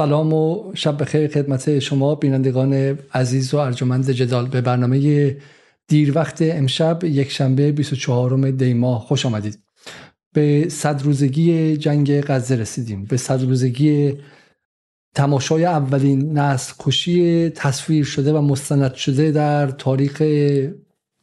[0.00, 4.46] سلام و شب بخیر خدمت شما بینندگان عزیز و ارجمند جدال.
[4.46, 5.36] به برنامه
[5.88, 9.00] دیر وقت امشب یک شنبه 24 دی ماه.
[9.00, 9.58] خوش آمدید.
[10.32, 13.04] به صد روزگی جنگ غزه رسیدیم.
[13.04, 14.12] به صد روزگی
[15.14, 20.22] تماشای اولین نسل کشی تصویر شده و مستند شده در تاریخ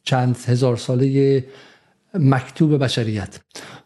[0.04, 1.44] چند هزار ساله
[2.14, 3.40] مکتوب بشریت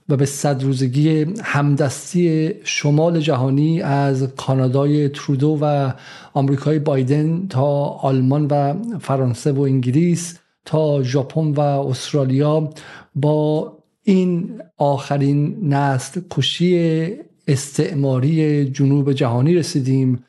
[0.09, 5.93] و به صد روزگی همدستی شمال جهانی از کانادای ترودو و
[6.35, 12.71] آمریکای بایدن تا آلمان و فرانسه و انگلیس تا ژاپن و استرالیا
[13.15, 13.73] با
[14.03, 17.13] این آخرین نسل کشی
[17.49, 20.25] استعماری جنوب جهانی رسیدیم.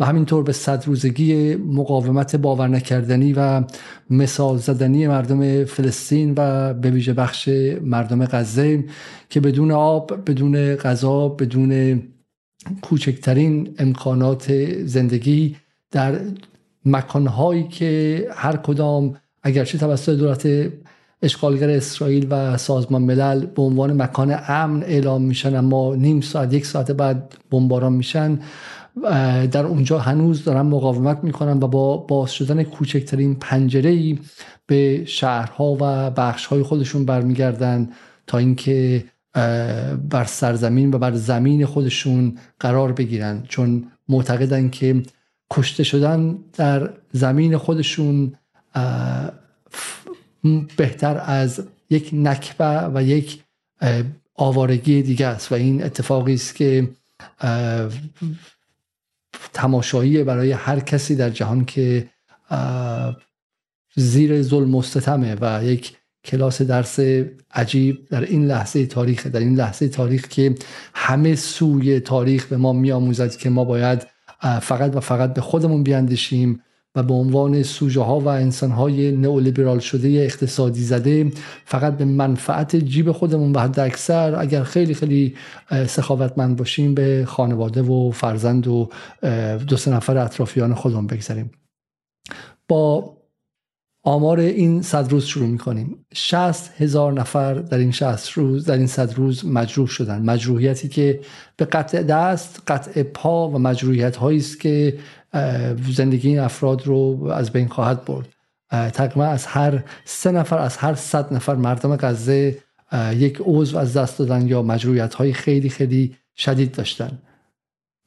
[0.00, 3.64] و همینطور به صد روزگی مقاومت باور نکردنی و
[4.10, 7.48] مثال زدنی مردم فلسطین و به ویژه بخش
[7.82, 8.84] مردم غزه
[9.30, 12.02] که بدون آب بدون غذا بدون
[12.82, 14.52] کوچکترین امکانات
[14.84, 15.56] زندگی
[15.90, 16.20] در
[16.84, 20.72] مکانهایی که هر کدام اگرچه توسط دولت
[21.22, 26.66] اشغالگر اسرائیل و سازمان ملل به عنوان مکان امن اعلام میشن اما نیم ساعت یک
[26.66, 28.38] ساعت بعد بمباران میشن
[29.52, 34.18] در اونجا هنوز دارن مقاومت می‌کنن و با باز شدن کوچکترین پنجره ای
[34.66, 37.88] به شهرها و بخشهای خودشون برمیگردن
[38.26, 39.04] تا اینکه
[40.10, 43.42] بر سرزمین و بر زمین خودشون قرار بگیرن.
[43.48, 45.02] چون معتقدن که
[45.50, 48.32] کشته شدن در زمین خودشون
[50.76, 53.42] بهتر از یک نکبه و یک
[54.34, 55.52] آوارگی دیگه است.
[55.52, 56.88] و این اتفاقی است که
[59.52, 62.08] تماشایی برای هر کسی در جهان که
[63.96, 67.00] زیر ظلم مستتمه و یک کلاس درس
[67.54, 70.54] عجیب در این لحظه تاریخ در این لحظه تاریخ که
[70.94, 74.06] همه سوی تاریخ به ما میآموزد که ما باید
[74.62, 76.62] فقط و فقط به خودمون بیاندیشیم.
[76.96, 81.32] و به عنوان سوژه ها و انسان های نئولیبرال شده اقتصادی زده
[81.64, 85.34] فقط به منفعت جیب خودمون و حد اکثر اگر خیلی خیلی
[85.86, 88.88] سخاوتمند باشیم به خانواده و فرزند و
[89.68, 91.50] دو سه نفر اطرافیان خودمون بگذاریم.
[92.68, 93.16] با
[94.04, 96.06] آمار این صد روز شروع می‌کنیم.
[96.14, 100.22] 60 هزار نفر در این 60 روز در این صد روز مجروح شدن.
[100.22, 101.20] مجروحیتی که
[101.56, 104.98] به قطع دست قطع پا و مجروحیت هایی است که
[105.92, 108.28] زندگی این افراد رو از بین خواهد برد.
[108.70, 112.58] تقریبا از هر سه نفر از هر صد نفر مردم غزه
[113.12, 117.18] یک عضو از دست دادن یا مجروعیت های خیلی خیلی شدید داشتن.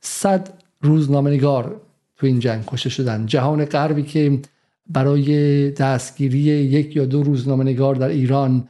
[0.01, 0.49] صد
[0.81, 1.81] روزنامه‌نگار
[2.17, 3.25] تو این جنگ کشته شدن.
[3.25, 4.39] جهان غربی که
[4.89, 8.69] برای دستگیری یک یا دو روزنامه‌نگار در ایران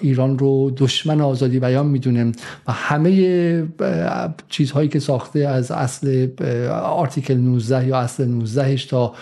[0.00, 2.32] ایران رو دشمن آزادی بیان می‌دونه
[2.68, 3.68] و همه
[4.48, 6.28] چیزهایی که ساخته از اصل
[6.82, 9.14] آرتیکل 19 یا اصل 19 تا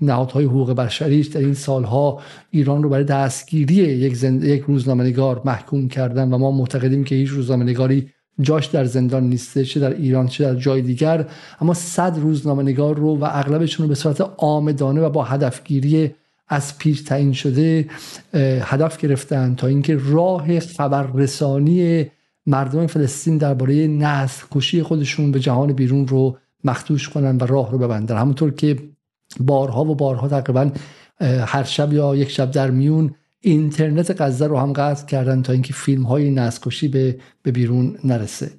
[0.00, 2.20] نهادهای حقوق بشریش در این سالها
[2.50, 4.44] ایران رو برای دستگیری یک, زند...
[4.44, 8.08] یک روزنامه‌نگار محکوم کردن و ما معتقدیم که هیچ روزنامه‌نگاری
[8.40, 11.26] جاش در زندان نیسته چه در ایران چه در جای دیگر.
[11.60, 16.14] اما صد روزنامه‌نگار رو و اغلبشون رو به صورت آمدانه و با هدفگیری
[16.50, 17.90] از پیش تعیین شده
[18.62, 22.06] هدف گرفتن تا اینکه راه خبررسانی
[22.46, 27.78] مردم فلسطین درباره نسل کشی خودشون به جهان بیرون رو مختوش کنن و راه رو
[27.78, 28.16] ببندن.
[28.16, 28.76] همونطور که
[29.40, 30.70] بارها و بارها تقریبا
[31.46, 35.72] هر شب یا یک شب در میون اینترنت غزه رو هم قطع کردن تا اینکه
[35.72, 38.50] فیلم های نسل به, به بیرون نرسه.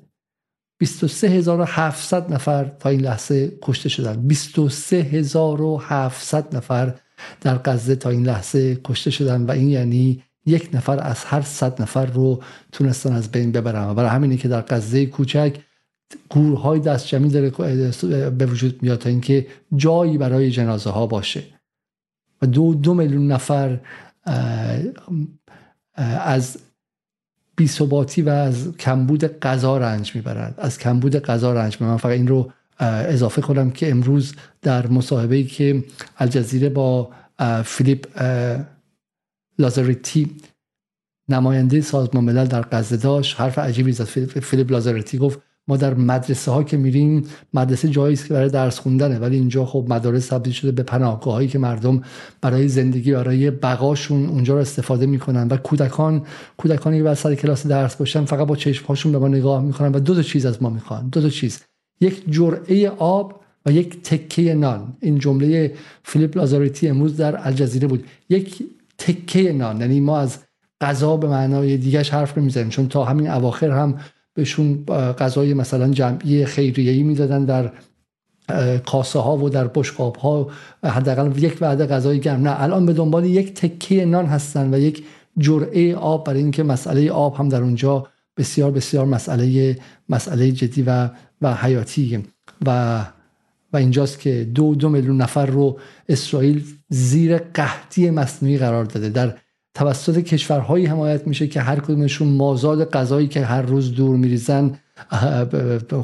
[0.77, 4.27] 23700 نفر تا این لحظه کشته شدن.
[4.27, 6.95] 23700 نفر
[7.41, 11.81] در غزه تا این لحظه کشته شدن و این یعنی یک نفر از هر صد
[11.81, 13.93] نفر رو تونستن از بین ببرن.
[13.93, 15.55] برای همینه که در غزه کوچک
[16.29, 17.49] گورهای دست جمعی داره
[18.29, 21.43] به وجود میاد تا اینکه جایی برای جنازه ها باشه.
[22.41, 23.79] و دو دو میلیون نفر
[26.23, 26.57] از
[27.55, 30.55] بیثباتی و از کمبود غذا رنج می‌برند.
[30.57, 31.91] از کمبود غذا رنج می‌برند.
[31.91, 32.51] من فقط این رو
[32.81, 35.83] اضافه کنم که امروز در مصاحبه که
[36.17, 37.09] الجزیره با
[37.65, 38.07] فیلیپ
[39.59, 40.35] لازاریتی
[41.29, 44.03] نماینده سازمان ملل در غزه داشت حرف عجیبی زد.
[44.03, 47.23] فیلیپ لازاریتی گفت ما در مدرسه ها که میریم
[47.53, 51.33] مدرسه جایی است که برای درس خوندنه ولی اینجا خب مدارس تبدیل شده به پناهگاه
[51.33, 52.01] هایی که مردم
[52.41, 56.25] برای زندگی برای بقاشون اونجا رو استفاده می‌کنن و کودکان
[56.57, 60.15] کودکانی که سر کلاس درس باشن فقط با چشم به ما نگاه می‌کنن و دو
[60.15, 61.09] تا چیز از ما می‌خوان.
[61.09, 61.59] دو تا چیز.
[62.01, 64.93] یک جرعه آب و یک تکه نان.
[65.01, 68.05] این جمله فیلیپ لازاریتی امروز در الجزیره بود.
[68.29, 68.63] یک
[68.97, 69.81] تکه نان.
[69.81, 70.37] یعنی ما از
[70.81, 73.99] غذا به معنای دیگرش حرف نمی‌زنیم چون تا همین اواخر هم
[74.33, 74.85] بهشون
[75.19, 77.71] غذای مثلا جمعی خیریه‌ای می‌دادن در
[78.85, 80.49] کاسه ها و در بشقاب ها
[80.83, 82.61] حداقل یک وعده غذای گرم نه.
[82.61, 85.03] الان به دنبال یک تکه نان هستن و یک
[85.37, 86.25] جرعه آب.
[86.25, 88.07] برای اینکه مسئله آب هم در اونجا
[88.37, 89.77] بسیار بسیار مسئله
[90.09, 91.09] مسئله جدی و
[91.41, 92.23] و حیاتی
[92.65, 93.05] و
[93.73, 95.79] و اینجاست که دو دو میلیون نفر رو
[96.09, 99.09] اسرائیل زیر قحطی مصنوعی قرار داده.
[99.09, 99.37] در
[99.73, 104.79] توسط کشورهایی حمایت میشه که هر کدومشون مازاد غذایی که هر روز دور میریزن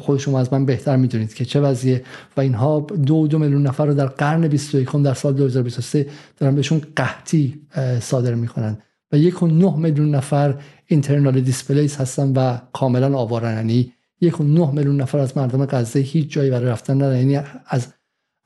[0.00, 2.04] خود شما از من بهتر می‌دونید که چه وضعیه.
[2.36, 6.06] و اینها دو دو میلیون نفر رو در قرن 21 در سال 2023
[6.36, 7.60] دارن بهشون قحطی
[8.00, 8.78] صادر می‌کنن.
[9.12, 10.54] و یک و نه میلیون نفر
[10.86, 16.00] اینترنال دیسپلیس هستن و کاملا آوارن یعنی یک و نه میلیون نفر از مردم غزه
[16.00, 17.16] هیچ جایی برای رفتن ندارن.
[17.16, 17.86] یعنی از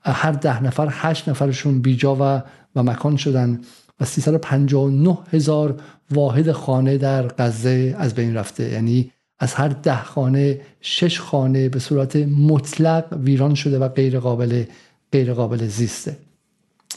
[0.01, 2.41] هر ده نفر هشت نفرشون بیجا و
[2.75, 3.59] و مکان شدن
[3.99, 5.79] و 359 هزار
[6.11, 8.69] واحد خانه در غزه از بین رفته.
[8.69, 14.63] یعنی از هر ده خانه شش خانه به صورت مطلق ویران شده و غیر قابل
[15.11, 16.17] غیر قابل زیسته.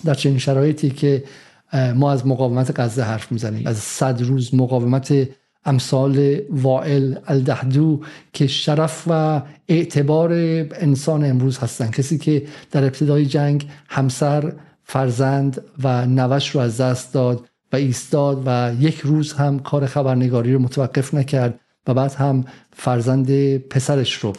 [0.04, 1.24] در چنین شرایطی که
[1.94, 3.66] ما از مقاومت غزه حرف می‌زنیم.
[3.66, 5.28] از صد روز مقاومت
[5.66, 8.00] امثال وائل الدهدو
[8.32, 10.32] که شرف و اعتبار
[10.72, 14.52] انسان امروز هستند کسی که در ابتدای جنگ همسر
[14.84, 20.52] فرزند و نوش رو از دست داد و ایستاد و یک روز هم کار خبرنگاری
[20.52, 24.32] رو متوقف نکرد و بعد هم فرزند پسرش رو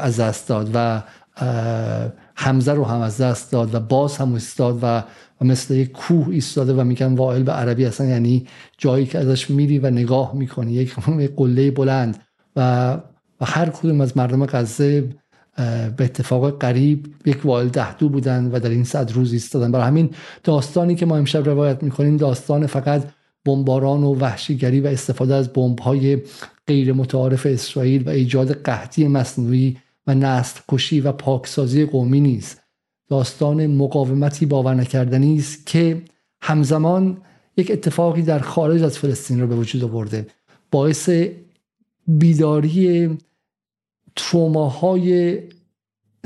[0.00, 1.02] از دست داد و
[2.34, 5.02] حمزه رو هم از دست داد و باز هم ایستاد و
[5.40, 8.46] و مثل یک کوه ایستاده و میگن وائل به عربی اصلا یعنی
[8.78, 10.72] جایی که ازش میری و نگاه می‌کنی.
[10.72, 10.94] یک
[11.36, 12.22] قله بلند
[12.56, 12.92] و
[13.40, 15.08] و هر کدوم از مردم غزه
[15.96, 19.72] به اتفاق قریب یک وائل دهدو بودن و در این صد روز ایستادن.
[19.72, 20.10] برای همین
[20.44, 23.04] داستانی که ما امشب روایت می‌کنیم داستان فقط
[23.44, 26.18] بمباران و وحشیگری و استفاده از بمب‌های
[26.66, 32.65] غیر متعارف اسرائیل و ایجاد قحطی مصنوعی و نسل کشی و پاکسازی قومی نیست.
[33.08, 36.02] داستان مقاومتی باور نکردنی است که
[36.40, 37.16] همزمان
[37.56, 40.26] یک اتفاقی در خارج از فلسطین رو به وجود آورده.
[40.70, 41.10] باعث
[42.08, 43.18] بیداری
[44.16, 45.38] تروماهای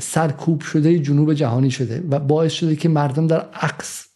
[0.01, 4.07] سرکوب شده جنوب جهانی شده و باعث شده که مردم در عکس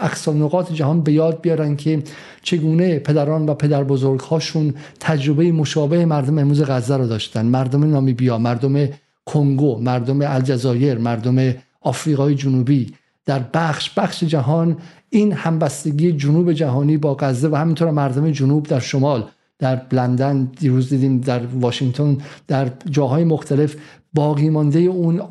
[0.00, 2.02] اقصا نقاط جهان به یاد بیارن که
[2.42, 7.46] چگونه پدران و پدر بزرگ هاشون تجربه مشابه مردم امروز غزه رو داشتن.
[7.46, 8.88] مردم نامیبیا مردم
[9.28, 12.94] کنگو مردم الجزایر مردم آفریقای جنوبی
[13.26, 14.76] در بخش بخش جهان
[15.10, 19.24] این همبستگی جنوب جهانی با غزه و همینطور مردم جنوب در شمال
[19.58, 23.76] در لندن دیروز دیدیم در واشنگتن در جاهای مختلف
[24.14, 25.22] باقی مانده اون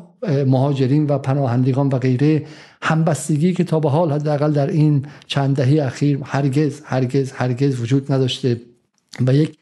[0.46, 2.46] مهاجرین و پناهندگان و غیره
[2.82, 8.12] همبستگی که تا به حال حداقل در این چند دهه اخیر هرگز هرگز هرگز وجود
[8.12, 8.60] نداشته
[9.26, 9.58] و یک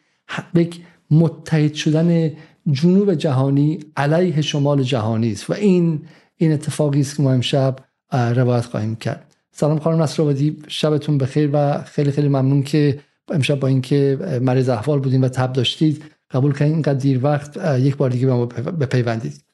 [0.54, 0.80] یک
[1.10, 2.30] متحد شدن
[2.72, 6.02] جنوب جهانی علیه شمال جهانی است و این
[6.36, 7.76] این اتفاقی است که ما امشب
[8.12, 9.34] روایت خواهیم کرد.
[9.52, 15.00] سلام خانم نصرآبادی شبتون بخیر و خیلی خیلی ممنون که امشب با اینکه مریض احوال
[15.00, 16.04] بودیم و تب داشتید.
[16.30, 19.44] قبول کردین اینقدر دیر وقت یک بار دیگه به ما بپیوندید.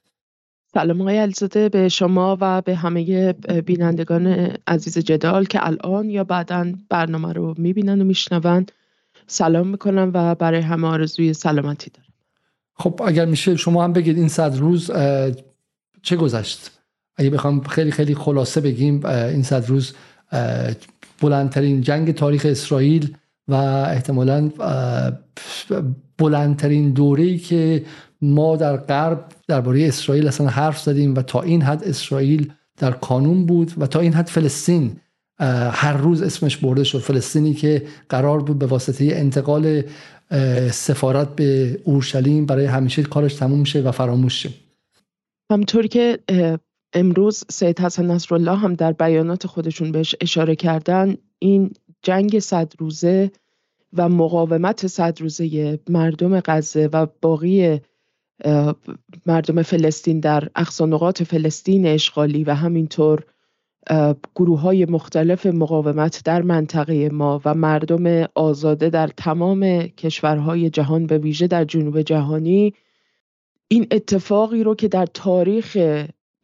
[0.75, 3.33] سلام آقای علیزاده به شما و به همه
[3.67, 4.27] بینندگان
[4.67, 8.67] عزیز جدال که الان یا بعدا برنامه رو می‌بینن و میشنون.
[9.27, 12.12] سلام می‌کنم و برای همه آرزوی سلامتی دارم.
[12.75, 14.91] خب اگر میشه شما هم بگید این صد روز
[16.03, 16.71] چه گذشت؟
[17.17, 19.93] اگه بخوام خیلی خیلی خلاصه بگیم این صد روز
[21.21, 23.17] بلندترین جنگ تاریخ اسرائیل
[23.49, 24.51] و احتمالا
[26.19, 27.85] بلندترین دوره که
[28.23, 33.47] ما در غرب درباره اسرائیل اصلا حرف زدیم و تا این حد اسرائیل در کانون
[33.47, 34.97] بود و تا این حد فلسطین
[35.73, 36.99] هر روز اسمش برده شد.
[36.99, 39.83] فلسطینی که قرار بود به واسطه انتقال
[40.71, 44.51] سفارت به اورشلیم برای همیشه کارش تموم شه و فراموش شه.
[45.53, 46.19] همطور که
[46.93, 51.71] امروز سید حسن نصرالله هم در بیانات خودشون بهش اشاره کردن این
[52.03, 53.31] جنگ صد روزه
[53.93, 57.81] و مقاومت صد روزه مردم غزه و باقی
[59.27, 63.25] مردم فلسطین در اقصانقات فلسطین اشغالی و همینطور
[64.35, 71.19] گروه های مختلف مقاومت در منطقه ما و مردم آزاده در تمام کشورهای جهان به
[71.19, 72.75] ویژه در جنوب جهانی
[73.69, 75.79] این اتفاقی رو که در تاریخ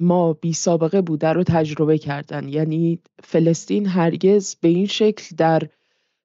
[0.00, 2.48] ما بی سابقه بوده رو تجربه کردن.
[2.48, 5.62] یعنی فلسطین هرگز به این شکل در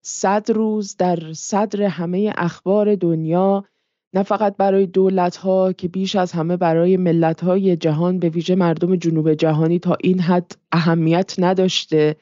[0.01, 3.65] صد روز در صدر همه اخبار دنیا
[4.13, 8.55] نه فقط برای دولت ها که بیش از همه برای ملت های جهان به ویژه
[8.55, 12.15] مردم جنوب جهانی تا این حد اهمیت نداشته.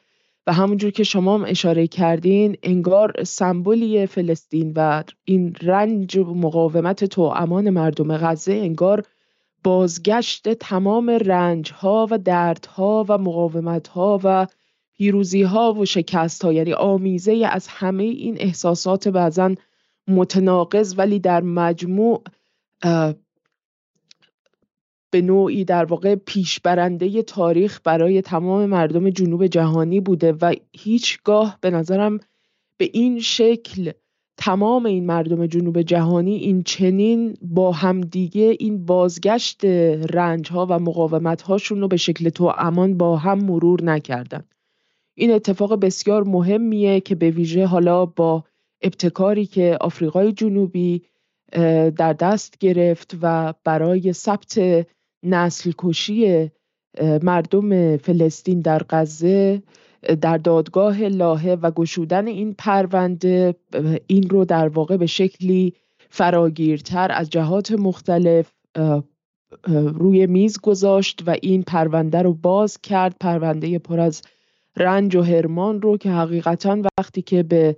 [0.48, 7.06] و همونجور که شما هم اشاره کردین انگار سمبولی فلسطین و این رنج و مقاومت
[7.06, 9.04] تو امان مردم غزه انگار
[9.64, 14.48] بازگشت تمام رنج ها و دردها و مقاومت ها و
[14.94, 19.56] پیروزی ها و شکست ها یعنی آمیزه از همه این احساسات بعضا
[20.08, 22.24] متناقض ولی در مجموع
[25.12, 31.70] به نوعی در واقع پیشبرنده تاریخ برای تمام مردم جنوب جهانی بوده و هیچگاه به
[31.70, 32.20] نظرم
[32.78, 33.92] به این شکل
[34.38, 39.66] تمام این مردم جنوب جهانی این چنین با همدیگه این بازگشت
[40.16, 44.44] رنج ها و مقاومت هاشون رو به شکل تو امان با هم مرور نکردن.
[45.16, 48.44] این اتفاق بسیار مهمیه که به ویژه حالا با
[48.82, 51.06] ابتکاری که آفریقای جنوبی
[51.98, 54.60] در دست گرفت و برای ثبت
[55.24, 56.52] نسل کشی
[57.24, 59.64] مردم فلسطین در غزه
[60.22, 63.56] در دادگاه لاهه و گشودن این پرونده
[64.08, 65.74] این رو در واقع به شکلی
[66.10, 68.52] فراگیرتر از جهات مختلف
[69.94, 74.22] روی میز گذاشت و این پرونده رو باز کرد پرونده پر از
[74.78, 77.76] رنج و هرمان رو که حقیقتا وقتی که به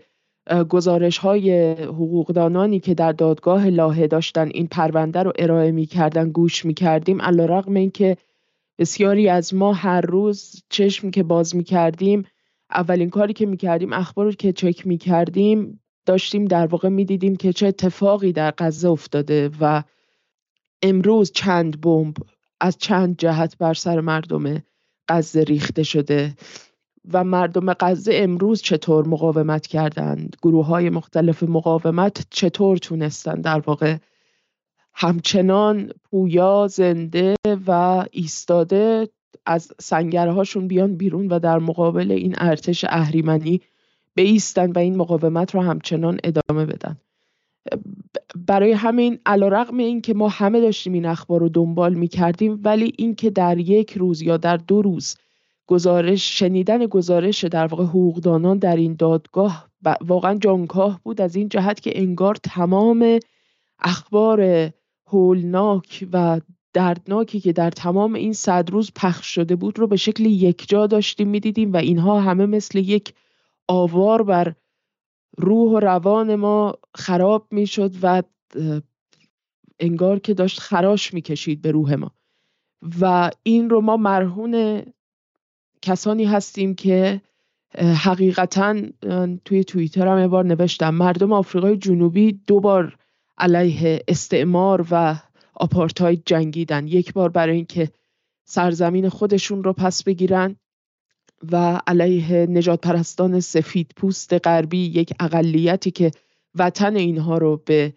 [0.69, 6.65] گزارش های حقوقدانانی که در دادگاه لاهه داشتن این پرونده رو ارائه می کردن گوش
[6.65, 8.17] می کردیم علا رقم این که
[8.77, 12.25] بسیاری از ما هر روز چشم که باز می کردیم
[12.69, 17.05] اولین کاری که می کردیم اخبار رو که چک می کردیم داشتیم در واقع می
[17.05, 19.83] دیدیم که چه اتفاقی در غزه افتاده و
[20.81, 22.17] امروز چند بمب
[22.59, 24.63] از چند جهت بر سر مردم
[25.07, 26.35] غزه ریخته شده.
[27.11, 33.97] و مردم غزه امروز چطور مقاومت کردند؟ گروه های مختلف مقاومت چطور تونستند در واقع
[34.93, 37.35] همچنان پویا زنده
[37.67, 39.09] و ایستاده
[39.45, 43.61] از سنگرهاشون بیان بیرون و در مقابل این ارتش اهریمنی
[44.15, 46.97] بیستن و این مقاومت رو همچنان ادامه بدن.
[48.35, 52.61] برای همین علا رقم این که ما همه داشتیم این اخبار رو دنبال می کردیم
[52.63, 55.15] ولی این که در یک روز یا در دو روز
[55.73, 59.69] گزارش شنیدن گزارش در واقع حقوقدانان در این دادگاه
[60.01, 63.19] واقعا جانکاه بود از این جهت که انگار تمام
[63.79, 64.71] اخبار
[65.07, 66.41] هولناک و
[66.73, 71.27] دردناکی که در تمام این صد روز پخش شده بود رو به شکل یکجا داشتیم
[71.27, 73.13] می‌دیدیم و اینها همه مثل یک
[73.67, 74.55] آوار بر
[75.37, 78.23] روح و روان ما خراب می‌شد و
[79.79, 82.11] انگار که داشت خراش می‌کشید به روح ما.
[83.01, 84.83] و این رو ما مرهون
[85.83, 87.21] کسانی هستیم که
[87.77, 88.81] حقیقتا
[89.45, 92.97] توی توییتر هم بار نوشتم مردم آفریقای جنوبی دو بار
[93.37, 95.15] علیه استعمار و
[95.55, 96.87] آپارتاید جنگیدن.
[96.87, 97.89] یک بار برای اینکه
[98.45, 100.55] سرزمین خودشون رو پس بگیرن
[101.51, 106.11] و علیه نجات پرستان سفید پوست غربی یک اقلیتی که
[106.55, 107.93] وطن اینها رو به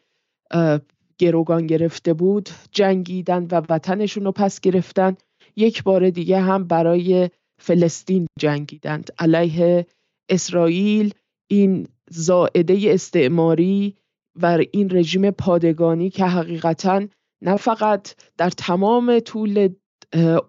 [1.18, 5.16] گروگان گرفته بود جنگیدن و وطنشون رو پس گرفتن.
[5.56, 7.30] یک بار دیگه هم برای
[7.66, 9.10] فلسطین جنگیدند.
[9.18, 9.86] علیه
[10.28, 11.14] اسرائیل
[11.50, 13.96] این زائده استعماری
[14.42, 17.06] و این رژیم پادگانی که حقیقتا
[17.42, 19.68] نه فقط در تمام طول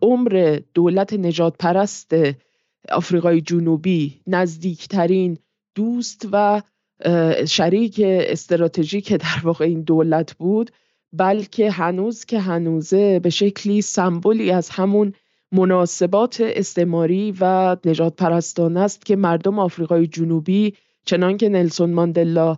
[0.02, 2.12] عمر دولت نجات پرست
[2.90, 5.38] آفریقای جنوبی نزدیکترین
[5.76, 6.62] دوست و
[7.48, 10.72] شریک استراتژیک در واقع این دولت بود
[11.14, 15.14] بلکه هنوز که هنوزه به شکلی سمبولی از همون
[15.52, 20.74] مناسبات استعماری و نجات پرستانه است که مردم آفریقای جنوبی
[21.06, 22.58] چنان که نلسون ماندلا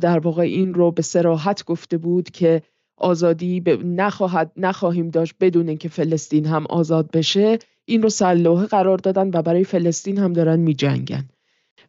[0.00, 2.62] در واقع این رو به سراحت گفته بود که
[2.96, 9.30] آزادی نخواهد نخواهیم داشت بدون اینکه فلسطین هم آزاد بشه این رو سلوحه قرار دادن
[9.34, 11.28] و برای فلسطین هم دارن می جنگن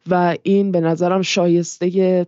[0.10, 2.28] و این به نظرم شایسته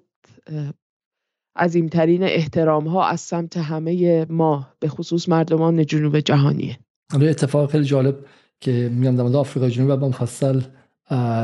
[1.55, 6.79] عظیمترین احترام ها از سمت همه ما به خصوص مردمان جنوب جهانیه.
[7.11, 8.15] حالا اتفاق خیلی جالب
[8.59, 10.61] که میگم در آفریقا جنوبی با مفصل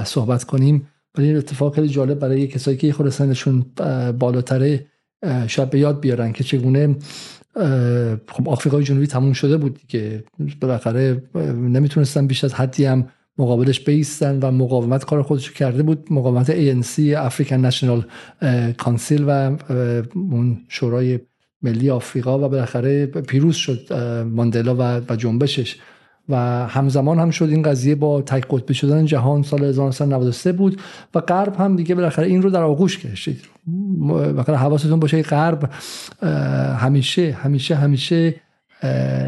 [0.05, 0.87] صحبت کنیم.
[1.17, 3.65] ولی این اتفاق خیلی جالب برای کسایی که خود سنشون
[4.19, 4.85] بالاتره
[5.47, 6.95] شاید به یاد بیارن که چگونه
[8.27, 10.23] خب آفریقای جنوبی تموم شده بود که
[10.61, 11.23] بالاخره
[11.55, 16.07] نمی‌تونستن بیش از حدی هم مقابلش بیستن و مقاومت کار خودش کرده بود.
[16.13, 18.05] مقاومت ANC African National
[18.77, 19.57] کانسیل و
[20.15, 21.19] اون شورای
[21.63, 23.93] ملی آفریقا و بالاخره پیروز شد
[24.23, 25.75] ماندلا و, جنبشش.
[26.29, 26.35] و
[26.67, 30.81] همزمان هم شد این قضیه با تک قطبی شدن جهان سال 1993 بود
[31.15, 33.41] و غرب هم دیگه بالاخره این رو در آغوش کشید.
[33.97, 35.69] بالاخره حواستون باشه غرب
[36.79, 38.35] همیشه همیشه همیشه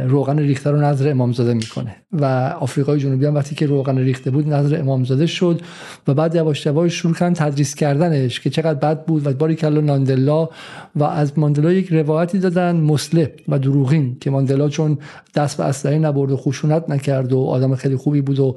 [0.07, 1.95] روغن ریخته رو نظر امامزاده می‌کنه.
[2.11, 2.25] و
[2.59, 5.61] آفریقای جنوبی هم وقتی که روغن ریخته بود نظر امامزاده شد
[6.07, 9.81] و بعد یواش یواش شروع کردن تدریس کردنش که چقدر بد بود و باری کلا
[9.81, 10.49] ناندلا
[10.95, 14.97] و از ماندلا یک روایتی دادن مسله و دروغین که ماندلا چون
[15.35, 18.55] دست به اسلحه نبرد و خشونت نکرد و آدم خیلی خوبی بود و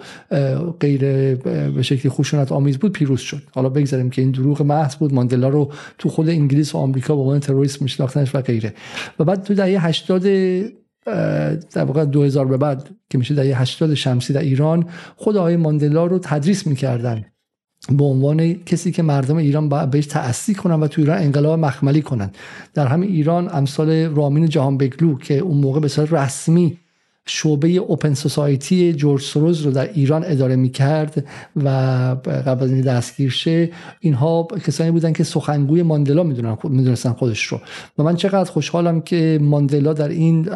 [0.80, 1.00] غیر
[1.44, 3.42] به شکلی خشونت آمیز بود پیروز شد.
[3.54, 7.20] حالا بگذاریم که این دروغ محض بود ماندلا رو تو خود انگلیس و آمریکا به
[7.20, 8.74] عنوان تروریست میشناختنش و غیره.
[9.18, 10.26] و بعد تو دهه 80
[11.72, 14.86] در واقع 2000 به بعد که میشه دهه 80 شمسی در ایران
[15.16, 17.24] خود آقای ماندلا رو تدریس می‌کردن
[17.90, 22.02] به عنوان کسی که مردم ایران باید بهش تأثیر کنن و تو ایران انقلاب مخملی
[22.02, 22.30] کنن.
[22.74, 26.78] در همین ایران امثال رامین جهان بگلو که اون موقع به صورت رسمی
[27.30, 31.24] شعبه اوپن سوسایتی جورج سروز رو در ایران اداره می کرد
[31.56, 31.68] و
[32.46, 33.70] قبل از این دستگیر شه
[34.00, 36.22] اینها کسانی بودن که سخنگوی ماندلا
[36.64, 37.60] می‌دونستن خودش رو.
[37.98, 40.48] و من چقدر خوشحالم که ماندلا در این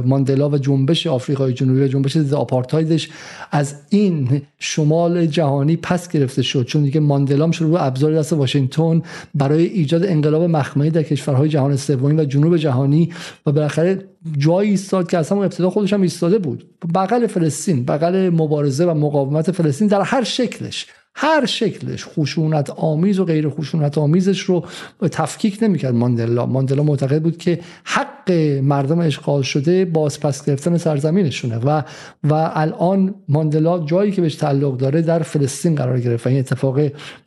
[0.00, 3.10] ماندلا و جنبش آفریقای جنوبی و جنبش آپارتایدش
[3.50, 6.64] از این شمال جهانی پس گرفته شد.
[6.64, 9.02] چون دیگه ماندلا شروع به ابزار دست واشنگتن
[9.34, 13.10] برای ایجاد انقلاب مخملی در کشورهای جهان سومی و جنوب جهانی
[13.46, 14.04] و بالاخره
[14.38, 16.64] جایی ایستاد که اصلا ابتدا خودش هم ایستاده بود.
[16.94, 23.24] بغل فلسطین بغل مبارزه و مقاومت فلسطین در هر شکلش هر شکلش خشونت آمیز و
[23.24, 24.64] غیر خشونت آمیزش رو
[25.10, 26.46] تفکیک نمی‌کرد ماندلا.
[26.46, 28.30] ماندلا معتقد بود که حق
[28.62, 31.82] مردم اشغال شده پس گرفتن سرزمینشونه و
[32.24, 36.80] و الان ماندلا جایی که بهش تعلق داره در فلسطین قرار گرفت این اتفاق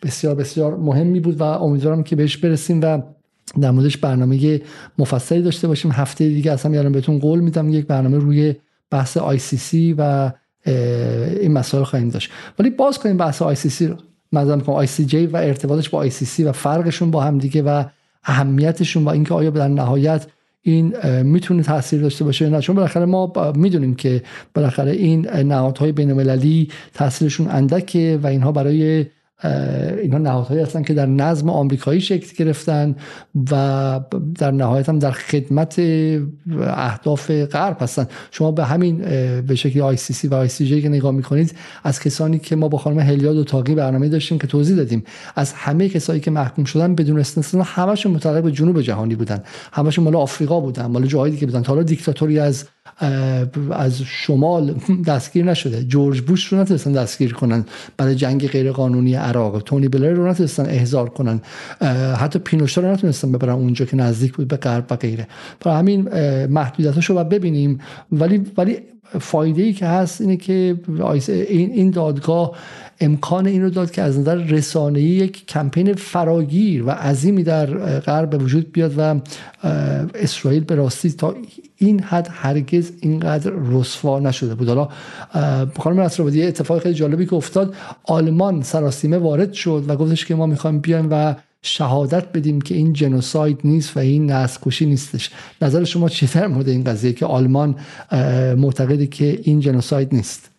[0.03, 3.01] بسیار بسیار مهمی بود و امیدوارم که بهش برسیم و
[3.61, 4.61] در موردش برنامه
[4.97, 5.91] مفصلی داشته باشیم.
[5.91, 7.69] هفته دیگه اصلا میارم بهتون قول میدم.
[7.69, 8.55] یک برنامه روی
[8.91, 10.31] بحث سی و
[11.39, 12.31] این مسائل خواهیم داشت.
[12.59, 13.95] ولی باز کنیم بحث سی رو.
[14.31, 17.83] مثلا سی جی و ارتباطش با سی و فرقشون با هم دیگه و
[18.23, 20.27] اهمیتشون و اینکه آیا در نهایت
[20.61, 22.61] این می‌تونه تاثیر داشته باشه نه.
[22.61, 29.05] چون بالاخره ما می‌دونیم که بالاخره این نهادهای بین المللی تاثیرشون اندکه و اینها برای
[30.01, 32.95] اینها نهادهایی هستن که در نظم آمریکایی شکل گرفتن
[33.51, 33.99] و
[34.37, 35.81] در نهایت هم در خدمت
[36.59, 38.07] اهداف غرب هستن.
[38.31, 38.97] شما به همین
[39.41, 42.55] به شکل آی سی سی و آی سی جی که نگاه می‌کنید از کسانی که
[42.55, 45.03] ما با خانم هلیاد و تاقی برنامه داشتیم که توضیح دادیم
[45.35, 49.43] از همه کسایی که محکوم شدن بدون استثنا همشون متعلق به جنوب جهانی بودن.
[49.73, 51.61] همشون مال آفریقا بودن مال جاهای دیگه بودن.
[51.61, 52.65] تا حالا دیکتاتوری از
[53.71, 54.75] از شمال
[55.07, 55.83] دستگیر نشده.
[55.83, 57.65] جورج بوش رو نتونستن دستگیر کنن.
[57.97, 59.61] برای جنگ غیرقانونی عراق.
[59.61, 61.41] تونی بلر رو نتونستن احضار کنن.
[62.17, 65.27] حتی پینوشه رو نتونستن ببرن اونجا که نزدیک بود به غرب و غیره.
[65.59, 66.09] برای همین
[66.45, 67.79] محدودیتاشو باید ببینیم.
[68.11, 68.77] ولی ولی
[69.19, 70.79] فایده ای که هست اینه که
[71.27, 72.51] این این دادگاه
[72.99, 77.65] امکان این رو داد که از نظر رسانه‌ای یک کمپین فراگیر و عظیمی در
[77.99, 79.19] غرب به وجود بیاد و
[80.15, 81.35] اسرائیل به راستی تا
[81.77, 84.67] این حد هرگز اینقدر رسوا نشده بود.
[84.67, 84.89] حالا
[85.79, 87.75] خانم نصرآبادی اتفاق خیلی جالبی که افتاد.
[88.03, 92.93] آلمان سراسیمه وارد شد و گفتش که ما می‌خوایم بیایم و شهادت بدیم که این
[92.93, 95.29] جنوساید نیست و این نسل کشی نیستش.
[95.61, 97.75] نظر شما چی در مورد این قضیه که آلمان
[98.57, 100.54] معتقده که این جنوساید نیست؟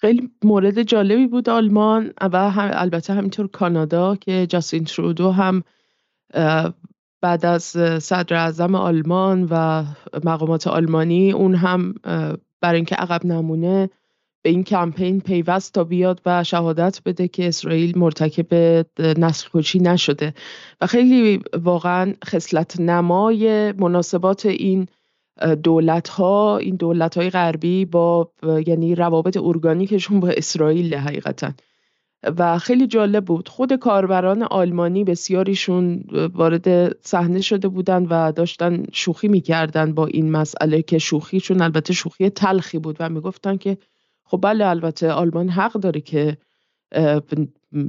[0.00, 5.62] خیلی مورد جالبی بود آلمان و هم البته همینطور کانادا که جاستین ترودو هم
[7.20, 7.62] بعد از
[8.02, 9.84] صدر اعظم آلمان و
[10.24, 11.94] مقامات آلمانی اون هم
[12.60, 13.90] برای اینکه عقب نمونه
[14.42, 18.54] به این کمپین پیوست تا بیاد و شهادت بده که اسرائیل مرتکب
[19.00, 20.34] نسل کشی نشده.
[20.80, 24.88] و خیلی واقعا خصلت نمای مناسبات این
[25.62, 28.30] دولت ها این دولت های غربی با
[28.66, 31.52] یعنی روابط ارگانیکشون با اسرائیل حقیقتا.
[32.38, 33.48] و خیلی جالب بود.
[33.48, 40.82] خود کاربران آلمانی بسیاریشون وارد صحنه شده بودن و داشتن شوخی می‌کردن با این مسئله
[40.82, 43.78] که شوخیشون البته شوخی تلخی بود و می‌گفتن که
[44.24, 46.36] خب بله البته آلمان حق داره که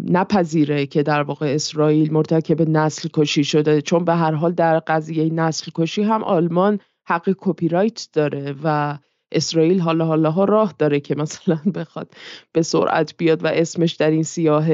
[0.09, 3.81] نپذیره که در واقع اسرائیل مرتکب نسل کشی شده.
[3.81, 6.79] چون به هر حال در قضیه نسل کشی هم آلمان
[7.12, 8.97] حق کپی رایت داره و
[9.32, 12.13] اسرائیل حالا حالا ها راه داره که مثلا بخواد
[12.52, 14.67] به سرعت بیاد و اسمش در این سیاه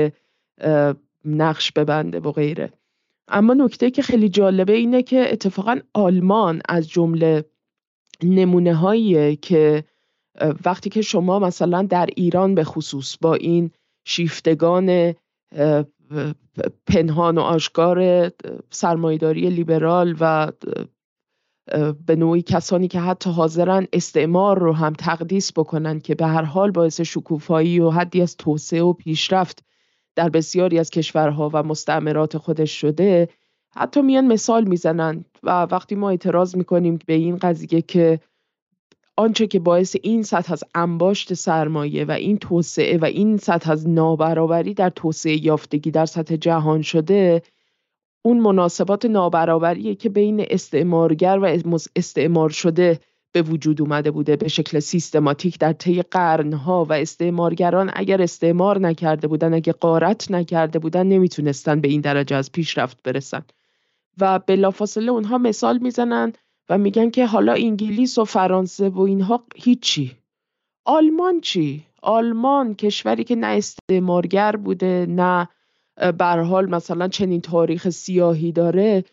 [1.26, 2.74] نقش ببنده و غیره.
[3.28, 7.46] اما نکته که خیلی جالبه اینه که اتفاقا آلمان از جمله
[8.24, 9.84] نمونه هاییه که
[10.66, 13.72] وقتی که شما مثلا در ایران به خصوص با این
[14.06, 15.14] شیفتگان
[16.88, 18.30] پنهان و آشکار
[18.70, 20.52] سرمایداری لیبرال و
[22.06, 26.72] به نوعی کسانی که حتی حاضرن استعمار رو هم تقدیس بکنن که به هر حال
[26.72, 29.64] باعث شکوفایی و حدی از توسعه و پیشرفت
[30.16, 33.30] در بسیاری از کشورها و مستعمرات خودش شده
[33.70, 38.20] حتی میان مثال می‌زنن و وقتی ما اعتراض می‌کنیم به این قضیه که
[39.18, 43.90] آنچه که باعث این سطح از انباشت سرمایه و این توسعه و این سطح از
[43.90, 47.42] نابرابری در توسعه یافتگی در سطح جهان شده
[48.28, 51.60] اون مناسبات نابرابریه که بین استعمارگر و
[51.96, 53.00] استعمار شده
[53.32, 59.28] به وجود اومده بوده به شکل سیستماتیک در طی قرنها و استعمارگران اگر استعمار نکرده
[59.28, 63.42] بودن اگر قارت نکرده بودن نمی‌تونستن به این درجه از پیشرفت برسن.
[64.18, 66.34] و بلافاصله اونها مثال می‌زنن
[66.70, 70.12] و میگن که حالا انگلیس و فرانسه و اینها هیچی.
[70.86, 75.48] آلمان چی؟ آلمان کشوری که نه استعمارگر بوده نه
[76.18, 79.04] بر حال مثلا چنین تاریخ سیاهی داره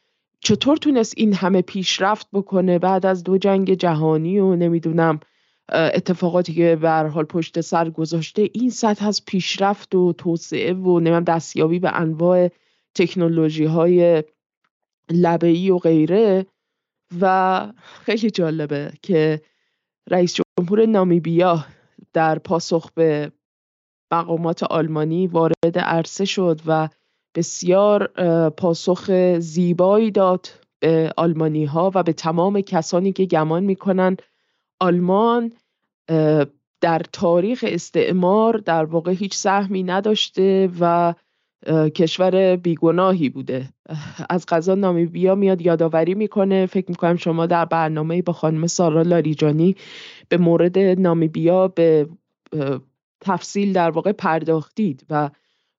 [0.40, 5.20] چطور تونست این همه پیشرفت بکنه؟ بعد از دو جنگ جهانی و نمی‌دونم
[5.72, 11.20] اتفاقاتی که به حال پشت سر گذاشته این سطح از پیشرفت و توسعه و نمیم
[11.20, 12.48] دستیابی به انواع
[12.94, 14.22] تکنولوژی های
[15.10, 16.46] لبه‌ای و غیره.
[17.20, 19.40] و خیلی جالبه که
[20.10, 21.64] رئیس جمهور نامیبیا
[22.12, 23.32] در پاسخ به
[24.12, 26.88] مقامات آلمانی وارد عرصه شد و
[27.34, 28.06] بسیار
[28.50, 30.48] پاسخ زیبایی داد
[30.80, 34.16] به آلمانی ها و به تمام کسانی که گمان می‌کنن
[34.80, 35.52] آلمان
[36.80, 41.14] در تاریخ استعمار در واقع هیچ سهمی نداشته و
[41.94, 43.68] کشور بیگناهی بوده.
[44.30, 46.66] از قضا نامیبیا میاد یادآوری می‌کنه.
[46.66, 49.76] فکر می‌کنم شما در برنامه با خانم سارا لاریجانی
[50.28, 52.08] به مورد نامیبیا به
[53.24, 55.30] تفصیل در واقع پرداختید و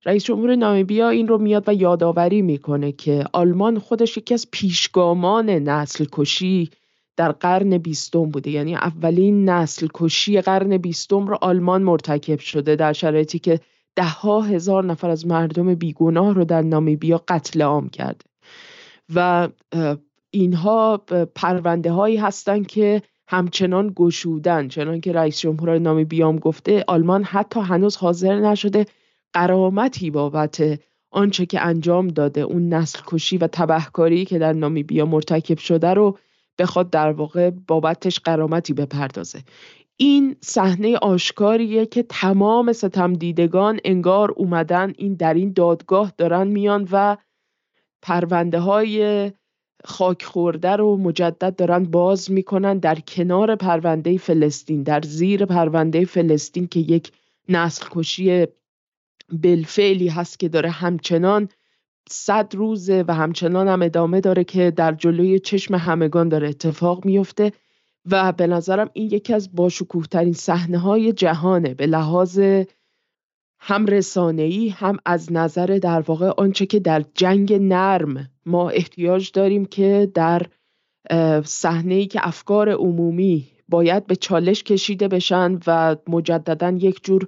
[0.06, 5.50] رئیس جمهور نامیبیا این رو میاد و یادآوری می‌کنه که آلمان خودش یکی از پیشگامان
[5.50, 6.70] نسل کشی
[7.18, 8.52] در قرن بیستم بوده.
[8.52, 13.60] یعنی اولین نسل کشی قرن بیستم رو آلمان مرتکب شده در شرایطی که
[13.96, 18.26] ده ها هزار نفر از مردم بیگناه رو در نامیبیا قتل عام کرده.
[19.16, 19.50] و
[20.32, 20.98] اینها
[21.36, 27.98] پرونده هایی هستند که همچنان گشودن چنان که رئیس جمهور نامیبیام گفته آلمان حتی هنوز
[27.98, 28.86] حاضر نشده
[29.34, 30.80] قرامتی بابت
[31.12, 32.42] آنچه که انجام داده.
[32.42, 36.18] اون نسل کشی و تبهکاری که در نامیبیا مرتکب شده رو
[36.58, 39.44] بخواد در واقع بابتش قرامتی بپردازه.
[39.98, 46.88] این صحنه آشکاریه که تمام ستم دیدگان انگار اومدن این در این دادگاه دارن میان
[46.92, 47.18] و
[48.02, 49.32] پرونده های
[49.86, 56.68] خاک خورده رو مجدد دارن باز می‌کنن در کنار پرونده فلسطین در زیر پرونده فلسطین
[56.68, 57.12] که یک
[57.50, 58.48] نسل کشی
[59.32, 61.50] بالفعلی هست که داره همچنان
[62.10, 67.52] صد روزه و همچنان هم ادامه داره که در جلوی چشم همگان داره اتفاق میفته
[68.12, 71.74] و به نظرم این یکی از باشکوهترین صحنه های جهانه.
[71.74, 72.40] به لحاظ
[73.68, 79.66] هم رسانه‌ای هم از نظر در واقع آنچه که در جنگ نرم ما احتیاج داریم
[79.66, 80.42] که در
[81.44, 87.28] صحنه که افکار عمومی باید به چالش کشیده بشن و مجددا یک جور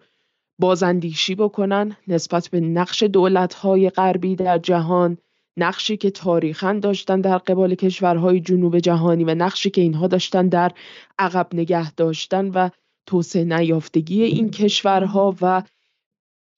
[0.60, 5.18] بازاندیشی بکنن نسبت به نقش دولت‌های غربی در جهان
[5.58, 10.72] نقشی که تاریخا داشتن در قبال کشورهای جنوب جهانی و نقشی که اینها داشتن در
[11.20, 12.70] عقب نگه داشتن و
[13.06, 15.64] توسعه نیافتگی این کشورها و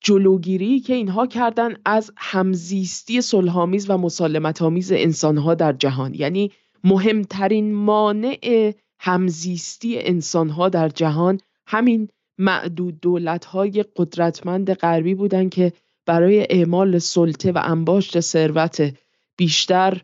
[0.02, 6.14] جلوگیری که اینها کردن از همزیستی صلحآمیز و مسالمت آمیز انسانها در جهان.
[6.14, 6.52] یعنی
[6.84, 15.74] مهمترین مانع همزیستی انسانها در جهان همین معدود دولت‌های قدرتمند غربی بودند که
[16.06, 18.94] برای اعمال سلطه و انباشت ثروت
[19.38, 20.02] بیشتر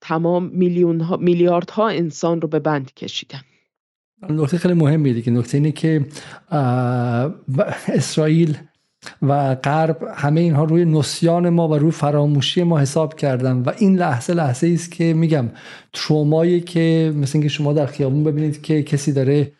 [0.00, 3.40] تمام میلیون ها، میلیاردها انسان رو به بند کشیدن.
[4.28, 5.32] نکته خیلی مهمی دیگه.
[5.32, 6.06] نکته اینه که
[7.88, 8.56] اسرائیل
[9.22, 13.96] و غرب همه اینها روی نسیان ما و روی فراموشی ما حساب کردن و این
[13.98, 15.48] لحظه لحظه است که میگم
[15.92, 19.52] ترومایی که مثل اینکه شما در خیابون ببینید که کسی داره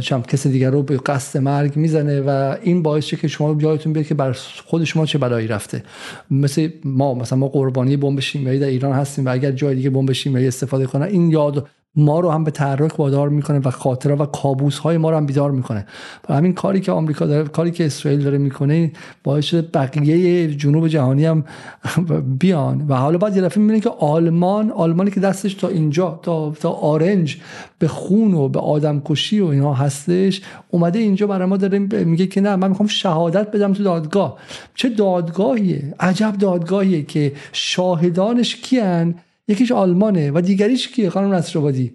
[0.00, 4.06] چم کسی دیگر رو به قصد مرگ می‌زنه و این باعث که شما یادتون بیاد
[4.06, 4.32] که بر
[4.64, 5.82] خود شما چه بلایی رفته.
[6.30, 10.12] مثل ما مثلا ما قربانی بمب شیمیایی در ایران هستیم و اگر جای دیگه بمب
[10.12, 14.26] شیمیایی استفاده کنن این یاد ما رو هم به تحرک وادار می‌کنه و خاطره و
[14.26, 15.86] کابوس های ما رو هم بیدار می‌کنه.
[16.28, 18.92] و همین کاری که آمریکا داره کاری که اسرائیل داره می‌کنه
[19.24, 21.44] باعث شده بقیه جنوب جهانی هم
[22.38, 22.84] بیان.
[22.88, 26.70] و حالا بعد یه دفعه می‌بینه که آلمان آلمانی که دستش تا اینجا تا تا
[26.70, 27.36] آرنج
[27.78, 32.26] به خون و به آدم کشی و اینها هستش اومده اینجا برای ما داره میگه
[32.26, 34.38] که نه من می‌خوام شهادت بدم تو دادگاه.
[34.74, 39.14] چه دادگاهیه؟ عجب دادگاهیه که شاهدانش کیان؟
[39.48, 41.92] یکیش آلمانه و دیگریش کیه؟ خانم نصرآبادی.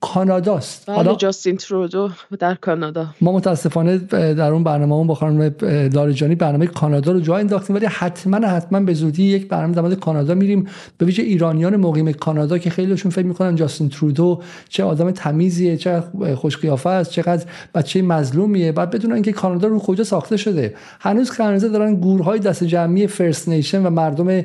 [0.00, 0.86] کاناداست.
[0.86, 3.06] بله، حالا جاستین ترودو در کانادا.
[3.20, 5.54] ما متاسفانه در اون برنامه اون با خانم
[5.92, 10.00] لاریجانی برنامه کانادا رو جا انداختیم ولی حتما حتما به زودی یک برنامه در مورد
[10.00, 10.66] کانادا میریم.
[10.98, 16.02] به ویژه ایرانیان مقیم کانادا که خیلیشون فکر می‌کنن جاستین ترودو چه آدم تمیزیه چه
[16.36, 20.74] خوش قیافه است چقدر بچه مظلومیه بعد بدونن که کانادا رو کجا ساخته شده.
[21.00, 24.42] هنوز کانادا دارن گورهای دست جمعی فرست نیشن و مردم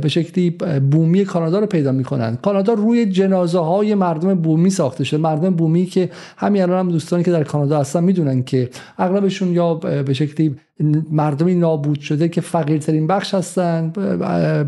[0.00, 0.50] به شکلی
[0.90, 2.36] بومی کانادا رو پیدا می‌کنن.
[2.36, 5.20] کانادا روی جنازه های مردم بومی ساخته شده.
[5.20, 9.74] مردم بومی که همین الان هم دوستانی که در کانادا هستن می‌دونن که اغلبشون یا
[9.74, 10.56] به شکلی
[11.10, 13.90] مردمی نابود شده که فقیرترین بخش هستن.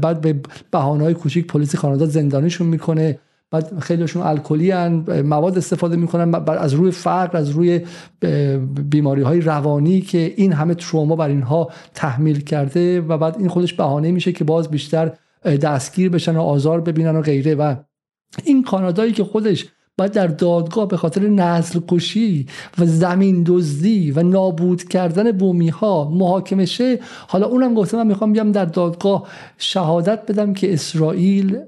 [0.00, 0.34] بعد به
[0.70, 3.18] بهانه های کوچیک پلیس کانادا زندانیشون می‌کنه.
[3.52, 4.88] بعد خیلیشون الکلی
[5.22, 7.80] مواد استفاده می‌کنن از روی فقر از روی
[8.90, 13.74] بیماری های روانی که این همه تروما بر اینها تحمیل کرده و بعد این خودش
[13.74, 15.12] بهانه میشه که باز بیشتر
[15.44, 17.54] دستگیر بشن و آزار ببینن و غیره.
[17.54, 17.74] و
[18.44, 19.66] این کانادایی که خودش
[19.98, 22.46] باید در دادگاه به خاطر نسل کشی
[22.78, 28.32] و زمین دزدی و نابود کردن بومی ها محاکمه شه حالا اونم گفته من می‌خوام
[28.32, 31.58] بیام در دادگاه شهادت بدم که اسرائیل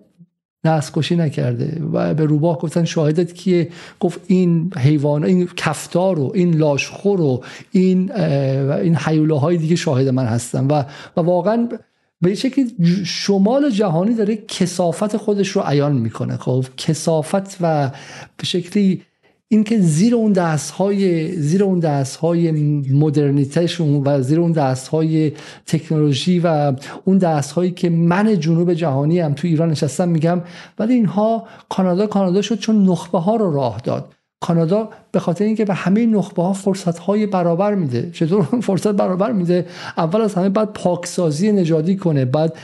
[0.66, 3.68] کشی نکرده و به روباه گفتن شاهدت کیه؟
[4.00, 10.08] گفت این حیوان این کفتار و این لاشخور و این این حیوله های دیگه شاهد
[10.08, 10.66] من هستن.
[10.66, 10.82] و
[11.16, 11.68] و واقعا
[12.20, 12.74] به شکلی
[13.04, 16.36] شمال جهانی داره کسافت خودش رو عیان می‌کنه.
[16.36, 17.90] خب کسافت و
[18.36, 19.02] به شکلی
[19.48, 22.50] اینکه زیر اون دست های زیر اون دست های
[22.92, 25.32] مدرنیتهشون و زیر اون دست های
[25.66, 26.72] تکنولوژی و
[27.04, 30.42] اون دست هایی که من جنوب جهانی هم تو ایران نشستم میگم
[30.78, 34.14] ولی اینها کانادا کانادا شد چون نخبه ها رو راه داد.
[34.44, 38.10] کانادا به خاطر اینکه به همه نخبه ها فرصت های برابر میده.
[38.10, 42.56] چطور فرصت برابر میده؟ اول از همه بعد پاکسازی نژادی کنه بعد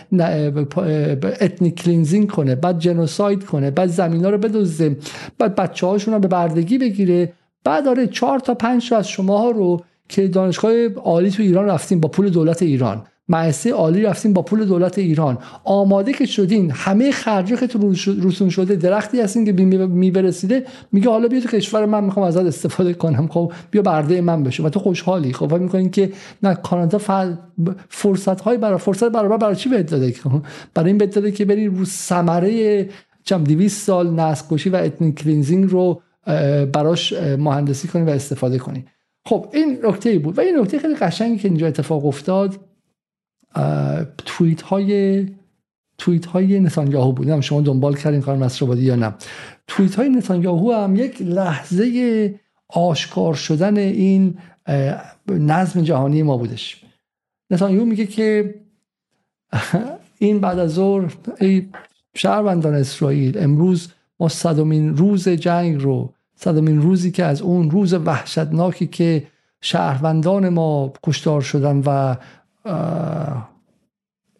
[1.41, 4.97] ethnic cleansing کنه بعد genocide کنه بعد زمین ها رو بدزده
[5.39, 7.33] بعد بچه هاشون رو به بردگی بگیره.
[7.65, 12.01] بعد داره چهار تا پنج از شما ها رو که دانشگاه عالی تو ایران رفتیم
[12.01, 13.03] با پول دولت ایران.
[13.31, 15.39] مؤسسه عالی رفتیم با پول دولت ایران.
[15.65, 16.71] آماده که شدین.
[16.71, 20.67] همه خرجی که تو رسون شده درختی هستین که میبرسیده.
[20.93, 23.29] میگه حالا بیا تو کشور من می‌خوام ازت استفاده کنم.
[23.29, 25.33] خب بیا برده من بشه و تو خوشحالی.
[25.33, 26.13] خب فکر می‌کنین که
[26.43, 26.99] نه کانادا
[27.89, 30.15] فرصت های برای فرصت برابر برای چی بهت داده؟
[30.75, 32.89] برای این بهت داده که بری رو ثمره
[33.25, 36.03] چم 200 سال نسل و اتنیک کلینزینگ رو
[36.73, 38.85] براش مهندسی کنی و استفاده کنی.
[39.25, 40.39] خب این نکته بود.
[40.39, 42.70] و این نکته خیلی قشنگی که اینجا اتفاق افتاد.
[44.27, 45.27] توییت های
[45.99, 47.41] توییت های نتانیاهو بود.
[47.41, 49.15] شما دنبال کردین کار مسروبادی یا نه.
[49.67, 52.35] توییت های نتانیاهو هم یک لحظه
[52.69, 54.39] آشکار شدن این
[55.29, 56.83] نظم جهانی ما بودش.
[57.51, 58.55] نتانیاهو میگه که
[60.19, 61.69] این بعد از ظهر ای
[62.15, 63.89] شهروندان اسرائیل امروز
[64.21, 69.27] ما صدومین روز جنگ رو صدومین روزی که از اون روز وحشتناکی که
[69.61, 72.17] شهروندان ما کشتار شدن و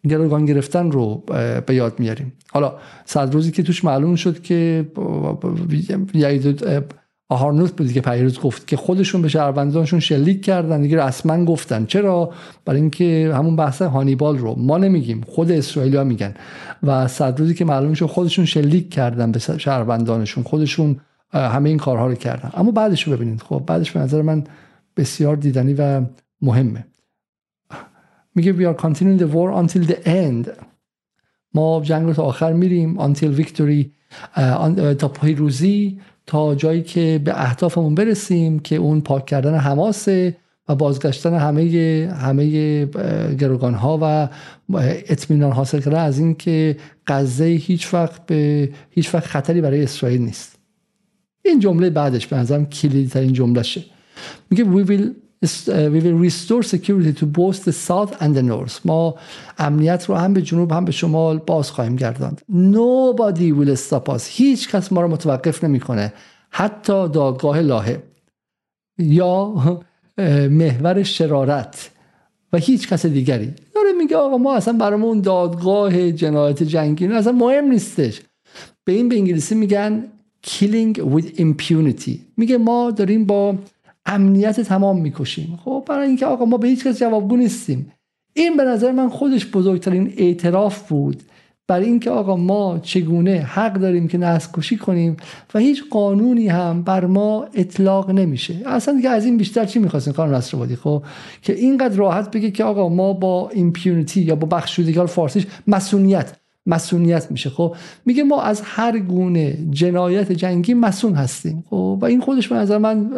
[0.09, 1.23] گروگان گرفتن رو
[1.67, 2.33] به یاد میاریم.
[2.51, 2.73] حالا
[3.05, 4.85] صد روزی که توش معلوم شد که
[7.29, 10.81] آهارنوت بودی که پیروز گفت که خودشون به شهروندانشون شلیک کردن.
[10.81, 11.85] دیگه رسما گفتن.
[11.85, 12.31] چرا؟
[12.65, 16.33] برای اینکه همون بحث هانیبال رو ما نمیگیم خود اسرائیلیا میگن.
[16.83, 20.99] و صد روزی که معلوم شد خودشون شلیک کردن به شهروندانشون خودشون
[21.33, 22.51] همه این کارها رو کردن.
[22.53, 23.41] اما بعدش رو ببینید.
[23.41, 24.43] خب بعدش به نظر من
[24.97, 26.01] بسیار دیدنی و
[26.41, 26.85] مهمه.
[28.35, 30.49] میگه we are continuing the war until the end.
[31.53, 33.85] ما جنگ رو تا آخر میریم until victory
[34.99, 40.37] تا پیروزی تا جایی که به اهدافمون برسیم که اون پاک کردن حماسه
[40.69, 42.85] و بازگشتن همه همه
[43.35, 44.27] گروگان ها و
[45.09, 50.21] اطمینان حاصل کردن از این که غزه هیچ وقت به هیچ وقت خطری برای اسرائیل
[50.21, 50.59] نیست.
[51.45, 53.83] این جمله بعدش به نظرم کلیدی ترین جمله شه
[54.49, 55.03] میگه we will
[55.43, 58.79] we will restore security to both the south and the north.
[58.85, 59.15] ما
[59.57, 62.41] امنیت رو هم به جنوب هم به شمال باز خواهیم گرداند.
[62.51, 64.21] Nobody will stop us.
[64.25, 66.13] هیچ کس ما رو متوقف نمی‌کنه.
[66.49, 68.03] حتی دادگاه لاهه.
[68.97, 69.53] یا
[70.49, 71.89] محور شرارت.
[72.53, 73.53] و هیچ کس دیگری.
[73.75, 78.21] داره میگه آقا ما اصلا برامون دادگاه جنایت جنگی اصلا مهم نیستش.
[78.83, 80.03] به این به انگلیسی میگن
[80.47, 82.11] killing with impunity.
[82.37, 83.55] میگه ما داریم با
[84.05, 85.59] امنیت تمام می‌کشیم.
[85.65, 87.91] خب برای اینکه آقا ما به هیچ کس جوابگو نیستیم.
[88.33, 91.23] این به نظر من خودش بزرگترین اعتراف بود
[91.67, 95.17] برای اینکه آقا ما چگونه حق داریم که نسل کشی کنیم
[95.53, 98.55] و هیچ قانونی هم بر ما اطلاق نمیشه.
[98.65, 101.03] اصلا دیگه از این بیشتر چی می‌خواستیم کار نصر خب
[101.41, 106.40] که اینقدر راحت بگه که آقا ما با ایمپیونیتی یا با بخشودگی فارسیش مسئولیت.
[106.65, 107.49] مسئولیت میشه.
[107.49, 111.63] خب میگه ما از هر گونه جنایت جنگی مسئول هستیم.
[111.69, 113.09] خب و این خودش به نظر من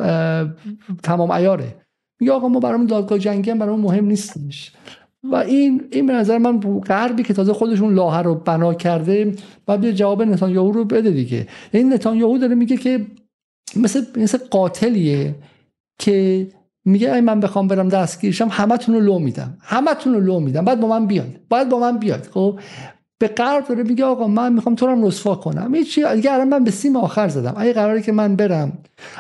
[1.04, 1.76] تمام ایاره
[2.20, 4.72] میگه آقا ما برامون دادگاه جنگی هم برامون مهم نیستش.
[5.24, 9.36] و این این به نظر من غربی که تازه خودشون لاهه رو بنا کرده
[9.68, 11.48] و بیا جواب نتانیاهو رو بده دیگه.
[11.72, 13.06] این نتانیاهو داره میگه که
[13.76, 15.36] مثل مثل قاتلیه
[16.00, 16.48] که
[16.86, 19.58] میگه ای من بخوام برم دستگیرشم همتون رو لو میدم.
[19.62, 20.66] همتون رو لو میدم.
[20.66, 22.60] بعد با من بیاد باید با من بیاد خب
[23.24, 25.76] به غرب داره میگه آقا من می‌خوام تو رو رسوا کنم.
[25.76, 27.54] هیچ دیگه الان من به سیم آخر زدم.
[27.58, 28.78] اگه قراری که من برم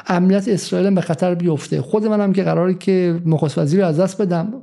[0.07, 1.81] امنیت اسرائیل به خطر بیفته.
[1.81, 4.53] خود منم که قراری که نخست وزیر از دست بدم.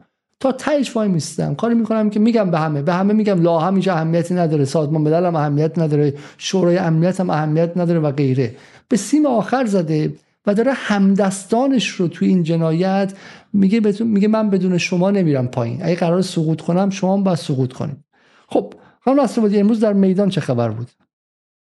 [0.41, 1.55] تا تهش وای میستم.
[1.55, 2.83] کاری می‌کنم که میگم به همه.
[2.83, 4.65] به همه میگم لا هم اهمیتی نداره.
[4.65, 6.15] سازمان ملل هم اهمیت نداره.
[6.39, 8.55] شورای امنیت هم اهمیت نداره و غیره.
[8.89, 10.15] به سیم آخر زده
[10.47, 13.13] و داره همدستانش رو توی این جنایت
[13.53, 15.81] میگه میگه من بدون شما نمیرم پایین.
[15.83, 18.05] اگه قرار سقوط کنم شما هم باید سقوط کنیم
[18.49, 20.91] خب خانم نصرآبادی امروز در میدان چه خبر بود؟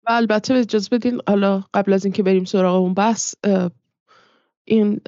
[0.07, 3.35] و البته اجازه بدین حالا قبل از اینکه بریم سراغ اون بحث
[4.65, 5.01] این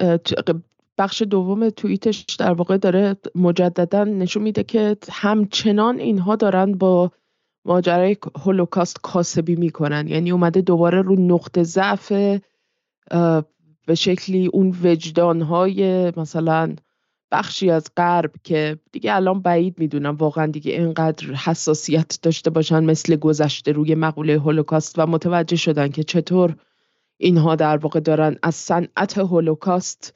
[0.97, 7.11] بخش دوم توییتش در واقع داره مجددا نشون میده که همچنان اینها دارن با
[7.65, 10.07] ماجرای هولوکاست کاسبی می‌کنن.
[10.07, 12.11] یعنی اومده دوباره رو نقطه ضعف
[13.87, 16.75] به شکلی اون وجدانهای مثلا
[17.31, 20.15] بخشی از غرب که دیگه الان بعید می‌دونم.
[20.15, 26.03] واقعا دیگه اینقدر حساسیت داشته باشن مثل گذشته روی مقوله هولوکاست و متوجه شدن که
[26.03, 26.55] چطور
[27.17, 30.13] اینها در واقع دارن از صنعت هولوکاست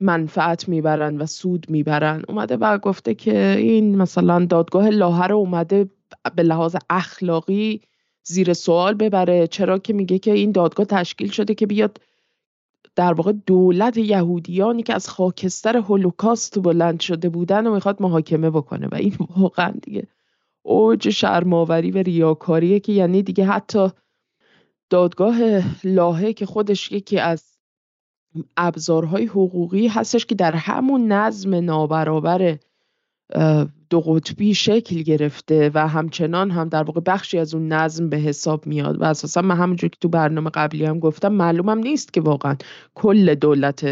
[0.00, 2.22] منفعت می‌برن و سود می‌برن.
[2.28, 5.90] اومده و گفته که این مثلا دادگاه لاهر اومده
[6.36, 7.80] به لحاظ اخلاقی
[8.24, 11.98] زیر سوال ببره چرا که میگه که این دادگاه تشکیل شده که بیاد
[13.00, 18.86] در واقع دولت یهودیانی که از خاکستر هولوکاست بلند شده بودن و می‌خواد محاکمه بکنه.
[18.86, 20.06] و این واقعا دیگه
[20.62, 23.88] اوج شرماوری و ریاکاریه که یعنی دیگه حتی
[24.90, 25.36] دادگاه
[25.84, 27.58] لاهه که خودش یکی از
[28.56, 32.58] ابزارهای حقوقی هستش که در همون نظم نابرابر
[33.90, 38.66] دو قطبی شکل گرفته و همچنان هم در واقع بخشی از اون نظم به حساب
[38.66, 42.56] میاد و اساسا من همونجور که تو برنامه قبلی هم گفتم معلومم نیست که واقعا
[42.94, 43.84] کل دولت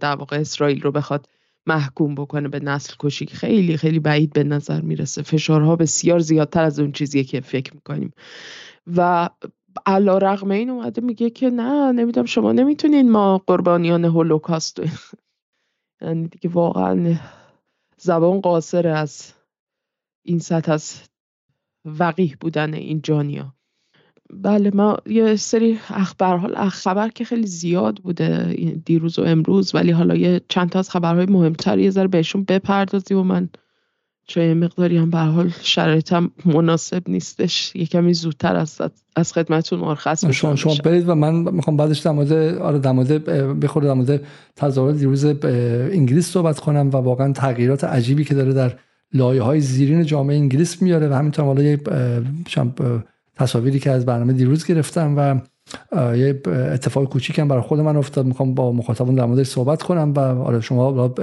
[0.00, 1.26] در واقع اسرائیل رو بخواد
[1.66, 3.26] محکوم بکنه به نسل کشی.
[3.26, 5.22] خیلی خیلی بعید به نظر می‌رسه.
[5.22, 8.12] فشارها بسیار زیادتر از اون چیزیه که فکر می‌کنیم.
[8.96, 9.30] و
[9.86, 14.80] علا رقم این اومده میگه که نه نمی‌دونم شما نمی‌تونین ما قربانیان هولوکاست
[16.02, 17.16] یعنی دیگه واقعا
[17.96, 19.32] زبان قاصر از
[20.24, 21.00] این سطح از
[21.84, 23.54] وقیح بودن این جانیا.
[24.32, 28.54] بله ما یه سری اخبار حال خبر که خیلی زیاد بوده
[28.84, 33.18] دیروز و امروز ولی حالا یه چند تا از خبرهای مهمتر یه ذره بهشون بپردازیم
[33.18, 33.48] و من
[34.26, 37.76] چون یه مقداری هم به حال شرایطم مناسب نیستش.
[37.76, 38.80] یه کمی زودتر از
[39.16, 43.24] از خدمتتون مرخص شما شما برید و من می‌خوام بعدش در مورد آره در مورد
[43.60, 44.20] بخوره در مورد
[44.56, 48.72] تظاهرات دیروز انگلیس صحبت کنم و واقعا تغییرات عجیبی که داره در
[49.12, 51.80] لایه های زیرین جامعه انگلیس میاره و همینطور حالا یه
[53.36, 55.40] تصاویری که از برنامه دیروز گرفتم و
[56.16, 58.26] یه اتفاق کوچیکم برای خود من افتاد.
[58.26, 61.14] می‌خوام با مخاطبان در موردش صحبت کنم و آره شما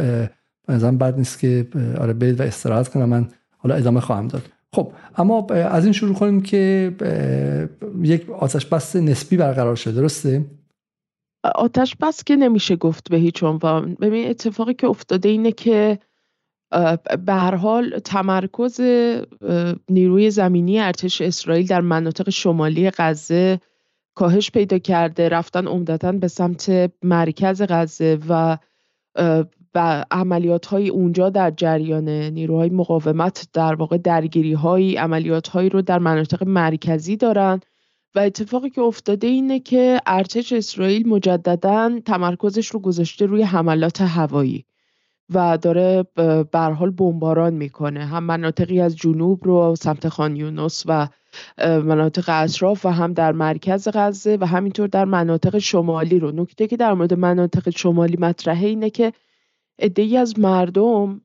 [0.71, 1.67] نظرم بد نیست که
[1.99, 4.41] آره برید و استراحت کنم من حالا ادامه خواهم داد.
[4.73, 6.91] خب اما از این شروع کنیم که
[8.03, 10.45] یک آتش بس نسبی برقرار شده درسته؟
[11.55, 13.95] آتش بس که نمیشه گفت به هیچ عنوان.
[14.01, 15.99] ببین اتفاقی که افتاده اینه که
[17.25, 18.81] به هر حال تمرکز
[19.89, 23.60] نیروی زمینی ارتش اسرائیل در مناطق شمالی غزه
[24.15, 25.29] کاهش پیدا کرده.
[25.29, 28.57] رفتن عمدتا به سمت مرکز غزه و
[29.75, 35.81] و عملیات های اونجا در جریان نیروهای مقاومت در واقع درگیری های عملیات هایی رو
[35.81, 37.60] در مناطق مرکزی دارن.
[38.15, 44.65] و اتفاقی که افتاده اینه که ارتش اسرائیل مجددا تمرکزش رو گذاشته روی حملات هوایی
[45.34, 46.05] و داره
[46.51, 48.05] به حال بمباران می‌کنه.
[48.05, 51.07] هم مناطقی از جنوب رو سمت خان یونس و
[51.57, 56.31] مناطق اطراف و هم در مرکز غزه و همینطور در مناطق شمالی رو.
[56.31, 59.13] نکته که در مورد مناطق شمالی مطرحه اینه که
[59.81, 61.21] عدهای از مردم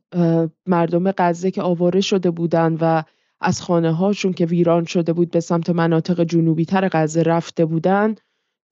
[0.66, 3.02] مردم غزه که آواره شده بودن و
[3.40, 8.14] از خانه هاشون که ویران شده بود به سمت مناطق جنوبی تر غزه رفته بودن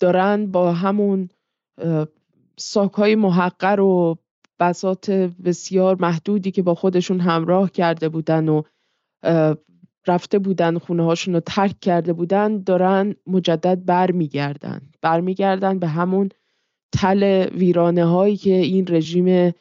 [0.01, 1.29] دارن با همون
[2.57, 4.19] ساکهای محقر و
[4.61, 5.11] بسات
[5.45, 8.63] بسیار محدودی که با خودشون همراه کرده بودن و
[10.07, 14.81] رفته بودن خونه هاشون رو ترک کرده بودن دارن مجدد برمیگردن.
[15.03, 16.29] برمیگردن به همون
[16.93, 19.53] تل ویرانه هایی که این رژیم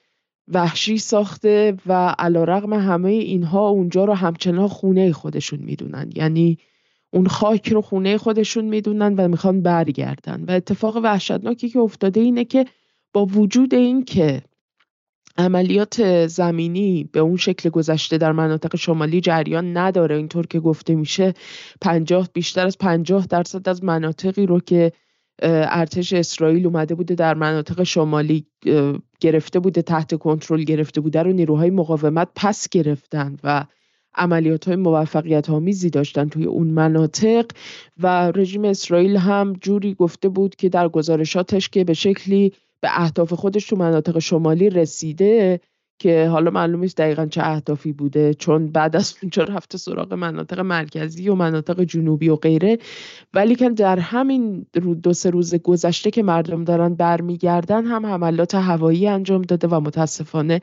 [0.47, 6.09] وحشی ساخته و علا رقم همه اینها اونجا رو همچنان خونه خودشون می‌دونن.
[6.15, 6.57] یعنی
[7.13, 10.43] اون خاک رو خونه خودشون می‌دونن و می‌خوان برگردن.
[10.47, 12.65] و اتفاق وحشتناکی که افتاده اینه که
[13.13, 14.41] با وجود این که
[15.37, 21.33] عملیات زمینی به اون شکل گذشته در مناطق شمالی جریان نداره اینطور که گفته میشه
[21.81, 24.91] پنجاه بیشتر از پنجاه درصد از مناطقی رو که
[25.41, 28.45] ارتش اسرائیل اومده بوده در مناطق شمالی
[29.19, 33.65] گرفته بوده تحت کنترل گرفته بوده رو نیروهای مقاومت پس گرفتن و
[34.15, 37.45] عملیات های موفقیت آمیزی داشتن توی اون مناطق
[37.97, 43.33] و رژیم اسرائیل هم جوری گفته بود که در گزارشاتش که به شکلی به اهداف
[43.33, 45.59] خودش تو مناطق شمالی رسیده
[46.03, 50.59] که حالا معلوم نیست دقیقا چه اهدافی بوده چون بعد از اونجا رفته سراغ مناطق
[50.59, 52.77] مرکزی و مناطق جنوبی و غیره.
[53.33, 54.65] ولی که در همین
[55.03, 60.61] دو سه روز گذشته که مردم دارن برمیگردن هم حملات هوایی انجام داده و متاسفانه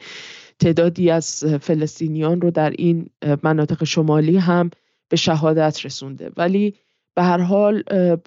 [0.59, 3.11] تعدادی از فلسطینیان رو در این
[3.43, 4.70] مناطق شمالی هم
[5.09, 6.30] به شهادت رسونده.
[6.36, 6.74] ولی
[7.20, 7.82] به هر حال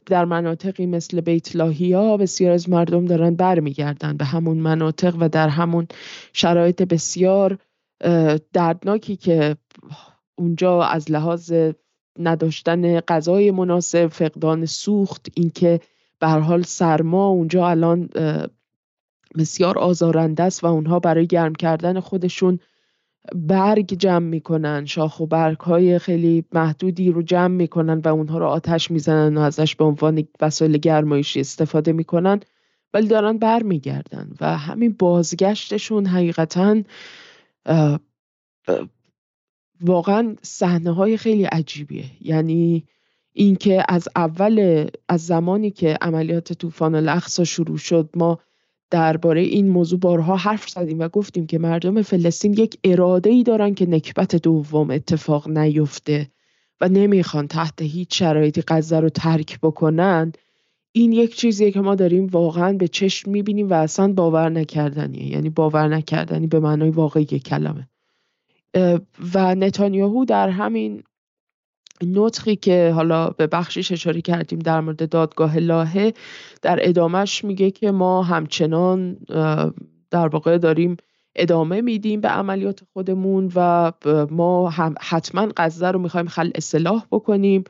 [0.05, 5.49] در مناطقی مثل بیت لاهیا بسیار از مردم دارن برمیگردن به همون مناطق و در
[5.49, 5.87] همون
[6.33, 7.57] شرایط بسیار
[8.53, 9.55] دردناکی که
[10.35, 11.53] اونجا از لحاظ
[12.19, 15.79] نداشتن غذای مناسب فقدان سوخت اینکه
[16.19, 18.09] به هر حال سرما اونجا الان
[19.37, 22.59] بسیار آزارنده است و اونها برای گرم کردن خودشون
[23.35, 28.45] برگ جمع می‌کنن شاخ و برگ های خیلی محدودی رو جمع می‌کنن و اونها رو
[28.45, 32.39] آتش می‌زنن و ازش به عنوان وسایل گرمایشی استفاده می‌کنن
[32.93, 36.81] ولی دارن برمیگردن و همین بازگشتشون حقیقتا
[39.81, 42.05] واقعا صحنه های خیلی عجیبیه.
[42.21, 42.87] یعنی
[43.33, 48.39] اینکه از اول از زمانی که عملیات طوفان الاقصا شروع شد ما
[48.93, 53.73] درباره این موضوع بارها حرف زدیم و گفتیم که مردم فلسطین یک اراده ای دارن
[53.73, 56.27] که نکبت دوم اتفاق نیفته
[56.81, 60.31] و نمی‌خوان تحت هیچ شرایطی غزه رو ترک بکنن.
[60.91, 65.27] این یک چیزیه که ما داریم واقعا به چشم می‌بینیم و اصلا باور نکردنیه.
[65.27, 67.87] یعنی باور نکردنی به معنای واقعی کلمه.
[69.33, 71.03] و نتانیاهو در همین
[72.01, 76.13] نطقی که حالا به بخشیش اشاره کردیم در مورد دادگاه لاهه
[76.61, 79.17] در ادامهش میگه که ما همچنان
[80.11, 80.97] در واقع داریم
[81.35, 83.91] ادامه میدیم به عملیات خودمون و
[84.31, 87.63] ما هم حتما غزه رو می‌خوایم خل اصلاح بکنیم.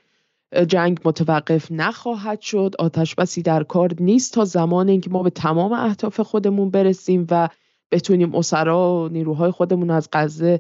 [0.67, 2.76] جنگ متوقف نخواهد شد.
[2.80, 7.49] آتش بسی در کار نیست تا زمان اینکه ما به تمام اهداف خودمون برسیم و
[7.91, 10.59] بتونیم اسرا و نیروهای خودمون از غزه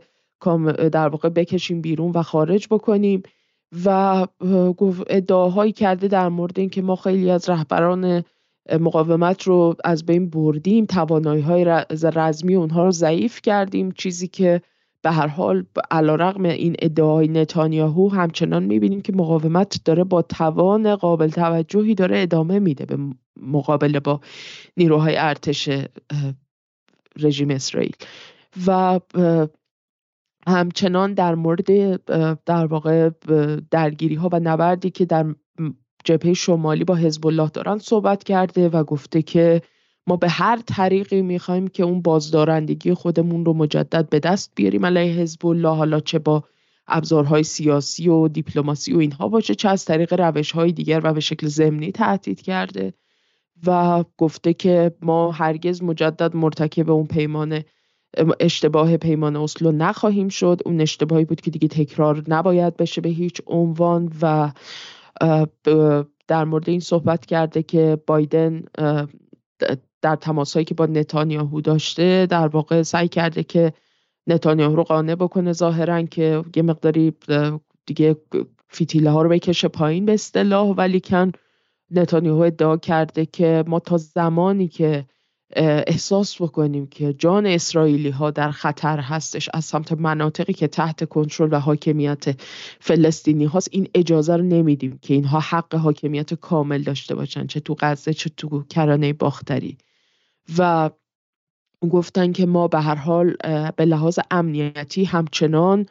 [0.91, 3.23] در واقع بکشیم بیرون و خارج بکنیم.
[3.85, 4.27] و
[5.07, 8.23] ادعاهایی کرده در مورد اینکه ما خیلی از رهبران
[8.79, 11.83] مقاومت رو از بین بردیم توانایی های
[12.15, 13.91] رزمی اونها رو ضعیف کردیم.
[13.91, 14.61] چیزی که
[15.01, 21.29] به هر حال علیرغم این ادعای نتانیاهو همچنان می‌بینیم که مقاومت داره با توان قابل
[21.29, 22.97] توجهی داره ادامه میده به
[23.41, 24.19] مقابله با
[24.77, 25.69] نیروهای ارتش
[27.19, 27.95] رژیم اسرائیل.
[28.67, 28.99] و
[30.47, 31.67] همچنان در مورد
[32.45, 33.09] در واقع
[33.71, 35.35] درگیری ها و نبردی که در
[36.03, 39.61] جبهه شمالی با حزب الله دارن صحبت کرده و گفته که
[40.07, 45.13] ما به هر طریقی می‌خوایم که اون بازدارندگی خودمون رو مجدد به دست بیاریم علیه
[45.13, 46.43] حزب الله حالا چه با
[46.87, 51.19] ابزارهای سیاسی و دیپلماسی و اینها باشه چه از طریق روش های دیگر و به
[51.19, 52.93] شکل ضمنی تهدید کرده
[53.67, 57.63] و گفته که ما هرگز مجدد مرتکب اون پیمان
[58.39, 60.61] اشتباه پیمان اسلو نخواهیم شد.
[60.65, 64.51] اون اشتباهی بود که دیگه تکرار نباید بشه به هیچ عنوان و
[66.27, 68.63] در مورد این صحبت کرده که بایدن
[70.01, 73.73] در تماسهایی که با نتانیاهو داشته در واقع سعی کرده که
[74.27, 77.13] نتانیاهو رو قانع بکنه ظاهرا که یه مقداری
[77.85, 78.15] دیگه
[78.67, 80.67] فیتیله ها رو بکشه پایین به اصطلاح.
[80.67, 81.31] ولی کن
[81.91, 85.05] نتانیاهو ادعا کرده که ما تا زمانی که
[85.55, 91.49] احساس بکنیم که جان اسرائیلی ها در خطر هستش از سمت مناطقی که تحت کنترل
[91.51, 92.25] و حاکمیت
[92.79, 93.69] فلسطینی هاست.
[93.71, 98.29] این اجازه رو نمیدیم که اینها حق حاکمیت کامل داشته باشن چه تو غزه چه
[98.37, 99.77] تو کرانه باختری.
[100.57, 100.89] و
[101.91, 103.35] گفتن که ما به هر حال
[103.75, 105.85] به لحاظ امنیتی همچنان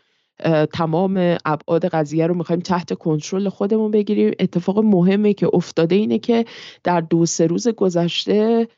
[0.73, 4.33] تمام ابعاد قضیه رو می‌خوایم تحت کنترل خودمون بگیریم.
[4.39, 6.45] اتفاق مهمه که افتاده اینه که
[6.85, 8.69] در دو سه روز گذشته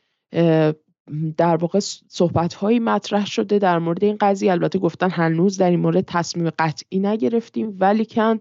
[1.37, 4.51] در واقع صحبت هایی مطرح شده در مورد این قضیه.
[4.51, 7.77] البته گفتن هنوز در این مورد تصمیم قطعی نگرفتیم.
[7.79, 8.39] ولی کن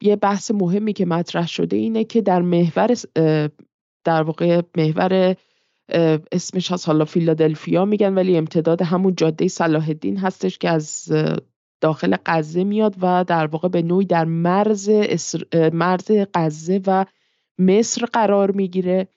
[0.00, 2.94] یه بحث مهمی که مطرح شده اینه که در محور
[4.04, 5.36] در واقع محور
[6.32, 11.12] اسمش از حالا فیلادلفیا میگن ولی امتداد همون جاده صلاح الدین هستش که از
[11.80, 14.90] داخل غزه میاد و در واقع به نوعی در مرز,
[15.72, 17.04] مرز غزه و
[17.58, 19.08] مصر قرار می‌گیره.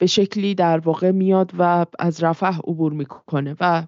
[0.00, 3.82] به شکلی در واقع میاد و از رفح عبور می‌کنه و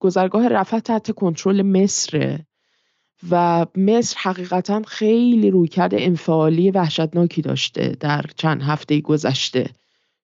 [0.00, 2.46] گذرگاه رفح تحت کنترل مصره
[3.30, 9.70] و مصر حقیقتا خیلی رویکرد انفعالی وحشتناکی داشته در چند هفته گذشته.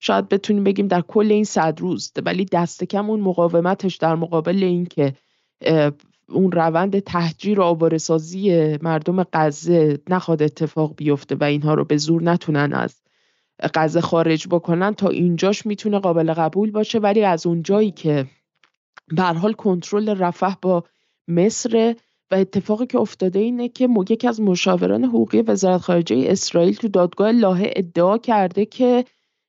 [0.01, 4.64] شاید بتونیم بگیم در کل این صد روز ولی دست کم اون مقاومتش در مقابل
[4.64, 5.14] اینکه
[6.28, 12.22] اون روند تهجیر و آوارسازی مردم غزه نخواد اتفاق بیفته و اینها رو به زور
[12.22, 13.03] نتونن از
[13.74, 16.98] غزه خارج بکنن تا اینجاش می‌تونه قابل قبول باشه.
[16.98, 18.26] ولی از اون جایی که
[19.08, 20.84] به حال کنترل رفح با
[21.28, 21.94] مصر
[22.30, 27.30] و اتفاقی که افتاده اینه که یکی از مشاوران حقوقی وزارت خارجه اسرائیل تو دادگاه
[27.30, 29.04] لاهه ادعا کرده که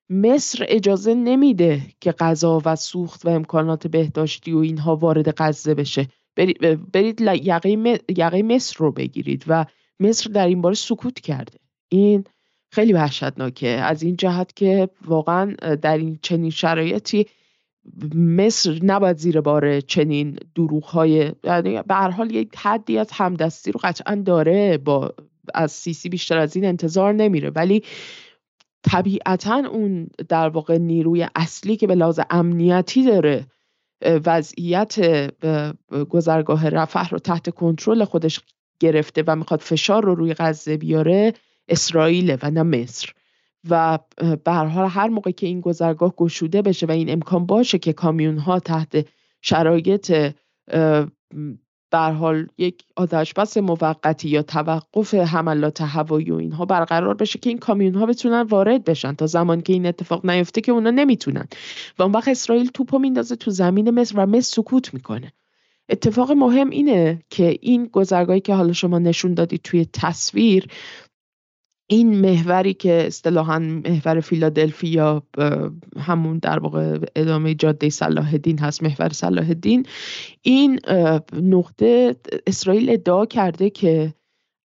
[0.10, 6.08] مصر اجازه نمیده که غذا و سوخت و امکانات بهداشتی و اینها وارد غزه بشه.
[6.94, 7.22] برید,
[8.18, 9.66] یقه مصر رو بگیرید و
[10.00, 11.58] مصر در این باره سکوت کرده.
[11.90, 12.24] این
[12.74, 13.68] خیلی وحشتناکه.
[13.68, 17.26] از این جهت که واقعا در این چنین شرایطی
[18.16, 23.72] مصر نباید زیر بار چنین دروغ های یعنی به هر حال یک حدی از همدستی
[23.72, 25.14] رو قطعا داره با
[25.54, 27.50] از سیسی بیشتر از این انتظار نمیره.
[27.50, 27.84] ولی
[28.84, 33.46] طبیعتا اون در واقع نیروی اصلی که به لحاظ امنیتی داره
[34.26, 34.96] وضعیت
[36.10, 38.40] گذرگاه رفح رو تحت کنترل خودش
[38.80, 41.34] گرفته و می‌خواد فشار رو روی غزه بیاره
[41.68, 43.14] اسرائیل و نه مصر.
[43.70, 47.80] و به هر حال هر موقع که این گذرگاه گشوده بشه و این امکان باشه
[47.80, 49.08] که کامیون ها تحت
[49.42, 50.34] شرایط
[51.92, 57.50] در حال یک آتش بس موقتی یا توقف حملات هوایی و اینها برقرار بشه که
[57.50, 61.48] این کامیون ها بتونن وارد بشن تا زمان که این اتفاق نیفته که اونا نمی‌تونن.
[62.00, 65.34] و اون وقت اسرائیل توپو میندازه تو زمین مصر و مصر سکوت می‌کنه.
[65.90, 70.68] اتفاق مهم اینه که این گذرگاهی که حالا شما نشون دادید توی تصویر
[71.88, 75.24] این محوری که اصطلاحا محور فیلادلفیا
[75.98, 79.86] همون در واقع ادامه جاده صلاح الدین هست محور صلاح الدین
[80.42, 80.80] این
[81.34, 82.16] نقطه
[82.48, 84.14] اسرائیل ادعا کرده که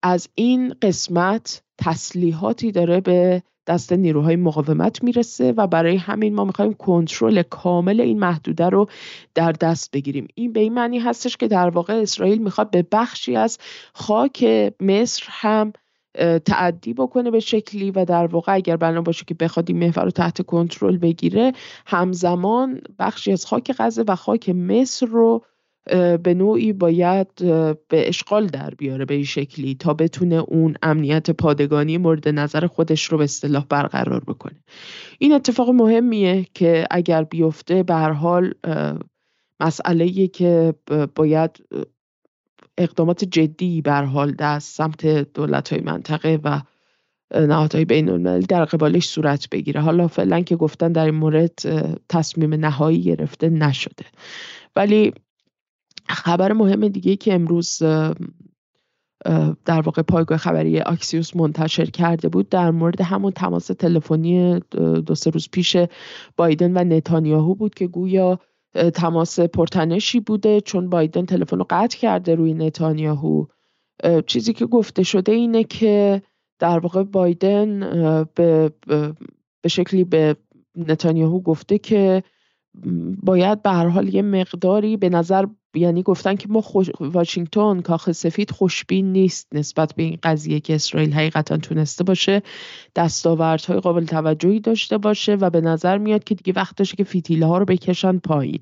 [0.04, 6.74] از این قسمت تسلیحاتی داره به دست نیروهای مقاومت می‌رسه و برای همین ما می‌خوایم
[6.74, 8.90] کنترل کامل این محدوده رو
[9.36, 10.28] در دست بگیریم.
[10.36, 13.58] این به این معنی هستش که در واقع اسرائیل می‌خواد به بخشی از
[13.94, 14.44] خاک
[14.80, 15.74] مصر هم
[16.46, 20.12] تعدی بکنه به شکلی و در واقع اگر بنا باشه که بخواد این محور رو
[20.12, 21.52] تحت کنترل بگیره
[21.86, 25.46] همزمان بخشی از خاک غزه و خاک مصر رو
[26.24, 27.28] به نوعی باید
[27.88, 33.06] به اشغال در بیاره به این شکلی تا بتونه اون امنیت پادگانی مورد نظر خودش
[33.06, 34.64] رو به اصطلاح برقرار بکنه.
[35.20, 38.54] این اتفاق مهمیه که اگر بیفته به هر حال
[39.60, 40.74] مسئله که
[41.16, 41.64] باید
[42.78, 46.62] اقدامات جدی بر حال در سمت دولت های منطقه و
[47.36, 49.82] نهادهای بین المللی در قبالش صورت بگیره.
[49.82, 51.60] حالا فعلا که گفتن در این مورد
[52.10, 54.06] تصمیم نهایی گرفته نشده.
[54.76, 55.14] ولی
[56.10, 57.84] خبر مهم دیگه که امروز
[59.66, 64.60] در واقع پایگاه خبری آکسیوس منتشر کرده بود در مورد همون تماس تلفنی
[65.06, 65.78] دو سه روز پیش
[66.38, 68.40] بایدن و نتانیاهو بود که گویا
[68.74, 73.46] تماس پرتنشی بوده چون بایدن تلفن رو قطع کرده روی نتانیاهو.
[74.28, 76.22] چیزی که گفته شده اینه که
[76.60, 77.80] در واقع بایدن
[78.36, 78.72] به,
[79.62, 80.36] به شکلی به
[80.76, 82.24] نتانیاهو گفته که
[83.24, 86.90] باید به هر حال یه مقداری به نظر یعنی گفتن که ما خوش...
[87.00, 92.42] واشنگتن کاخ سفید خوشبین نیست نسبت به این قضیه که اسرائیل حقیقتا تونسته باشه
[92.96, 97.46] دستاوردهای قابل توجهی داشته باشه و به نظر میاد که دیگه وقت داشته که فیتیله
[97.46, 98.60] ها رو بکشن پایین.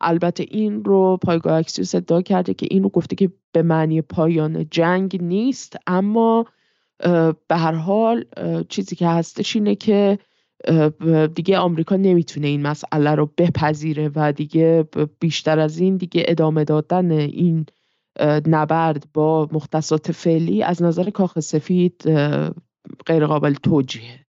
[0.00, 4.66] البته این رو پایگاه اکسیوس ادعا کرده که این رو گفته که به معنی پایان
[4.70, 6.46] جنگ نیست اما
[7.48, 8.24] به هر حال
[8.68, 10.18] چیزی که هستش اینه که
[11.34, 14.88] دیگه آمریکا نمی‌تونه این مسئله رو بپذیره و دیگه
[15.20, 17.66] بیشتر از این دیگه ادامه دادن این
[18.46, 22.02] نبرد با مختصات فعلی از نظر کاخ سفید
[23.06, 24.26] غیر قابل توجیه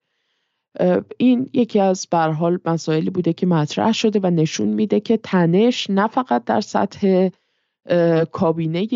[1.17, 6.07] این یکی از برحال مسائلی بوده که مطرح شده و نشون میده که تنش نه
[6.07, 7.29] فقط در سطح
[8.31, 8.87] کابینه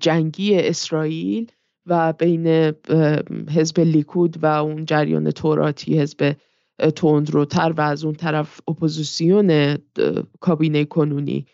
[0.00, 1.52] جنگی اسرائیل
[1.86, 2.72] و بین
[3.54, 6.36] حزب لیکود و اون جریان توراتی حزب
[6.96, 9.78] تندروتر و از اون طرف اپوزیسیون
[10.40, 11.46] کابینه کنونی.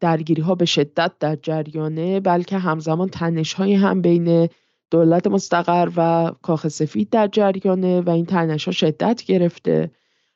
[0.00, 4.48] درگیری ها به شدت در جریانه بلکه همزمان تنش های هم بین
[4.90, 9.90] دولت مستقر و کاخ سفید در جریانه و این تنش ها شدت گرفته.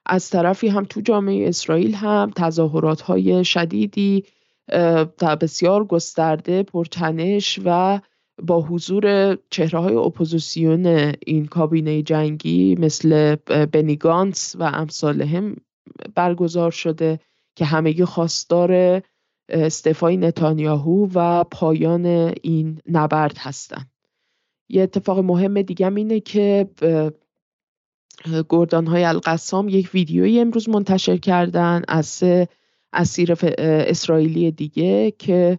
[0.07, 4.25] از طرفی هم تو جامعه اسرائیل هم تظاهرات های شدیدی
[5.41, 8.01] بسیار گسترده پرتنش و
[8.43, 10.87] با حضور چهره های اپوزیسیون
[11.26, 13.34] این کابینه جنگی مثل
[13.73, 15.57] بنی گانتس و امثالهم
[16.14, 17.20] برگزار شده
[17.55, 19.03] که همگی خواستار
[19.49, 22.07] استعفای نتانیاهو و پایان
[22.43, 23.91] این نبرد هستند.
[24.68, 26.70] یه اتفاق مهم دیگه اینه که
[28.49, 32.49] گردان های القسام یک ویدیویی امروز منتشر کردن از سه
[32.93, 35.59] اسیر اسرائیلی دیگه که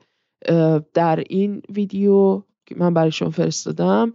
[0.94, 4.14] در این ویدیو که من برایشون فرستادم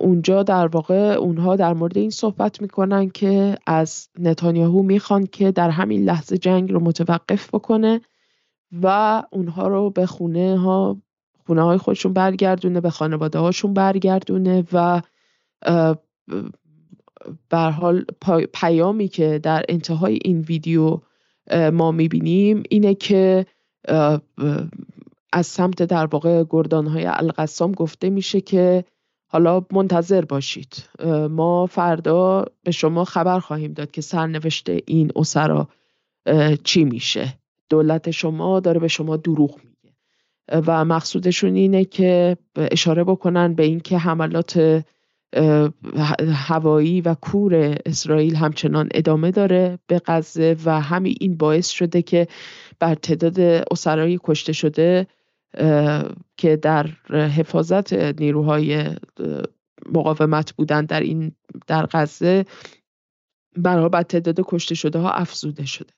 [0.00, 5.70] اونجا در واقع اونها در مورد این صحبت می‌کنن که از نتانیاهو می‌خوان که در
[5.70, 8.00] همین لحظه جنگ رو متوقف بکنه
[8.82, 10.96] و اونها رو به خونه ها
[11.46, 15.02] خونه های خودشون برگردونه به خانواده هاشون برگردونه و
[17.50, 18.04] بر حال
[18.54, 20.98] پیامی که در انتهای این ویدیو
[21.72, 23.46] ما می‌بینیم اینه که
[25.36, 28.84] از سمت در واقع های القسام گفته میشه که
[29.26, 30.84] حالا منتظر باشید.
[31.30, 35.68] ما فردا به شما خبر خواهیم داد که سرنوشت این اسرا
[36.64, 37.38] چی میشه.
[37.68, 39.94] دولت شما داره به شما دروغ میگه.
[40.66, 44.84] و مقصودشون اینه که اشاره بکنن به اینکه حملات
[46.32, 52.28] هوایی و کور اسرائیل همچنان ادامه داره به غزه و همین این باعث شده که
[52.78, 55.06] بر تعداد اسرای کشته شده
[56.36, 58.96] که در حفاظت نیروهای
[59.92, 61.32] مقاومت بودن در این
[61.66, 62.44] در غزه
[63.56, 65.90] برابر تعداد کشته شده ها افزوده شده.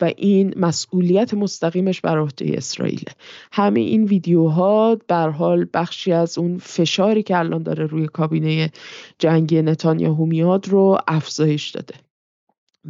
[0.00, 3.04] و این مسئولیت مستقیمش بر عهده اسرائیل
[3.52, 8.70] همه این ویدیوها بر حال بخشی از اون فشاری که الان داره روی کابینه
[9.18, 11.94] جنگی نتانیاهو میاد رو افزایش داده.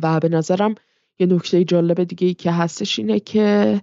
[0.02, 0.74] و به نظرم
[1.18, 3.80] یه نکته جالب دیگه ای که هستش اینه که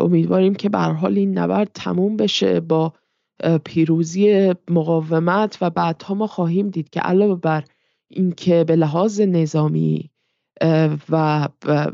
[0.00, 2.92] امیدواریم که به حال این نبرد تموم بشه با
[3.64, 7.64] پیروزی مقاومت و بعدها ما خواهیم دید که علاوه بر
[8.08, 10.10] اینکه به لحاظ نظامی
[11.08, 11.48] و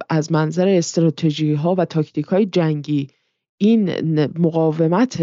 [0.08, 3.08] از منظر استراتژی ها و تاکتیک های جنگی
[3.58, 3.90] این
[4.38, 5.20] مقاومت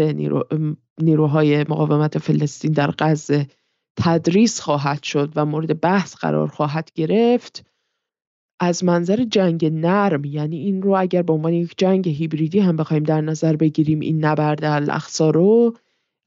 [1.00, 3.46] نیروهای مقاومت فلسطین در غزه
[3.96, 7.69] تدریس خواهد شد و مورد بحث قرار خواهد گرفت.
[8.60, 13.02] از منظر جنگ نرم یعنی این رو اگر به عنوان یک جنگ هیبریدی هم بخوایم
[13.02, 15.76] در نظر بگیریم این نبرد الاقصا رو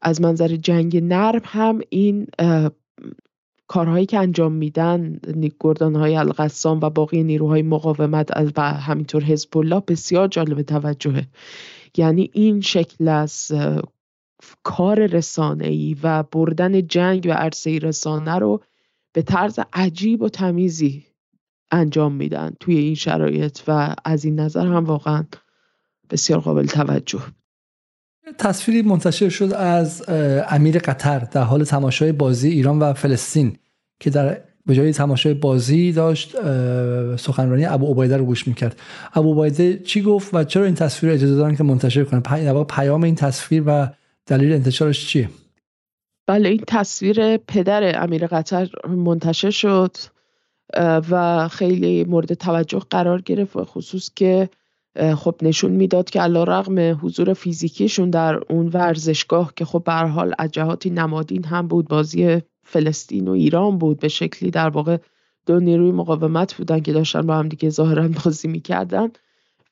[0.01, 2.27] از منظر جنگ نرم هم این
[3.67, 5.19] کارهایی که انجام میدن
[5.59, 11.27] گردان های القسام و باقی نیروهای مقاومت و همینطور حزب الله بسیار جالب توجهه.
[11.97, 13.51] یعنی این شکل از
[14.63, 18.63] کار رسانه ای و بردن جنگ و عرصه رسانه رو
[19.13, 21.05] به طرز عجیب و تمیزی
[21.73, 25.23] انجام میدن توی این شرایط و از این نظر هم واقعا
[26.09, 27.21] بسیار قابل توجه
[28.37, 30.03] تصویری منتشر شد از
[30.49, 33.57] امیر قطر در حال تماشای بازی ایران و فلسطین
[33.99, 36.35] که در به جای تماشای بازی داشت
[37.15, 38.79] سخنرانی ابو عبیده رو گوش می‌کرد.
[39.13, 43.03] ابو عبیده چی گفت و چرا این تصویر رو اجازه دارن که منتشر کنه؟ پیام
[43.03, 43.87] این تصویر و
[44.25, 45.29] دلیل انتشارش چیه؟
[46.27, 49.97] بله این تصویر پدر امیر قطر منتشر شد.
[50.79, 54.49] و خیلی مورد توجه قرار گرفت و خصوص که
[55.15, 60.33] خب نشون می‌داد که علا رغم حضور فیزیکیشون در اون ورزشگاه که خب به حال
[60.39, 64.97] از جهاتی نمادین هم بود بازی فلسطین و ایران بود به شکلی در واقع
[65.45, 69.09] دو نیروی مقاومت بودن که داشتن با هم دیگه ظاهرا بازی می‌کردن.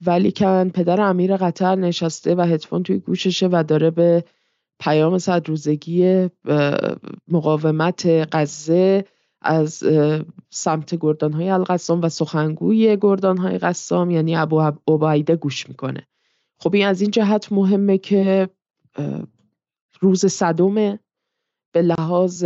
[0.05, 4.23] ولی کن پدر امیر قطر نشسته و هدفون توی گوششه و داره به
[4.79, 6.29] پیام صد روزگی
[7.27, 9.05] مقاومت غزه
[9.41, 9.83] از
[10.49, 16.07] سمت گردان های القسام و سخنگوی گردان های قسام یعنی ابو عبایده گوش می‌کنه.
[16.59, 18.49] خب این از این جهت مهمه که
[19.99, 20.99] روز صدومه.
[21.73, 22.45] به لحاظ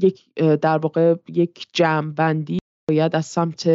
[0.00, 1.82] یک در واقع یک
[2.16, 3.68] بندی باید از سمت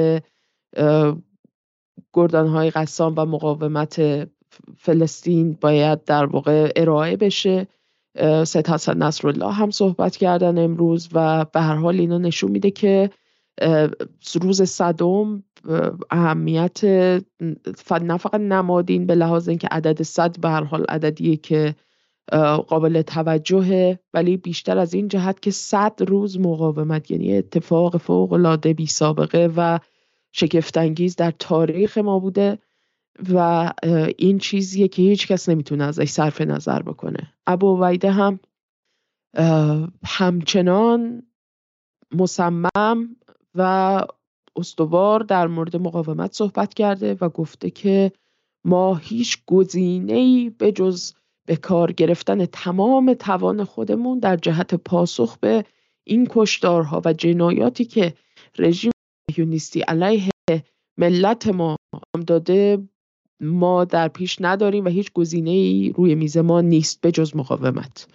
[2.13, 4.29] گردان های قسام و مقاومت
[4.77, 7.67] فلسطین باید در واقع ارائه بشه.
[8.45, 13.09] سید حسن نصرالله هم صحبت کردن امروز و به هر حال اینا نشون میده که
[14.41, 15.43] روز صدم
[16.09, 21.75] اهمیت نه فقط نمادین به لحاظ اینکه عدد صد به هر حال عددیه که
[22.67, 28.73] قابل توجهه ولی بیشتر از این جهت که صد روز مقاومت یعنی اتفاق فوق العاده
[28.73, 29.79] بی سابقه و
[30.31, 32.59] شگفتانگیز در تاریخ ما بوده.
[33.33, 33.71] و
[34.17, 37.33] این چیزیه که هیچ کس نمی‌تونه ازش صرف نظر بکنه.
[37.47, 38.39] ابو ویده هم
[40.05, 41.23] همچنان
[42.11, 43.15] مصمم
[43.55, 44.01] و
[44.55, 48.11] استوار در مورد مقاومت صحبت کرده و گفته که
[48.65, 51.13] ما هیچ گزینه‌ای به جز
[51.45, 55.65] به کار گرفتن تمام توان خودمون در جهت پاسخ به
[56.03, 58.13] این کشدارها و جنایاتی که
[58.59, 58.91] رژیم
[59.37, 60.29] یونیستی علیه
[60.97, 61.75] ملت ما
[62.27, 62.87] داده
[63.41, 68.07] ما در پیش نداریم و هیچ گزینه ای روی میز ما نیست به جز مقاومت.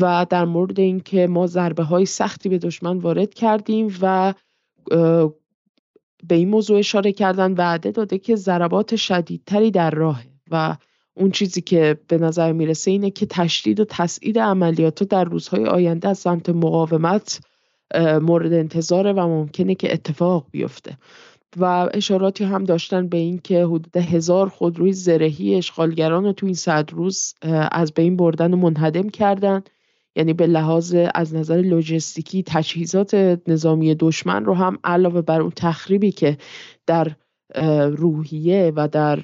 [0.00, 4.34] و در مورد اینکه ما ضربه های سختی به دشمن وارد کردیم و
[6.28, 10.76] به این موضوع اشاره کردن وعده داده که ضربات شدیدتری در راه و
[11.14, 16.08] اون چیزی که به نظر می‌رسه اینه که تشدید و تسعید عملیات در روزهای آینده
[16.08, 17.40] از سمت مقاومت
[18.22, 20.98] مورد انتظاره و ممکنه که اتفاق بیفته.
[21.56, 26.54] و اشاراتی هم داشتن به این که حدود هزار خودروی زرهی اشغالگران رو تو این
[26.54, 27.34] صد روز
[27.72, 29.62] از بین بردن و منهدم کردن.
[30.16, 33.14] یعنی به لحاظ از نظر لوجستیکی تجهیزات
[33.46, 36.38] نظامی دشمن رو هم علاوه بر اون تخریبی که
[36.86, 37.16] در
[37.90, 39.18] روحیه و در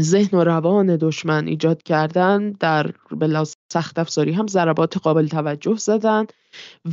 [0.00, 6.26] ذهن و روان دشمن ایجاد کردن در بلاس سخت افزاری هم ضربات قابل توجه زدن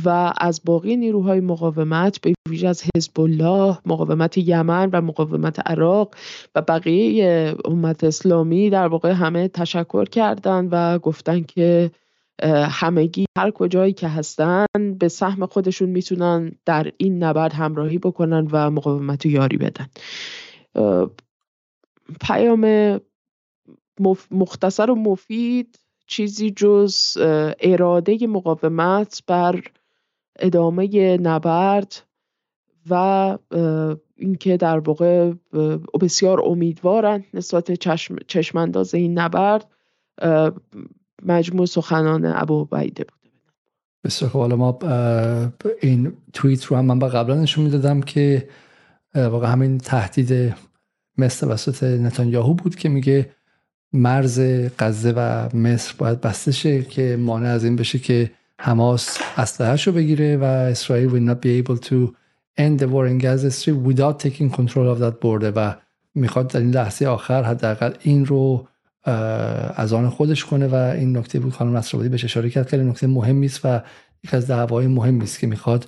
[0.04, 6.14] و از باقی نیروهای مقاومت به ویژه از حزب الله مقاومت یمن و مقاومت عراق
[6.54, 11.90] و بقیه امت اسلامی در واقع همه تشکر کردند و گفتن که
[12.70, 14.66] همگی هر کجایی که هستن
[14.98, 19.86] به سهم خودشون می‌تونن در این نبرد همراهی بکنن و مقاومت یاری بدن.
[22.20, 23.00] پیام
[24.30, 27.16] مختصر و مفید چیزی جز
[27.60, 29.62] اراده مقاومت بر
[30.38, 32.02] ادامه نبرد
[32.90, 33.38] و
[34.16, 35.32] اینکه در واقع
[36.00, 39.66] بسیار امیدوارند نسبت چشم، چشمانداز این نبرد
[41.22, 43.34] مجموع سخنان ابو عبیده بوده
[44.04, 44.78] بسیار خب حالا ما
[45.80, 48.48] این توییت رو هم من قبلا نشون می‌دادم که
[49.14, 50.54] واقعا همین تهدید
[51.18, 53.30] مثل وسط نتانیاهو بود که میگه
[53.92, 54.40] مرز
[54.78, 60.36] غزه و مصر باید بسته شه که مانع از این بشه که حماس اسلحه‌شو بگیره
[60.36, 62.14] و اسرائیل will not be able to
[62.58, 63.50] end the war in Gaza
[63.88, 65.52] without taking control of that border.
[65.56, 65.74] و
[66.14, 68.68] می‌خواد در این لحظه آخر حداقل این رو
[69.76, 73.06] از آن خودش کنه و این نکته بود خانم نصرآبادی بهش اشاره کرد خیلی نکته
[73.06, 73.82] مهمی است و
[74.24, 75.86] یک از دعوای مهمی است که می‌خواد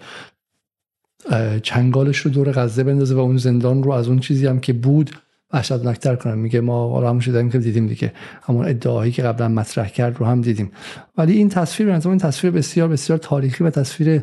[1.62, 5.10] چنگالش رو دور غزه بندازه و اون زندان رو از اون چیزی هم که بود
[5.52, 6.38] وحشتناکتر کنم.
[6.38, 8.12] میگه ما حالا همون شده که دیدیم دیگه.
[8.42, 10.70] همون ادعاهایی که قبلا مطرح کرد رو هم دیدیم.
[11.18, 14.22] ولی این تصویر به این تصویر بسیار بسیار تاریخی و تصویر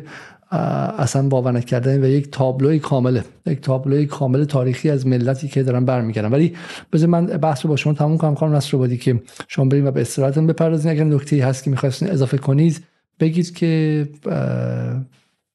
[0.98, 3.24] اصلا باور نکردن و یک تابلوی کامله.
[3.46, 6.30] یک تابلوی کامل تاریخی از ملتی که دارن برمیگردن.
[6.30, 6.54] ولی
[6.92, 8.34] بذار من بحث رو با شما تموم کنم.
[8.34, 12.38] خانم نصر که شما بریم و به استراحتتون بپردازین اگر نکته هست که می‌خواستین اضافه
[12.38, 12.84] کنید
[13.20, 14.08] بگید که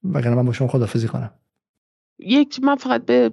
[0.04, 1.32] وگرنه من با شما خدافظی کنم.
[2.20, 3.32] یک من فقط به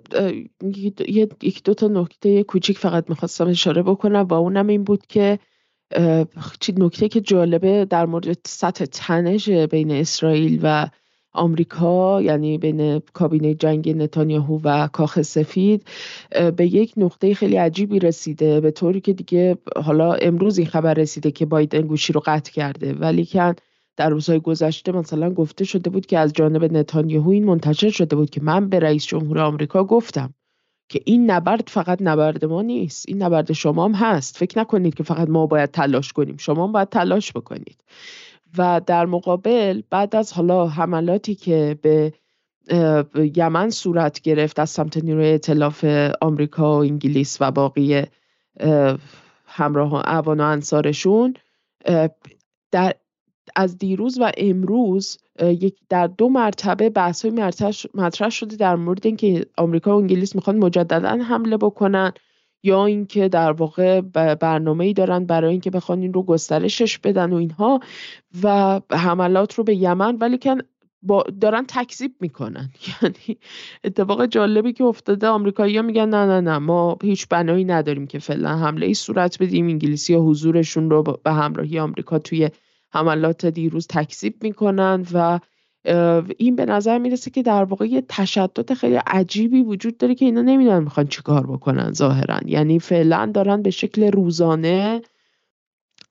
[1.43, 5.39] یک دو تا نکته کوچیک فقط می‌خواستم اشاره بکنم و اونم این بود که
[6.77, 10.89] نکته که جالبه در مورد سطح تنش بین اسرائیل و
[11.33, 15.87] آمریکا یعنی بین کابینه جنگ نتانیاهو و کاخ سفید
[16.57, 21.31] به یک نقطه خیلی عجیبی رسیده به طوری که دیگه حالا امروز این خبر رسیده
[21.31, 22.93] که بایدن گوشی رو قطع کرده.
[22.93, 23.55] ولی که
[23.99, 28.31] در روزهای گذشته مثلا گفته شده بود که از جانب نتانیاهو این منتشر شده بود
[28.31, 30.35] که من به رئیس جمهور آمریکا گفتم
[30.89, 34.37] که این نبرد فقط نبرد ما نیست این نبرد شما هم هست.
[34.37, 37.85] فکر نکنید که فقط ما باید تلاش کنیم شما هم باید تلاش بکنید.
[38.59, 42.13] و در مقابل بعد از حالا حملاتی که به
[43.37, 45.85] یمن صورت گرفت از سمت نیروی اطلاف
[46.21, 48.03] آمریکا و انگلیس و باقی
[49.47, 51.35] همراه اعوان و انصارشون
[52.71, 52.95] در
[53.59, 57.35] از دیروز و امروز یک در دو مرتبه بحث های
[57.95, 62.13] مطرح شده در مورد اینکه آمریکا و انگلیس می‌خوان مجددا حمله بکنن
[62.63, 64.01] یا اینکه در واقع
[64.35, 67.81] برنامه ای دارن برای اینکه بخوان این رو گسترشش بدن و اینها
[68.43, 70.57] و حملات رو به یمن ولی که
[71.03, 72.71] با دارن تکذیب می‌کنن.
[73.03, 73.39] یعنی
[73.85, 78.57] اتفاق جالبی که افتاده آمریکایی‌ها میگن نه نه نه ما هیچ بنایی نداریم که فعلا
[78.57, 82.51] حمله ای صورت بدیم انگلیسی ها حضورشون رو به همراهی آمریکا توی
[82.93, 85.41] حملات دیروز تکذیب می‌کنن و
[86.39, 90.43] این به نظر می‌رسه که در واقع یه تشدد خیلی عجیبی وجود داره که اینا
[90.43, 92.41] نمی‌دونن می‌خوان چیکار بکنن ظاهرا.
[92.47, 95.03] یعنی فعلا دارن به شکل روزانه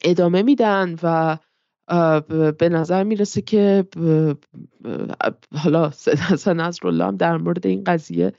[0.01, 1.37] ادامه میدن و
[2.51, 3.85] به نظر می‌رسه که
[5.55, 5.87] حالا
[6.29, 8.33] حسن نصرالله هم در مورد این قضیه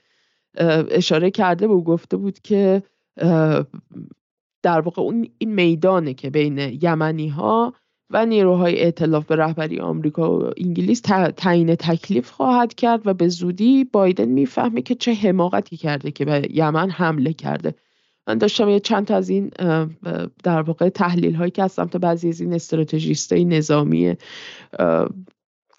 [0.91, 2.83] اشاره کرده و گفته بود که
[4.63, 7.75] در واقع اون این میدانه که بین یمنی ها
[8.11, 11.01] و نیروهای ائتلاف به رهبری آمریکا و انگلیس
[11.37, 16.49] تعیین تکلیف خواهد کرد و به زودی بایدن می‌فهمه که چه حماقتی کرده که به
[16.51, 17.75] یمن حمله کرده.
[18.27, 19.51] من داشتم یه چند تا از این
[20.43, 24.15] در واقع تحلیل هایی که از سمت بعضی از این استراتژیست نظامی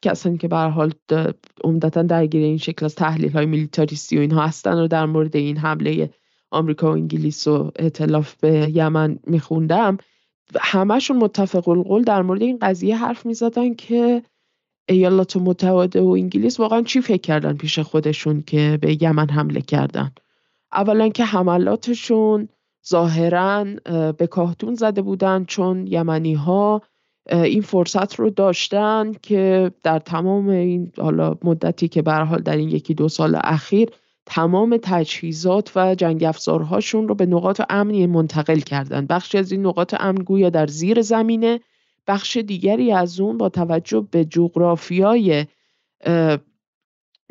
[0.02, 0.94] کسانی که به حال
[1.64, 5.58] عمدتا درگیر این شکل از تحلیل های میلیتاریستی و اینها هستن رو در مورد این
[5.58, 6.10] حمله
[6.52, 9.98] آمریکا و انگلیس و اطلاف به یمن میخوندم
[10.62, 14.24] همشون متفق القول در مورد این قضیه حرف می‌زدن که
[14.90, 20.12] ایالات متحده و انگلیس واقعا چی فکر کردن پیش خودشون که به یمن حمله کردن؟
[20.74, 22.50] اولا که حملاتشون
[22.88, 23.66] ظاهرا
[24.18, 26.82] به کاهتون زده بودن چون یمنی ها
[27.32, 32.70] این فرصت رو داشتن که در تمام این حالا مدتی که به حال در این
[32.70, 33.90] یکی دو سال اخیر
[34.30, 39.06] تمام تجهیزات و جنگ افزارهاشون رو به نقاط امنی منتقل کردن.
[39.06, 41.60] بخشی از این نقاط امن گویا در زیر زمینه.
[42.08, 45.46] بخش دیگری از اون با توجه به جغرافیای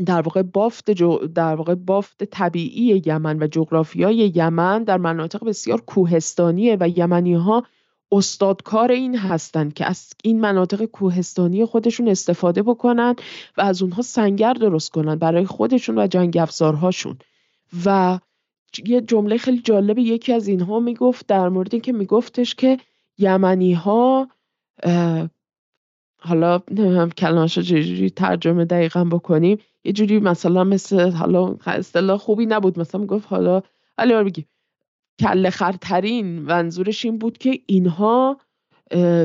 [0.06, 0.90] در واقع بافت
[1.34, 7.64] در واقع بافت طبیعی یمن و جغرافیای یمن در مناطق بسیار کوهستانیه و یمنی ها
[8.12, 13.14] استادکار این هستند که از این مناطق کوهستانی خودشون استفاده بکنن
[13.56, 17.18] و از اونها سنگر درست کنن برای خودشون و جنگ افزارهاشون.
[17.84, 18.18] و
[18.86, 22.78] یه جمله خیلی جالب یکی از اینها می‌گفت در مورد اینکه میگفتش که
[23.18, 24.28] یمنی ها
[26.20, 32.46] حالا نمی‌دونم کلمش رو چجوری ترجمه دقیقا بکنیم یه جوری مثلا مثل حالا اصطلاح خوبی
[32.46, 33.62] نبود مثلا می‌گفت حالا
[33.98, 34.46] علی بگی.
[35.20, 38.40] کل خرترین منظورش این بود که اینها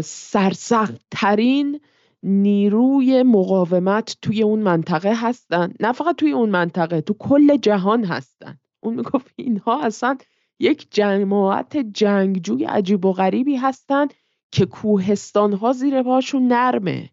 [0.03, 1.81] سرسخت ترین
[2.23, 5.73] نیروی مقاومت توی اون منطقه هستن.
[5.79, 8.57] نه فقط توی اون منطقه تو کل جهان هستن.
[8.79, 10.17] اون می‌گفت اینها اصلا
[10.59, 14.07] یک جماعت جنگجوی عجیب و غریبی هستن
[14.51, 17.09] که کوهستان ها زیر پاشون نرمه.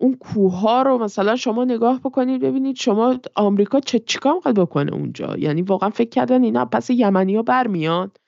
[0.00, 4.92] اون کوه ها رو مثلا شما نگاه بکنید ببینید شما آمریکا چه چیکار می‌خواد بکنه
[4.94, 8.20] اونجا؟ یعنی واقعا فکر کردن اینا پس یمنی ها برمیاد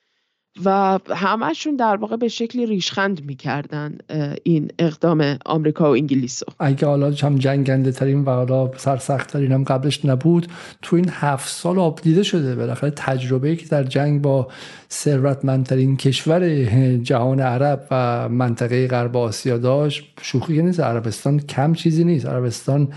[0.64, 3.98] و همشون در واقع به شکلی ریشخند می‌کردن
[4.42, 9.64] این اقدام آمریکا و انگلیس اگه حالا هم جنگنده ترین و حالا سرسخت ترین هم
[9.64, 10.46] قبلش نبود
[10.82, 12.54] تو این هفت سال آب دیده شده.
[12.54, 14.48] بالاخره تجربه که در جنگ با
[14.90, 16.48] ثروتمندترین کشور
[16.96, 20.80] جهان عرب و منطقه غرب آسیا داشت شوخی نیست.
[20.80, 22.26] عربستان کم چیزی نیست.
[22.26, 22.88] عربستان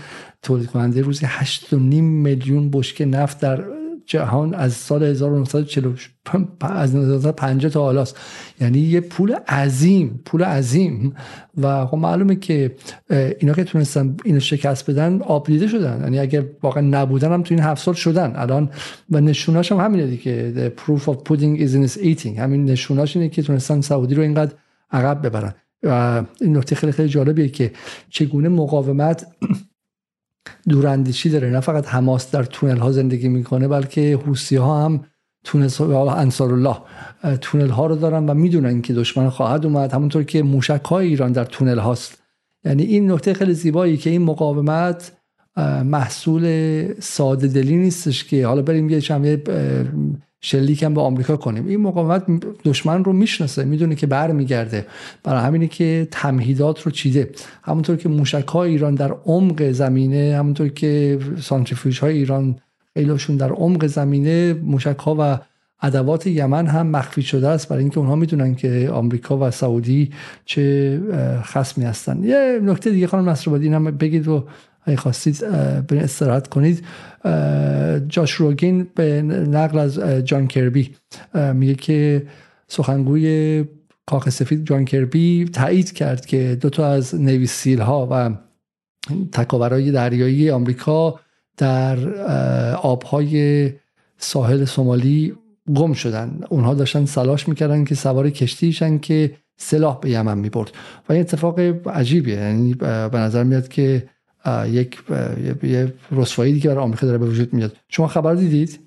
[0.42, 3.81] تولید کننده روزی 8.5 میلیون بشکه نفت در
[4.12, 5.92] جهان از سال 1940
[6.60, 8.16] از 1950 تا حالاست.
[8.60, 11.14] یعنی یه پول عظیم پول عظیم.
[11.62, 12.74] و خب معلومه که
[13.10, 16.00] اینا که تونستن اینو شکست بدن آبدیده شدن.
[16.02, 18.32] یعنی اگه واقعا نبودن هم تو این هفت سال شدن.
[18.36, 18.70] الان
[19.10, 20.52] و نشوناش هم همینه دیگه.
[20.56, 22.38] The proof of pudding is in its eating.
[22.38, 24.52] همین نشوناش اینه که تونستن سعودی رو اینقدر
[24.90, 25.54] عقب ببرن.
[25.82, 27.70] و این نکته خیلی خیلی جالبیه که
[28.10, 29.26] چگونه مقاومت
[30.68, 35.04] دوراندیشی داره نه فقط حماس در تونل ها زندگی می‌کنه بلکه حوسی ها هم
[35.44, 36.76] تونل انصار الله
[37.40, 39.92] تونل ها رو دارن و می‌دونن که دشمن خواهد اومد.
[39.92, 42.22] همونطور که موشک های ایران در تونل هاست.
[42.64, 45.12] یعنی این نکته خیلی زیبایی که این مقاومت
[45.84, 48.46] محصول ساده دلی نیستش که.
[48.46, 49.48] حالا بریم یه چند
[50.44, 51.66] شلیک هم به آمریکا کنیم.
[51.66, 52.24] این مقاومت
[52.64, 54.86] دشمن رو می‌شناسه می‌دونه که برمیگرده.
[55.22, 57.30] برای همینه که تمهیدات رو چیده.
[57.62, 62.56] همونطور که موشک های ایران در عمق زمینه همونطور که سانتریفیوژ های ایران
[62.94, 65.38] خیلیشون در عمق زمینه موشک ها و
[65.82, 67.68] ادوات یمن هم مخفی شده است.
[67.68, 70.10] برای اینکه اونها می‌دونن که آمریکا و سعودی
[70.44, 71.00] چه
[71.42, 72.24] خصمی هستن.
[72.24, 74.44] یه نکته دیگه خانم نصرآبادی هم بگید و
[74.84, 75.40] اگه خواستید
[75.86, 76.84] برین استراحت کنید.
[78.08, 80.90] جاش روگین به نقل از جان کربی.
[81.54, 82.26] میگه که
[82.68, 83.64] سخنگوی
[84.06, 88.30] کاخ سفید جان کربی تایید کرد که دو تا از نویسیل ها و
[89.32, 91.20] تکاورای دریایی آمریکا
[91.56, 92.08] در
[92.74, 93.70] آبهای
[94.18, 95.34] ساحل سومالی
[95.74, 96.40] گم شدن.
[96.48, 100.70] اونها داشتن سلاش می‌کردن که سوار کشتیشن که سلاح به یمن می‌برد.
[101.08, 102.36] و این اتفاق عجیبیه.
[102.36, 104.08] یعنی به نظر میاد که
[104.66, 104.98] یک
[105.62, 107.76] یه رسوایی دیگه برای آمریکا داره به وجود میاد.
[107.88, 108.80] شما خبر دیدید؟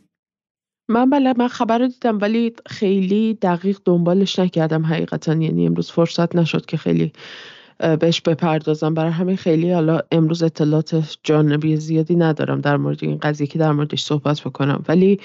[0.89, 5.34] من بله من خبر رو دیدم ولی خیلی دقیق دنبالش نکردم حقیقتا.
[5.34, 7.14] یعنی امروز فرصت نشد که خیلی
[7.99, 8.93] بهش بپردازم.
[8.93, 13.72] برای همین خیلی حالا امروز اطلاعات جانبی زیادی ندارم در مورد این قضیه که در
[13.72, 14.84] موردش صحبت بکنم.
[14.88, 15.20] ولی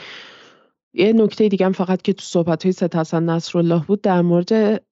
[0.95, 4.83] یه نکته دیگه هم فقط که تو صحبت های ست حسن نصرالله بود در مورد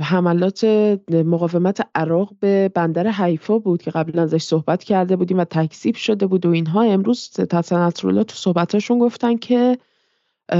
[0.00, 0.64] حملات
[1.10, 6.26] مقاومت عراق به بندر حیفا بود که قبلا ازش صحبت کرده بودیم و تکذیب شده
[6.26, 6.82] بود و اینها.
[6.82, 9.78] امروز حسن نصرالله تو صحبتاشون گفتن که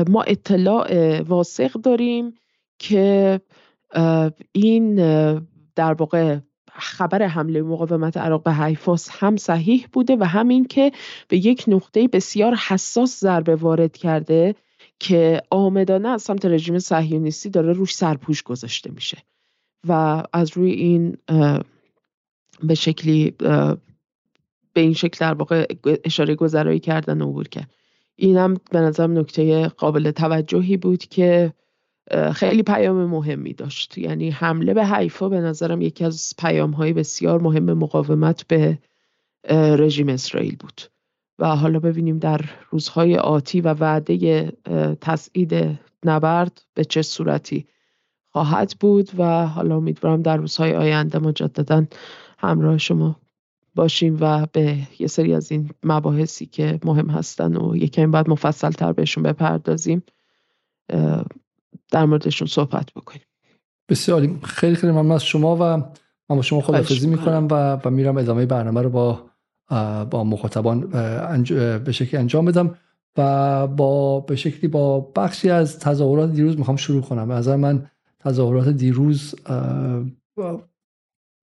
[0.08, 2.34] ما اطلاع واسق داریم
[2.78, 3.40] که
[4.52, 4.94] این
[5.76, 6.38] در واقع
[6.72, 10.92] خبر حمله مقاومت عراق به حیفاس هم صحیح بوده و همین که
[11.28, 14.54] به یک نقطه بسیار حساس ضربه وارد کرده.
[15.04, 19.18] که آمدانه از سمت رژیم صهیونیستی داره روش سرپوش گذاشته میشه
[19.88, 21.16] و از روی این
[22.62, 23.30] به شکلی
[24.72, 25.66] به این شکل در واقع
[26.04, 27.70] اشاره گذرایی کردن عبور کرد.
[28.16, 31.52] اینم به نظرم نکته قابل توجهی بود که
[32.32, 33.98] خیلی پیام مهمی داشت.
[33.98, 38.78] یعنی حمله به حیفا به نظرم یکی از پیام های بسیار مهم مقاومت به
[39.50, 40.80] رژیم اسرائیل بود.
[41.38, 44.52] و حالا ببینیم در روزهای آتی و وعده
[45.00, 47.66] تسعید نبرد به چه صورتی
[48.32, 51.86] خواهد بود و حالا امیدوارم در روزهای آینده مجددا
[52.38, 53.16] همراه شما
[53.74, 58.70] باشیم و به یه سری از این مباحثی که مهم هستن و یکم بعد مفصل
[58.70, 60.02] تر بهشون بپردازیم
[61.90, 63.22] در موردشون صحبت بکنیم.
[63.88, 68.16] بسیار خیلی خیلی ممنون از شما و من با شما خدافزی می‌کنم و, و میرم
[68.16, 69.30] ادامه برنامه رو با
[70.10, 70.80] با مخاطبان
[71.84, 72.74] به شکلی انجام بدم
[73.16, 77.32] و با به شکلی با بخشی از تظاهرات دیروز می‌خوام شروع کنم.
[77.32, 77.86] نظر من
[78.20, 79.34] تظاهرات دیروز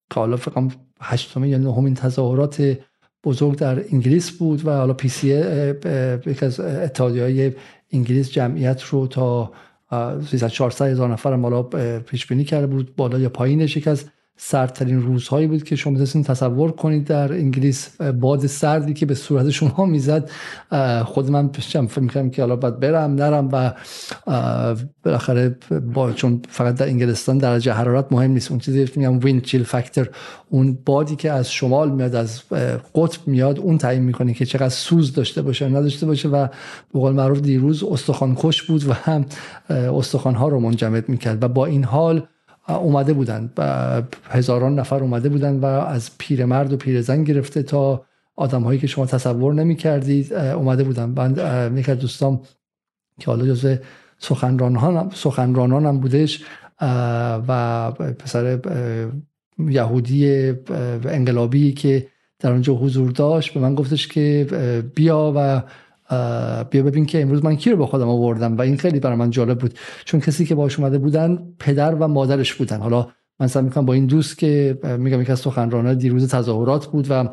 [0.09, 0.70] که حالا فکرم
[1.01, 2.78] هشتم یا نهمین تظاهرات
[3.24, 5.28] بزرگ در انگلیس بود و حالا پی سی
[6.26, 7.55] یک از اتحادیه
[7.91, 9.51] انگلیس جمعیت رو تا
[10.26, 11.63] 300 400 هزار نفر حالا
[11.99, 14.05] پیش بینی کرده بود بالا یا پایینش یک از
[14.38, 19.49] سردترین روزهایی بود که شما می‌تونستین تصور کنید در انگلیس باد سردی که به صورت
[19.49, 20.29] شما می‌زد
[21.05, 23.73] خود من فکر می‌کنم که حالا باید برم نرم و
[25.03, 25.57] بالاخره
[25.93, 28.51] با چون فقط در انگلستان درجه حرارت مهم نیست.
[28.51, 30.09] اون چیزی میگم وین چیل فاکتور
[30.49, 32.43] اون بادی که از شمال میاد از
[32.95, 36.47] قطب میاد اون تعیین می‌کنه که چقدر سوز داشته باشه نداشته باشه و
[36.93, 39.25] به قول معروف دیروز استخوان کش بود و هم
[39.69, 42.27] استخوان ها رو منجمد می‌کرد و با این حال
[42.68, 43.51] اومده بودن
[44.24, 48.05] هزاران نفر اومده بودن و از پیرمرد و پیرزن گرفته تا
[48.36, 51.13] آدم هایی که شما تصور نمی کردید اومده بودن.
[51.13, 51.38] بند
[51.78, 52.39] یک از دوستان
[53.20, 53.76] که حالا جزو
[54.18, 56.43] سخنرانان سخنرانان هم بودش
[57.47, 58.59] و پسر
[59.59, 60.53] یهودی
[61.05, 62.07] انقلابی که
[62.39, 64.47] در اونجا حضور داشت به من گفتش که
[64.95, 65.61] بیا و
[66.72, 69.30] بیا ببین که امروز من کی رو با خودم آوردم و این خیلی برای من
[69.30, 69.74] جالب بود.
[70.05, 72.80] چون کسی که باش اومده بودن پدر و مادرش بودن.
[72.80, 73.08] حالا
[73.39, 77.30] من سعی می‌کنم با این دوست که میگم یک از سخنرانان دیروز تظاهرات بود و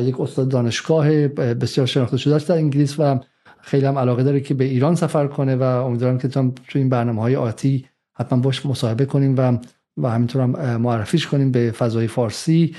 [0.00, 3.20] یک استاد دانشگاه بسیار شناخته شده در انگلیس و
[3.60, 7.22] خیلی هم علاقه داره که به ایران سفر کنه و امیدوارم که تو این برنامه
[7.22, 9.58] های آتی حتما باش مصاحبه کنیم و
[9.96, 12.74] و همینطور هم معرفیش کنیم به فضای فارسی.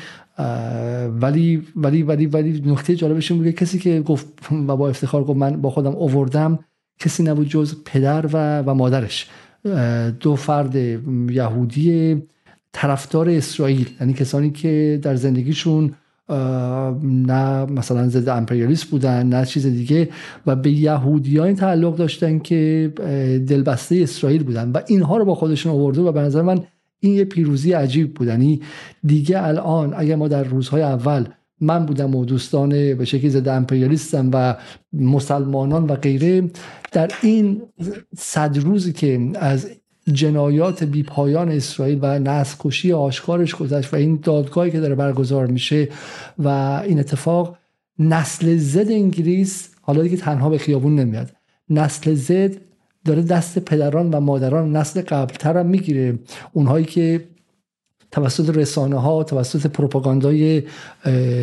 [1.22, 5.62] ولی ولی ولی ولی نکته جالبش این کسی که گفت و با افتخار گفت من
[5.62, 6.60] با خودم اووردم
[7.00, 9.30] کسی نبود جز پدر و, و مادرش.
[10.20, 10.76] دو فرد
[11.32, 12.22] یهودی
[12.72, 15.94] طرفدار اسرائیل یعنی کسانی که در زندگیشون
[17.04, 20.10] نه مثلا ضد امپریالیست بودن نه چیز دیگه
[20.46, 22.94] و به یهودیان تعلق داشتن که
[23.48, 24.72] دلبسته اسرائیل بودن.
[24.72, 26.64] و اینها رو با خودشون آورده و به نظر من
[27.00, 28.28] این یه پیروزی عجیب بود.
[28.28, 28.62] یعنی
[29.04, 31.26] دیگه الان اگر ما در روزهای اول
[31.62, 34.56] من بودم و دوستان به شکلی ضد امپریالیستم و
[34.94, 36.52] مسلمانان و غیره
[36.92, 37.62] در این
[38.18, 39.70] صد روزی که از
[40.14, 45.48] جنایات بی پایان اسرائیل و نسل کشی آشکارش گذشت و این دادگاهی که داره برگزار
[45.48, 45.90] میشه
[46.40, 46.48] و
[46.86, 47.58] این اتفاق
[48.00, 51.32] نسل زد انگلیس حالا دیگه تنها به خیابون نمیاد.
[51.70, 52.69] نسل زد
[53.10, 56.20] داره دست پدران و مادران نسل قبلتر هم می‌گیره.
[56.54, 57.24] اونهایی که
[58.12, 60.64] توسط رسانه ها توسط پروپاگاندای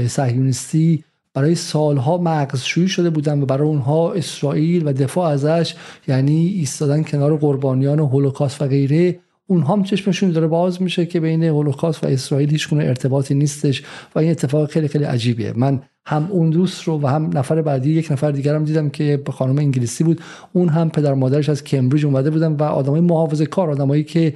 [0.08, 1.04] صهیونیستی
[1.34, 5.74] برای سالها مغزشویی شده بودن و برای اونها اسرائیل و دفاع ازش
[6.08, 11.44] یعنی ایستادن کنار قربانیان هولوکاست و غیره اونها هم چشمشون داره باز میشه که بین
[11.44, 13.82] هولوکاست و اسرائیل هیچ ارتباطی نیستش
[14.14, 15.52] و این اتفاق خیلی خیلی عجیبیه.
[15.56, 19.32] من هم اون دوست رو و هم نفر بعدی یک نفر دیگرم دیدم که به
[19.32, 20.20] خانم انگلیسی بود.
[20.52, 24.34] اون هم پدر مادرش از کمبریج اومده بودن و آدمای محافظه کار آدمایی که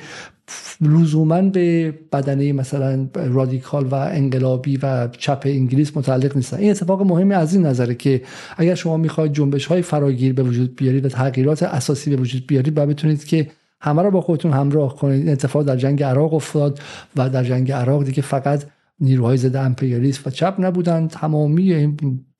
[0.81, 6.57] لزوما به بدنه مثلا رادیکال و انقلابی و چپ انگلیس متعلق نیستن.
[6.57, 8.23] این اتفاق مهمی از این نظره که
[8.57, 12.79] اگر شما می‌خواید جنبش های فراگیر به وجود بیارید و تغییرات اساسی به وجود بیارید
[12.79, 13.51] و بتونید که
[13.81, 15.29] همه رو با خودتون همراه کنید.
[15.29, 16.81] اتفاق در جنگ عراق افتاد
[17.17, 18.65] و در جنگ عراق دیگه فقط
[19.01, 21.97] نیروهای ضد امپریالیست و چپ نبودن تمامی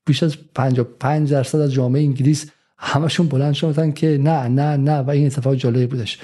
[0.07, 5.11] بیش از 55 درصد از جامعه انگلیس همشون بلند شدن که نه نه نه و
[5.11, 6.19] این اتفاق جالبی بودش.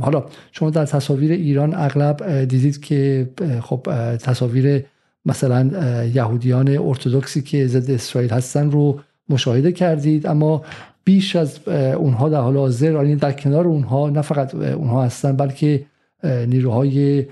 [0.00, 3.28] حالا شما در تصاویر ایران اغلب دیدید که
[3.62, 3.86] خب
[4.16, 4.84] تصاویر
[5.26, 5.70] مثلا
[6.14, 10.64] یهودیان ارتودکسی که ضد اسرائیل هستن رو مشاهده کردید اما
[11.04, 15.86] بیش از اونها در حال حاضر یعنی در کنار اونها نه فقط اونها هستن بلکه
[16.24, 17.26] نیروهای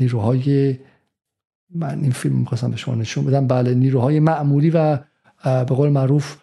[0.00, 0.76] نیروهای
[1.74, 3.46] من این فیلم می‌خواستم به شما نشون بدم.
[3.46, 4.98] بله نیروهای معمولی و
[5.44, 6.36] به قول معروف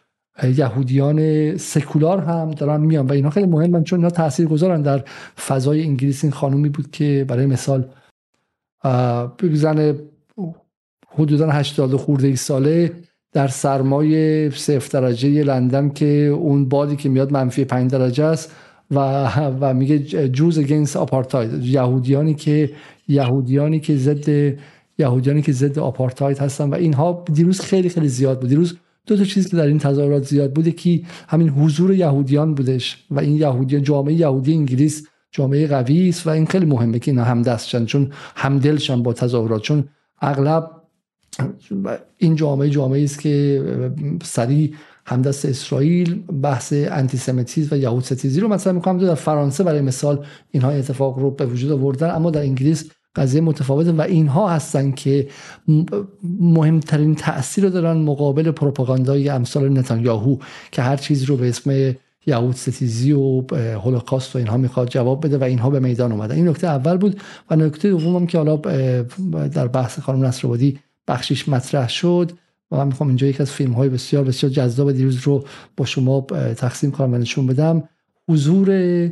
[0.43, 5.03] یهودیان سکولار هم دارن میان و اینا خیلی مهمن چون اینا تاثیر گذارن در
[5.47, 7.86] فضای انگلیس این خانومی بود که برای مثال
[9.41, 9.95] زن
[11.07, 12.91] حدودا 80 خورده ای ساله
[13.32, 18.51] در سرمای صفر درجه لندن که اون بادی که میاد منفی 5 درجه است.
[18.95, 19.29] و
[19.61, 22.71] و میگه جوز اگینست آپارتاید یهودیانی که
[23.07, 24.55] یهودیانی که ضد
[24.97, 28.49] یهودیانی که ضد آپارتاید هستن و اینها دیروز خیلی خیلی زیاد بود.
[28.49, 28.77] دیروز
[29.07, 33.19] دو تا چیزی که در این تظاهرات زیاد بوده که همین حضور یهودیان بودش و
[33.19, 37.85] این یهودیان جامعه یهودی انگلیس جامعه قوی است و این خیلی مهمه که اینا همدستشن
[37.85, 39.61] چون همدلشن با تظاهرات.
[39.61, 39.83] چون
[40.21, 40.71] اغلب
[42.17, 43.61] این جامعه جامعه است که
[44.23, 44.73] سریع
[45.05, 48.97] همدست اسرائیل بحث انتیسمیتیسم و یهود ستیزی رو مثلا می‌کنم.
[48.97, 53.91] در فرانسه برای مثال اینها اتفاق رو به وجود آوردن اما در انگلیس قضیه متفاوته
[53.91, 55.27] و اینها هستن که
[56.39, 60.37] مهمترین تاثیر رو دارن مقابل پروپاگاندای امثال نتانیاهو
[60.71, 61.95] که هر چیز رو به اسم
[62.25, 66.35] یهود ستیزی و هولوکاست و اینها می‌خواد جواب بده و اینها به میدان اومدن.
[66.35, 68.55] این نکته اول بود و نکته دوم که حالا
[69.47, 72.31] در بحث خانم نصرآبادی بخشیش مطرح شد.
[72.72, 75.45] و من می‌خوام اینجا یک از فیلم های بسیار بسیار جذاب دیروز رو
[75.78, 76.22] با شما
[76.57, 77.84] تقسیم کنم و نشون بدم.
[78.30, 79.09] حضور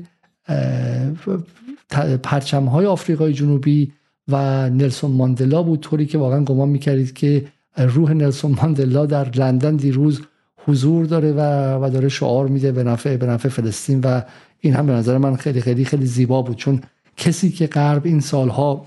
[2.23, 3.93] پرچم های آفریقای جنوبی
[4.27, 7.45] و نلسون ماندلا بود طوری که واقعا گمان می‌کردید که
[7.77, 10.21] روح نلسون ماندلا در لندن دیروز
[10.65, 11.39] حضور داره و,
[11.85, 14.21] و داره شعار میده به نفع به نفع فلسطین و
[14.59, 16.57] این هم به نظر من خیلی خیلی خیلی زیبا بود.
[16.57, 16.81] چون
[17.17, 18.85] کسی که غرب این سالها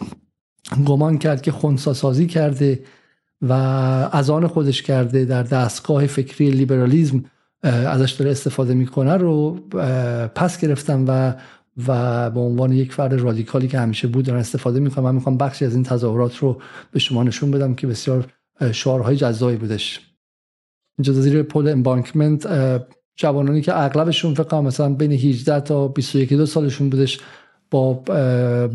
[0.86, 2.80] گمان کرد که خونسا سازی کرده
[3.48, 3.52] و
[4.12, 7.24] از آن خودش کرده در دستگاه فکری لیبرالیزم
[7.62, 9.60] ازش داره استفاده می‌کنه رو
[10.34, 11.34] پس گرفتم و
[11.86, 15.64] و به عنوان یک فرد رادیکالی که همیشه بود دارن استفاده می‌کنم من می‌خوام بخشی
[15.64, 18.26] از این تظاهرات رو به شما نشون بدم که بسیار
[18.72, 20.00] شعارهای جذابی بودش.
[20.98, 22.46] اینجا زیر پل امبانکمنت
[23.16, 27.20] جوانانی که اغلبشون فکر مثلا بین 18 تا 21 دو سالشون بودش
[27.70, 27.92] با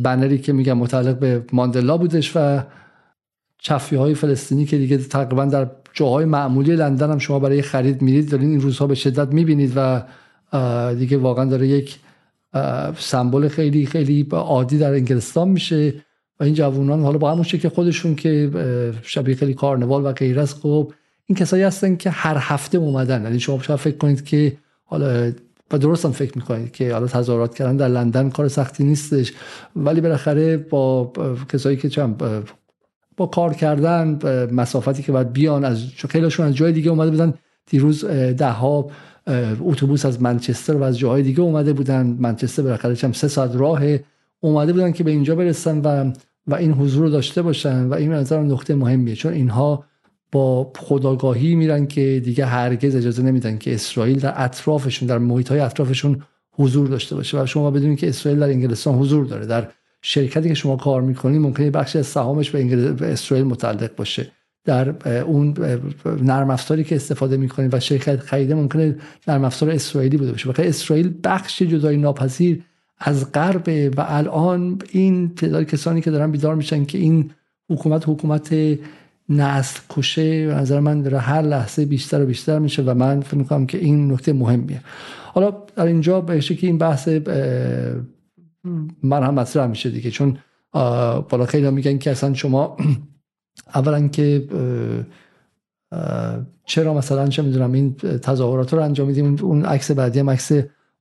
[0.03, 2.63] بنری که میگم متعلق به ماندلا بودش و
[3.59, 8.29] چفی های فلسطینی که دیگه تقریبا در جاهای معمولی لندن هم شما برای خرید میرید
[8.29, 10.03] دارین این روزها به شدت می‌بینید و
[10.95, 11.99] دیگه واقعا داره یک
[12.97, 15.93] سمبل خیلی خیلی عادی در انگلستان میشه
[16.39, 18.51] و این جوانان حالا با همون که خودشون که
[19.01, 20.93] شبیه خیلی کارنوال و غیر از خب
[21.25, 23.23] این کسایی هستن که هر هفته اومدن.
[23.23, 25.31] یعنی شما شاید فکر کنید که حالا
[25.71, 29.33] و درست هم فکر می‌کنید که حالا تظاهرات کردن در لندن کار سختی نیستش.
[29.75, 31.11] ولی بالاخره با
[31.53, 32.17] کسایی که چند
[33.19, 34.19] با کار کردن
[34.51, 37.33] مسافتی که باید بیان از خیلیشون از جای دیگه اومده بودن.
[37.69, 38.87] دیروز ده ها
[39.61, 42.17] اتوبوس از منچستر و از جاهای دیگه اومده بودن.
[42.19, 43.81] منچستر بالاخره هم سه ساعت راه
[44.39, 46.11] اومده بودن که به اینجا برسن و
[46.47, 49.15] و این حضور رو داشته باشن و این نظر نقطه مهمیه.
[49.15, 49.85] چون اینها
[50.31, 55.59] با خداگاهی میرن که دیگه هرگز اجازه نمیدن که اسرائیل در اطرافشون در محیط های
[55.59, 57.43] اطرافشون حضور داشته باشه.
[57.43, 59.45] و شما بدونید که اسرائیل در انگلستان حضور داره.
[59.45, 59.67] در
[60.01, 64.31] شرکتی که شما کار می‌کنید ممکنه بخشی از سهامش به, اسرائیل متعلق باشه.
[64.65, 65.53] در اون
[66.21, 68.95] نرم افزاری که استفاده می‌کنید و شرکت خریده ممکنه
[69.27, 70.49] نرم افزار اسرائیلی بوده باشه.
[70.49, 72.63] بخاطر اسرائیل بخش جدای ناپذیر
[72.99, 77.31] از غرب و الان این تعداد کسانی که دارن بیدار میشن که این
[77.69, 78.55] حکومت حکومت
[79.29, 83.35] نسل کشه به نظر من در هر لحظه بیشتر و بیشتر میشه و من فکر
[83.35, 84.81] می‌کنم که این نکته مهمیه.
[85.33, 87.07] حالا در اینجا به که این بحث
[89.03, 90.11] من هم مطرح میشه دیگه.
[90.11, 90.37] چون
[91.29, 92.77] بالا خیلی میگن که اصلا شما
[93.75, 94.47] اولا که
[96.65, 100.51] چرا مثلا چه می‌دونم این تظاهرات رو انجام میدیم؟ اون عکس بعدی هم عکس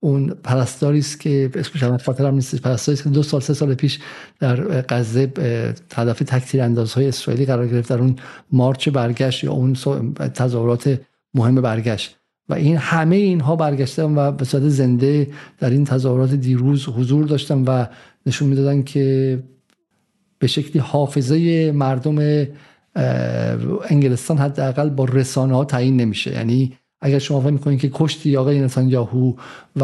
[0.00, 2.56] اون پرستاری است که اسمش هم خاطرم نیست.
[2.56, 3.98] پرستاری که دو سال سه سال پیش
[4.40, 4.56] در
[4.88, 5.32] غزه
[5.94, 7.88] هدف تکثیر اندازهای اسرائیلی قرار گرفت.
[7.90, 8.16] در اون
[8.52, 9.72] مارچ برگشت یا اون
[10.34, 11.00] تظاهرات
[11.34, 12.17] مهم برگشت.
[12.48, 17.64] و این همه اینها برگشتن و به صورت زنده در این تظاهرات دیروز حضور داشتن
[17.64, 17.86] و
[18.26, 19.38] نشون می‌دادن که
[20.38, 22.46] به شکلی حافظه مردم
[23.90, 26.32] انگلستان حداقل با رسانه ها تعیین نمیشه.
[26.32, 29.32] یعنی اگر شما فکر می‌کنید که کشتی آقای نتانیاهو
[29.76, 29.82] و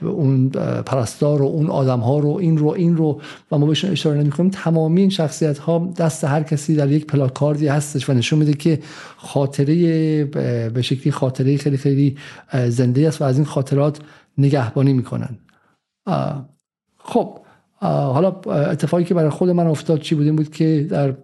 [0.00, 0.48] اون
[0.86, 3.20] پرستار و اون آدم ها رو این رو این رو
[3.52, 7.66] و ما بهشون اشاره نمی‌کنیم تمامی این شخصیت ها دست هر کسی در یک پلاکاردی
[7.66, 8.78] هستش و نشون میده که
[9.16, 10.24] خاطره
[10.74, 12.16] به شکلی خاطره خیلی خیلی
[12.68, 13.98] زنده است و از این خاطرات
[14.38, 15.38] نگهبانی می‌کنن.
[16.98, 17.38] خب
[17.80, 21.14] حالا اتفاقی که برای خود من افتاد چی بود؟ این بود که در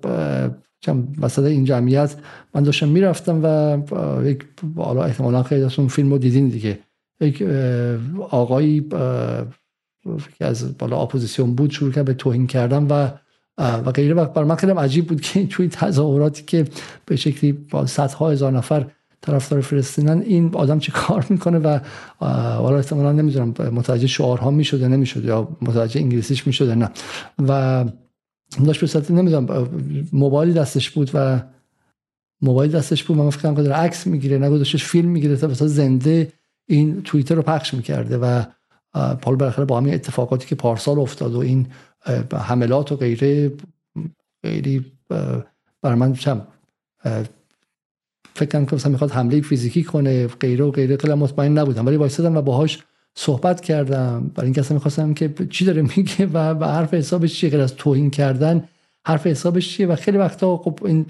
[1.20, 2.16] وسط این جمعیت
[2.54, 3.78] من داشتم می‌رفتم و
[4.24, 4.44] یک
[4.76, 6.78] حالا احتمالا خیلی از اون فیلم رو دیدین دیگه.
[7.20, 7.42] یک
[8.30, 8.80] آقایی
[10.38, 13.08] که از بالا اپوزیسیون بود شروع کرد به توهین کردن و
[13.58, 14.14] و غیره.
[14.14, 16.64] و برای من خیلی عجیب بود که توی تظاهراتی که
[17.06, 18.86] به شکلی با صدها هزار نفر
[19.20, 21.80] طرفدار فلسطینن این آدم چه کار می‌کنه و
[22.56, 26.90] حالا احتمالا نمی‌دونم متوجه شعارها می‌شده نمی‌شد یا متوجه انگلیسیش می‌شده نه.
[27.48, 27.84] و
[28.56, 29.68] داشت به نمی‌دونم
[30.12, 31.42] موبایل دستش بود و
[32.42, 33.16] موبایل دستش بود.
[33.16, 36.32] من فکر کنم عکس می‌گیره نگذاشتش فیلم می‌گیره تا مثلا زنده
[36.66, 38.42] این توییتر رو پخش می‌کرده و
[38.94, 41.66] حالا بالاخره با همین اتفاقاتی که پارسال افتاد و این
[42.32, 43.52] حملات و غیره
[44.44, 44.92] خیلی
[45.82, 46.46] برای من چم
[48.34, 51.86] فکر کنم که مثلا می‌خواد حمله فیزیکی کنه غیره و غیره خیلی مطمئن نبودم.
[51.86, 52.78] ولی وایسادم و باهاش
[53.18, 54.30] صحبت کردم.
[54.34, 57.76] برای اینکه اصلا می‌خواستم که چی داره میگه و, و حرف حسابش چیه غیر از
[57.76, 58.68] توهین کردن
[59.06, 61.02] حرف حسابش چیه؟ و خیلی وقتا خب این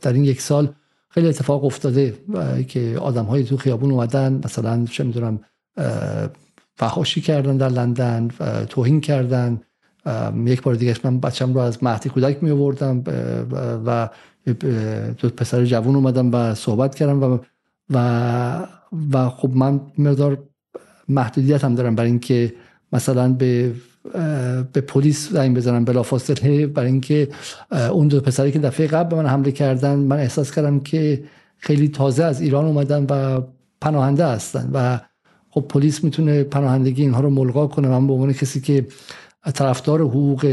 [0.00, 0.68] در این یک سال
[1.08, 2.14] خیلی اتفاق افتاده
[2.68, 5.40] که آدم های تو خیابون اومدن مثلا چه می‌دونم
[6.76, 8.28] فحاشی کردن در لندن
[8.68, 9.60] توهین کردن.
[10.46, 13.02] یک بار دیگه من بچم رو از مهدی کودک می آوردم
[13.86, 14.08] و
[15.18, 17.38] دو پسر جوون اومدم و صحبت کردم و
[17.90, 18.66] و
[19.12, 20.38] و خب من مقدار
[21.10, 22.52] محدودیت هم دارم برای اینکه
[22.92, 23.72] مثلا به
[24.72, 27.28] به پلیس زنگ بزنم بلافاصله برای اینکه
[27.92, 31.24] اون دو پسری که دفعه قبل به من حمله کردن من احساس کردم که
[31.58, 33.40] خیلی تازه از ایران اومدن و
[33.80, 35.00] پناهنده هستن و
[35.50, 37.88] خب پلیس می‌تونه پناهندگی اینها رو ملغا کنه.
[37.88, 38.86] من به عنوان کسی که
[39.54, 40.44] طرفدار حقوق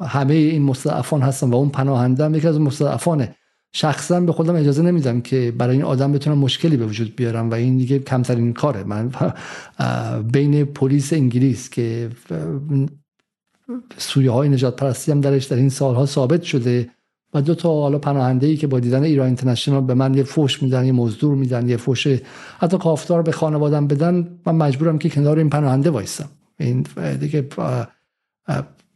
[0.00, 3.34] همه این مستضعفان هستم و اون پناهنده هم یکی از مستضعفانه.
[3.78, 7.54] شخصا به خودم اجازه نمیدم که برای این آدم بتونم مشکلی به وجود بیارم و
[7.54, 8.84] این دیگه کمترین کاره.
[8.84, 9.10] من
[10.32, 12.10] بین پلیس انگلیس که
[13.96, 16.90] سویه های نجات پرستی هم درش در این سالها ثابت شده
[17.34, 20.62] و دو تا حالا پناهنده ای که با دیدن ایران اینترنشنال به من یه فوش
[20.62, 22.06] میدن یه مزدور میدن یه فوش
[22.58, 26.28] حتی کافتار به خانوادم بدن من مجبورم که کنار این پناهنده وایسم.
[26.58, 26.86] این
[27.20, 27.48] دیگه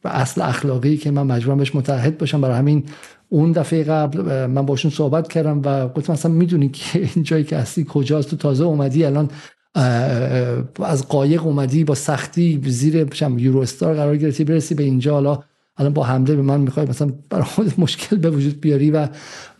[0.04, 2.40] اصل اخلاقی که من مجبورم بهش متحد باشم.
[2.40, 2.84] برای همین
[3.32, 7.56] اون دفعه قبل من باشون صحبت کردم و گفتم اصلا می‌دونی که این جایی که
[7.56, 9.30] هستی کجاست؟ تو تازه اومدی الان
[10.84, 15.12] از قایق اومدی با سختی زیر یورو استار قرار گرفتی برسی به اینجا.
[15.14, 15.42] حالا
[15.76, 19.08] الان با حمله به من می‌خوای مثلا برای خود مشکل به وجود بیاری و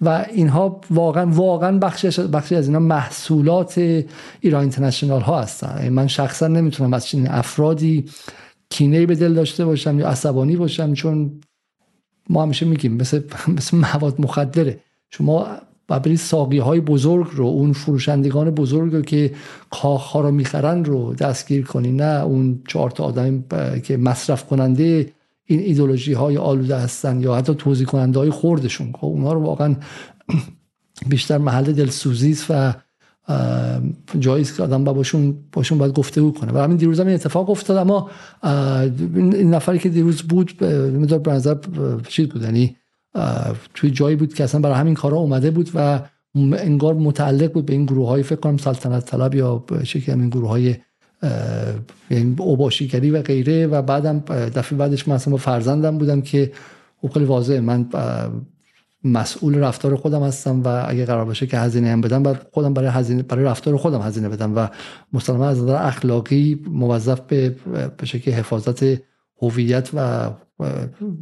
[0.00, 3.78] و اینها واقعا واقعا بخشی بخشی از اینا محصولات
[4.40, 5.88] ایران اینترنشنال ها هستن.
[5.88, 8.04] من شخصا نمی‌تونم از چنین افرادی
[8.70, 11.40] کینه به دل داشته باشم یا عصبانی باشم چون
[12.30, 13.22] ما همیشه میگیم مثل
[13.56, 14.80] مثل مواد مخدره.
[15.10, 15.46] شما
[15.88, 19.34] برای ساقی های بزرگ رو اون فروشندگان بزرگ رو که
[19.70, 23.44] کاخ ها رو می‌خرن رو دستگیر کنی نه اون چهار تا آدم
[23.82, 25.12] که مصرف کننده
[25.44, 28.92] این ایدولوژی های آلوده هستن یا حتی توضیح کننده های خوردشون.
[28.92, 29.76] خب اونها رو واقعا
[31.08, 32.74] بیشتر محل دلسوزی و
[34.18, 36.52] جایی که آدم با باشون باشون باید گفتگو کنه.
[36.52, 38.10] و همین دیروز هم این اتفاق افتاد اما
[39.14, 41.56] این نفری که دیروز بود میدار به نظر
[42.08, 42.76] چیز بود یعنی
[43.74, 46.00] توی جایی بود که اصلا برای همین کارا اومده بود و
[46.34, 50.48] انگار متعلق بود به این گروه های فکر کنم سلطنت طلب یا شکل همین گروه
[50.48, 50.76] های
[52.10, 53.66] یعنی اوباشیگری و غیره.
[53.66, 56.52] و بعدم دفعه بعدش من اصلا با فرزندم بودم که
[57.02, 57.88] خب خیلی واضحه من
[59.04, 62.88] مسئول رفتار خودم هستم و اگه قرار باشه که هزینه هم بدم بعد خودم برای
[62.88, 64.68] هزینه برای رفتار خودم هزینه بدم و
[65.12, 67.56] مسلما از نظر اخلاقی موظف به
[67.96, 68.84] به شکل حفاظت
[69.42, 70.30] هویت و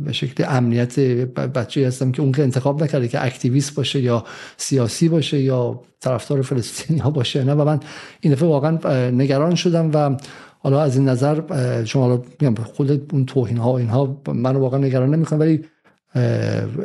[0.04, 1.00] به شکل امنیت
[1.34, 4.24] بچه هستم که اون که انتخاب نکرده که اکتیویست باشه یا
[4.56, 7.52] سیاسی باشه یا طرفدار فلسطینی ها باشه نه.
[7.52, 7.80] و من
[8.20, 10.16] این دفعه واقعا نگران شدم و
[10.58, 15.38] حالا از این نظر شما میگم خود اون توهین ها اینها من واقعا نگران نمی‌کنه
[15.38, 15.64] ولی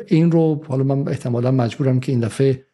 [0.08, 2.66] این رو حالا من احتمالا مجبورم که این دفعه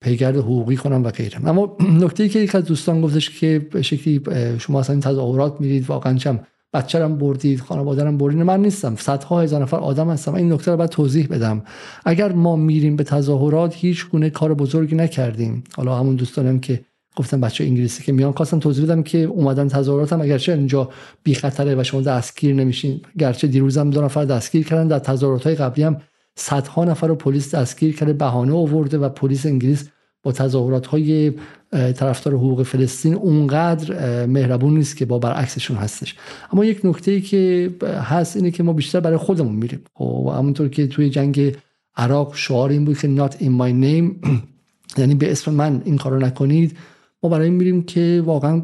[0.00, 1.48] پیگرد حقوقی کنم و غیره.
[1.48, 4.22] اما نکته ای که یک از دوستان گفتش که به شکلی
[4.58, 6.40] شما اصلا این تظاهرات میرید واقعا چم
[6.72, 8.96] بچه‌رم بردید خانواده‌رم بردید من نیستم.
[8.96, 10.34] صدها هزار نفر آدم هستم.
[10.34, 11.62] این نکته رو باید توضیح بدم.
[12.04, 15.64] اگر ما میریم به تظاهرات هیچ گونه کار بزرگی نکردیم.
[15.76, 16.84] حالا همون دوستانم که
[17.16, 20.90] گفتم بچه انگلیسی که میان خواستم توضیح بدم که اومدن تظاهرات هم اگرچه اینجا
[21.22, 25.54] بی خطره و شما دستگیر نمیشین گرچه دیروزم دو نفر دستگیر کردن در تظاهرات های
[25.54, 25.96] قبلی هم
[26.36, 29.88] صدها نفر رو پلیس دستگیر کرده بهانه آورده و پلیس انگلیس
[30.22, 31.32] با تظاهرات های
[31.72, 36.14] طرفدار حقوق فلسطین اونقدر مهربون نیست که با برعکسشون هستش.
[36.52, 39.80] اما یک نکته که هست اینه که ما بیشتر برای خودمون میریم.
[39.84, 41.56] و خب، همونطور که توی جنگ
[41.96, 44.28] عراق شعار این بود که not in my name
[44.98, 46.76] یعنی به اسم من این کارو نکنید.
[47.22, 48.62] ما برای این میریم که واقعا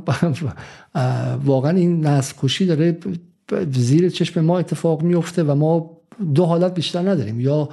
[1.45, 2.99] واقعا این نسل کشی داره
[3.71, 5.91] زیر چشم ما اتفاق میفته و ما
[6.35, 7.41] دو حالت بیشتر نداریم.
[7.41, 7.69] یا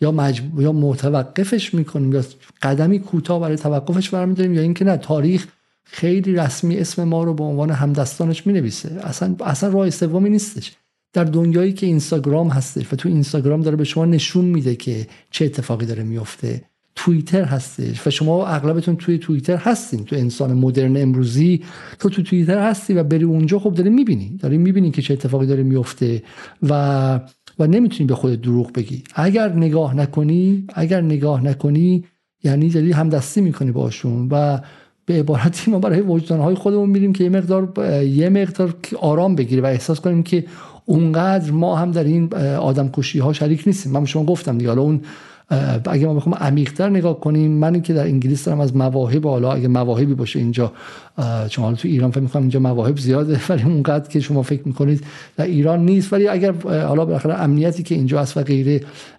[0.00, 0.60] یا مجب...
[0.60, 2.22] یا متوقفش می‌کنیم یا
[2.62, 5.46] قدمی کوتاه برای توقفش برمیداریم یا اینکه نه تاریخ
[5.84, 10.72] خیلی رسمی اسم ما رو به عنوان همدستانش می نویسه اصلا اصلا راه سومی نیستش.
[11.12, 15.44] در دنیایی که اینستاگرام هستش و تو اینستاگرام داره به شما نشون میده که چه
[15.44, 16.64] اتفاقی داره میفته
[16.94, 21.62] توییتر هستش و شما اغلبتون توی توییتر هستین تو انسان مدرن امروزی
[21.98, 25.46] تو تو توییتر هستی و بری اونجا خب داری می‌بینی داری می‌بینی که چه اتفاقی
[25.46, 26.22] داره میفته
[26.62, 27.20] و
[27.58, 29.04] و نمی‌تونی به خودت دروغ بگی.
[29.14, 32.04] اگر نگاه نکنی اگر نگاه نکنی
[32.44, 34.58] یعنی داری همدستی می‌کنی باشون و
[35.06, 37.72] به عبارتی ما برای وجدانهای خودمون میریم که یه مقدار
[38.04, 40.44] یه مقدار آرام بگیری و احساس کنیم که
[40.84, 43.92] اونقدر ما هم در این آدم کشی ها شریک نیستیم.
[43.92, 45.00] من شما گفتم دیگه حالا اون
[45.84, 49.68] اگه ما بخوام عمیقتر نگاه کنیم من که در انگلیس دارم از مواهب حالا اگه
[49.68, 50.72] مواهبی باشه اینجا
[51.48, 55.04] چون حالا تو ایران فکر می‌کنم اینجا مواهب زیاده ولی اونقدر که شما فکر می‌کنید
[55.36, 56.12] در ایران نیست.
[56.12, 58.44] ولی اگر حالا بالاخره امنیتی که اینجا هست و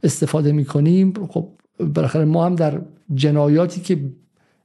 [0.03, 1.47] استفاده می‌کنیم خب
[1.95, 2.81] بالاخره ما هم در
[3.13, 3.99] جنایاتی که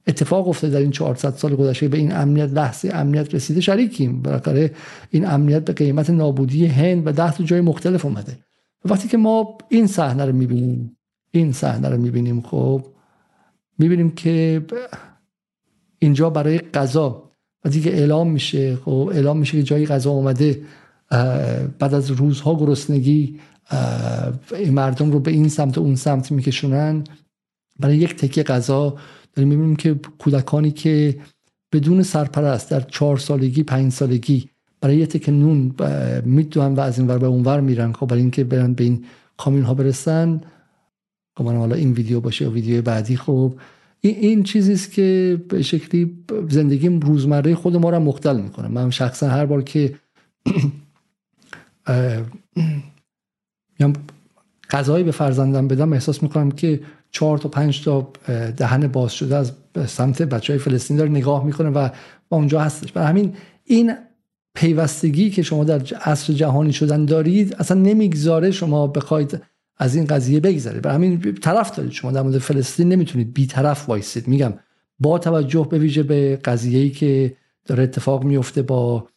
[0.07, 4.21] اتفاق افتاده در این 400 سال گذشته به این امنیت لحظه امنیت رسیده شریکیم.
[4.21, 4.71] بالاخره
[5.11, 8.37] این امنیت به قیمت نابودی هند و ده تا جای مختلف اومده.
[8.85, 10.96] وقتی که ما این صحنه رو می‌بینیم
[11.31, 12.41] این صحنه رو می‌بینیم.
[12.41, 12.85] خب
[13.79, 14.65] می‌بینیم که
[15.99, 17.23] اینجا برای غذا
[17.65, 18.75] وقتی که اعلام میشه.
[18.75, 20.61] خب اعلام میشه که جایی غذا اومده
[21.79, 23.39] بعد از روزها گرسنگی
[24.51, 27.03] این مردم رو به این سمت و اون سمت میکشونن.
[27.79, 28.95] برای یک تکه غذا
[29.33, 31.19] داریم می‌بینیم که کودکانی که
[31.71, 34.49] بدون سرپرست در چهار سالگی پنج سالگی
[34.81, 35.75] برای یه تکه نون
[36.25, 37.93] می‌دونن و از این ور به اون ور میرن.
[37.93, 39.05] خب برای اینکه برن به این
[39.37, 40.41] کامیون ها برسن
[41.37, 43.53] خب حالا این ویدیو باشه یا ویدیو بعدی خب
[44.01, 46.17] این, این چیزی است که به شکلی
[46.49, 48.67] زندگی روزمره خود ما رو مختل می‌کنه.
[48.67, 49.95] من شخصا هر بار که
[54.69, 56.81] غذایی به فرزندم بدم احساس می‌کنم که
[57.11, 58.11] چهار تا پنج تا
[58.57, 59.51] دهن باز شده از
[59.85, 61.89] سمت بچه های فلسطین داره نگاه می‌کنه و
[62.29, 62.91] اونجا هستش.
[62.91, 63.33] برای همین
[63.63, 63.93] این
[64.55, 69.41] پیوستگی که شما در عصر جهانی شدن دارید اصلا نمی‌گذاره شما بخواید
[69.77, 71.91] از این قضیه بگذارید برای همین طرف دارید.
[71.91, 74.27] شما در مورد فلسطین نمی‌تونید بیطرف وایسید.
[74.27, 74.53] میگم
[74.99, 77.35] با توجه به ویژه به قضیه‌ای که
[77.65, 79.07] داره اتفاق میفته با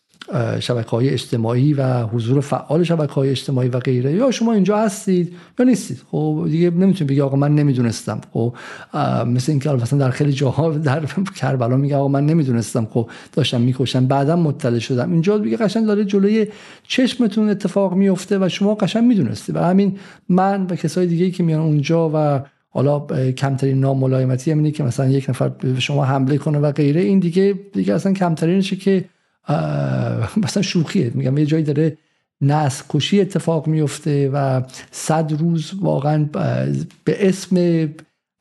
[0.60, 4.12] شبکه های اجتماعی و حضور فعال شبکه های اجتماعی و غیره.
[4.12, 6.02] یا شما اینجا هستید یا نیستید.
[6.10, 8.20] خب دیگه نمی‌تونید بگی آقا من نمی‌دونستم.
[8.32, 8.54] خب
[9.26, 11.02] مثل اینکه مثلا در خیلی جاها در
[11.36, 12.88] کربلا میگه آقا من نمی‌دونستم.
[12.90, 15.12] خب داشتم می‌کشم بعدا مطلع شدم.
[15.12, 16.46] اینجا دیگه قشنگ داره جلوی
[16.88, 19.98] چشمتون اتفاق میفته و شما قشنگ می‌دونستید و همین
[20.28, 22.40] من و کسای دیگه که میان اونجا و
[22.70, 23.00] حالا
[23.32, 27.00] کمترین ناملایمتی همینه که مثلا یک نفر به شما حمله کنه و غیره.
[27.00, 29.04] این دیگه دیگه اصلا کمترینشه که
[30.36, 31.10] مثلا شوخیه.
[31.14, 31.96] میگم یه جایی داره
[32.40, 36.28] نسل کشی اتفاق میفته و صد روز واقعا
[37.04, 37.88] به اسم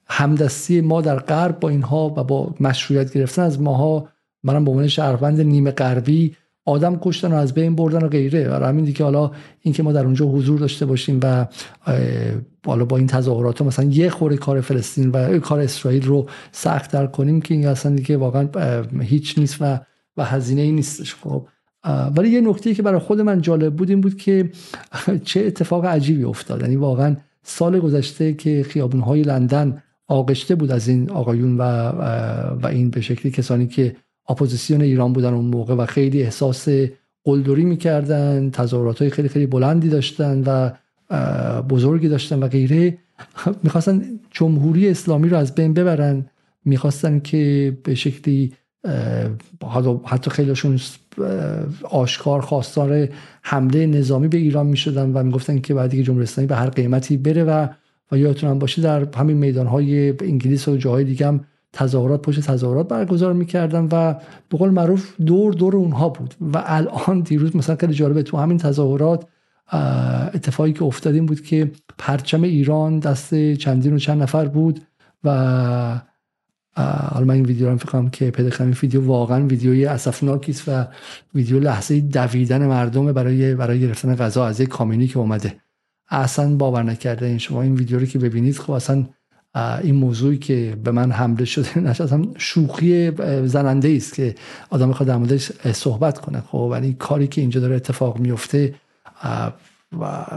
[0.07, 4.09] همدستی ما در غرب با اینها و با مشروعیت گرفتن از ماها
[4.43, 8.49] منم به عنوان شهروند نیمه غربی آدم کشتن و از بین بردن و غیره.
[8.49, 9.31] و همین دیگه حالا
[9.61, 11.45] اینکه ما در اونجا حضور داشته باشیم و
[12.65, 17.41] حالا با این تظاهرات مثلا یه خوره کار فلسطین و کار اسرائیل رو سختتر کنیم
[17.41, 18.49] که این اصلا دیگه واقعا
[19.01, 19.79] هیچ نیست و
[20.17, 21.47] و هزینه ای نیستش خب.
[22.17, 24.49] ولی یه نکته که برای خود من جالب بود این بود که
[25.29, 26.61] چه اتفاق عجیبی افتاد.
[26.61, 31.61] یعنی واقعا سال گذشته که خیابون های لندن آغشته بود از این آقایون و
[32.61, 33.95] و این به شکلی کسانی که
[34.29, 36.67] اپوزیسیون ایران بودن اون موقع و خیلی احساس
[37.23, 40.71] قلدری می‌کردن تظاهرات های خیلی خیلی بلندی داشتن و
[41.61, 42.97] بزرگی داشتن و غیره
[43.63, 46.25] می‌خواستن جمهوری اسلامی رو از بین ببرن.
[46.65, 48.53] می‌خواستن که به شکلی
[50.05, 50.79] حتی خیلیشون
[51.83, 53.07] آشکار خواستار
[53.41, 57.17] حمله نظامی به ایران می شدن و می‌گفتن که بعدی که جمهوری به هر قیمتی
[57.17, 57.67] بره و
[58.11, 62.87] و یادتون باشه در همین میدان های انگلیس و جاهای دیگه هم تظاهرات پشت تظاهرات
[62.87, 64.13] برگزار می‌کردن و
[64.49, 66.33] به قول معروف دور دور اونها بود.
[66.53, 69.25] و الان دیروز مثلا خیلی جالبه تو همین تظاهرات
[70.33, 74.81] اتفاقی که افتاد بود که پرچم ایران دست چندین و چند نفر بود
[75.23, 76.01] و
[76.83, 78.65] حالا من این ویدیو رو فکر که پیدا کردم.
[78.65, 80.85] این ویدیو واقعا ویدیوی اسفناکی است و
[81.35, 85.55] ویدیو لحظه دویدن مردم برای برای گرفتن غذا از یک کامینی که اومده.
[86.09, 87.61] اصلا باور نکرده این شما.
[87.61, 89.05] این ویدیو رو که ببینید خب اصلا
[89.83, 92.07] این موضوعی که به من حمله شده نشه
[92.37, 93.11] شوخی
[93.45, 94.35] زننده است که
[94.69, 95.37] آدم می‌خواد در
[95.71, 96.41] صحبت کنه.
[96.41, 98.75] خب ولی کاری که اینجا داره اتفاق میفته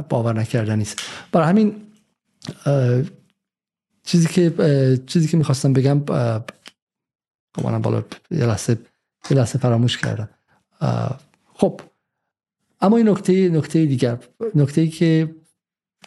[0.08, 1.00] باور نکردنی است.
[1.32, 1.74] برای همین
[4.04, 6.04] چیزی که چیزی که می‌خواستم بگم
[7.56, 8.78] خب بالا یه لحظه
[9.30, 10.28] یه لحظه فراموش کردم.
[11.54, 11.80] خب
[12.80, 14.18] اما این نکته نکته دیگر
[14.54, 15.34] نکته ای که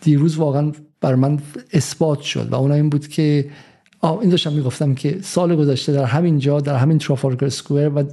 [0.02, 1.40] دیروز واقعا بر من
[1.74, 3.50] اثبات شد و اون این بود که
[4.02, 8.04] این داشتم می‌گفتم که سال گذشته در همین جا در همین ترافالگر سکوئر و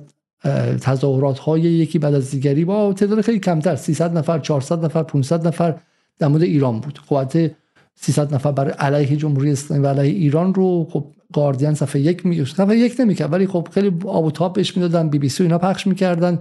[0.79, 5.47] تظاهرات های یکی بعد از دیگری با تعداد خیلی کمتر 300 نفر 400 نفر 500
[5.47, 5.79] نفر
[6.19, 7.01] در مورد ایران بود.
[7.09, 7.51] قوت
[7.95, 12.45] 300 نفر برای علیه جمهوری اسلامی و علیه ایران رو خب گاردین صفحه یک می
[12.45, 15.59] صفحه یک نمی‌کرد ولی خب خیلی آب و تاب بهش می‌دادن بی بی سی اینا
[15.59, 16.39] پخش می‌کردن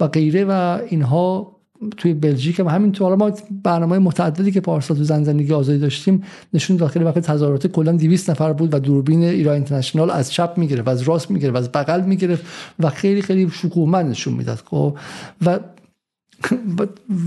[0.00, 1.54] و غیره و اینها
[1.96, 2.66] توی بلژیک هم.
[2.66, 3.32] همین تو ما
[3.62, 6.22] برنامه متعددی که پارسال تو زن زندگی آزادی داشتیم
[6.54, 10.88] نشون داخل وقت تظاهرات کلا 200 نفر بود و دوربین ایران اینترنشنال از چپ می‌گرفت
[10.88, 12.44] از راست می‌گرفت از بغل می‌گرفت
[12.78, 14.98] و خیلی خیلی شکوهمند نشون می‌داد خب.
[15.46, 15.58] و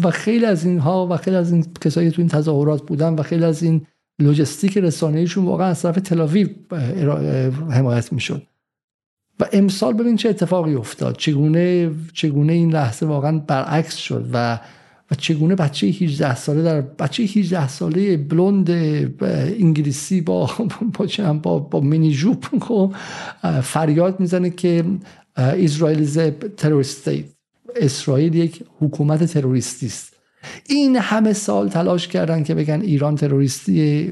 [0.03, 3.43] و خیلی از اینها و خیلی از این کسایی تو این تظاهرات بودن و خیلی
[3.45, 3.81] از این
[4.19, 6.47] لوجستیک رسانه‌ایشون واقعا از طرف تلاویو
[7.69, 8.41] حمایت می‌شد.
[9.39, 11.17] و امسال ببین چه اتفاقی افتاد.
[11.17, 14.59] چگونه چگونه این لحظه واقعا برعکس شد و
[15.11, 18.69] و چگونه بچه 18 ساله در بچه 18 ساله بلوند
[19.59, 20.51] انگلیسی با
[20.93, 22.95] با با, با مینی جوب خب،
[23.63, 24.83] فریاد می‌زنه که
[25.37, 26.19] اسرائیل از
[26.57, 27.09] تروریست
[27.75, 30.13] اسرائیل یک حکومت تروریستی است.
[30.69, 34.11] این همه سال تلاش کردن که بگن ایران تروریستی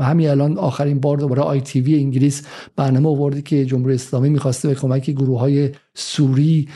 [0.00, 2.42] همین الان آخرین بار دوباره آی تی وی انگلیس
[2.76, 6.68] برنامه آورده که جمهوری اسلامی می‌خواسته به کمک گروه های سوری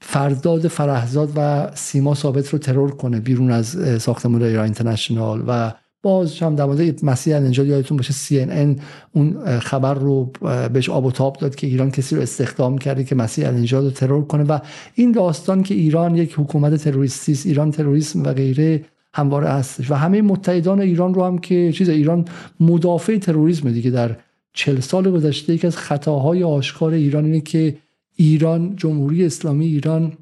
[0.00, 5.72] فرداد فرهزاد و سیما ثابت رو ترور کنه بیرون از ساختمان ایران اینترنشنال و
[6.02, 6.66] باز هم در
[7.02, 8.80] مسیح النجات یادتون باشه CNN
[9.12, 10.32] اون خبر رو
[10.72, 13.90] بهش آب و تاب داد که ایران کسی رو استخدام کرده که مسیح النجات رو
[13.90, 14.58] ترور کنه و
[14.94, 19.94] این داستان که ایران یک حکومت تروریستی است ایران تروریسم و غیره همواره هستش و
[19.94, 22.24] همه متحدان ایران رو هم که چیز ایران
[22.60, 24.16] مدافع تروریسم دیگه در
[24.52, 27.76] چل سال گذشته یکی از خطاهای آشکار ایران اینه که
[28.16, 30.12] ایران جمهوری اسلامی ایران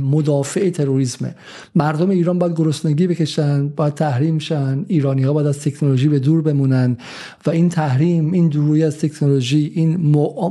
[0.00, 1.34] مدافع تروریسمه.
[1.74, 4.84] مردم ایران باید گرسنگی بکشن باید تحریم شن.
[4.88, 6.96] ایرانی ها باید از تکنولوژی به دور بمونن.
[7.46, 9.96] و این تحریم این دوری از تکنولوژی این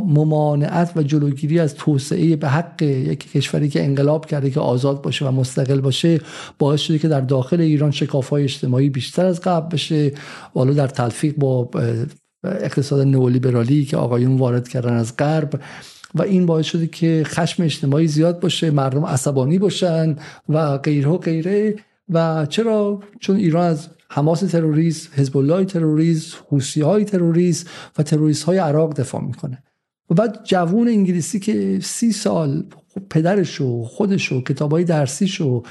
[0.05, 5.25] ممانعت و جلوگیری از توسعه به حق یک کشوری که انقلاب کرده که آزاد باشه
[5.25, 6.21] و مستقل باشه
[6.59, 10.11] باعث شده که در داخل ایران شکاف های اجتماعی بیشتر از قبل بشه.
[10.53, 11.69] حالا در تلفیق با
[12.43, 15.59] اقتصاد نئولیبرالی که آقایون وارد کردن از غرب
[16.15, 20.15] و این باعث شده که خشم اجتماعی زیاد باشه مردم عصبانی باشن
[20.49, 21.75] و غیره و غیره.
[22.09, 28.43] و چرا؟ چون ایران از حماس تروریست حزب الله تروریست حوسی های تروریست و تروریست
[28.43, 29.63] های عراق دفاع می‌کنه.
[30.09, 32.63] و بعد جوون انگلیسی که سی سال
[33.09, 35.63] پدرش و خودش و کتاب های درسیش و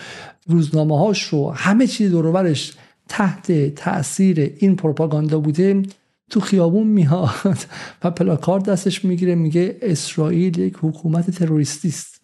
[0.46, 2.72] روزنامه هاش رو همه چیز دورورش
[3.08, 5.82] تحت تاثیر این پروپاگاندا بوده
[6.30, 7.58] تو خیابون میاد
[8.04, 12.20] و پلاکار دستش می‌گیره میگه اسرائیل یک حکومت تروریستی است.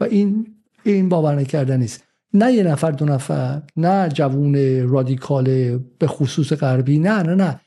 [0.00, 0.46] و این
[0.84, 6.98] این باور نکردنی است نه یه نفر دو نفر نه جوون رادیکال به خصوص غربی
[6.98, 7.60] نه نه نه.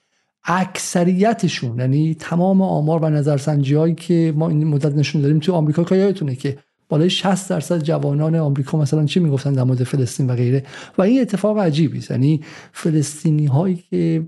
[0.47, 5.83] اکثریتشون یعنی تمام آمار و نظرسنجی هایی که ما این مدت نشون داریم تو آمریکا
[5.83, 6.57] که یادتونه که
[6.89, 10.63] بالای 60 درصد جوانان آمریکا مثلا چی می‌گفتن در مورد فلسطین و غیره؟
[10.97, 12.11] و این اتفاق عجیبی است.
[12.11, 14.27] یعنی فلسطینی هایی که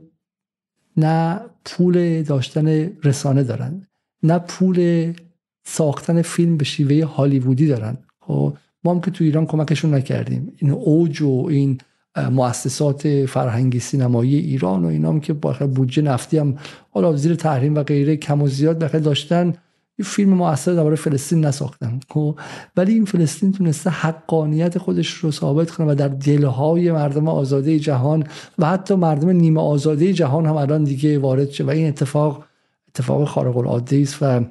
[0.98, 3.82] نه پول داشتن رسانه دارن
[4.24, 5.14] نه پول
[5.66, 7.98] ساختن فیلم به شیوه هالیوودی دارن.
[8.20, 10.54] خب ما هم که تو ایران کمکشون نکردیم.
[10.58, 11.78] این اوج و این
[12.32, 16.58] مؤسسات فرهنگی سینمایی ایران و اینا هم که بودجه نفتی هم
[16.90, 19.54] حالا زیر تحریم و غیره کم و زیاد داشتن.
[20.04, 22.40] فیلم موثر درباره فلسطین نساختن خب؟
[22.78, 28.24] ولی این فلسطین تونسته حقانیت خودش رو ثابت کنه و در دلهای مردم آزاده جهان
[28.60, 31.64] و حتی مردم نیمه آزاده جهان هم الان دیگه وارد شه.
[31.64, 32.46] و این اتفاق
[32.88, 34.42] اتفاق خارق العاده است و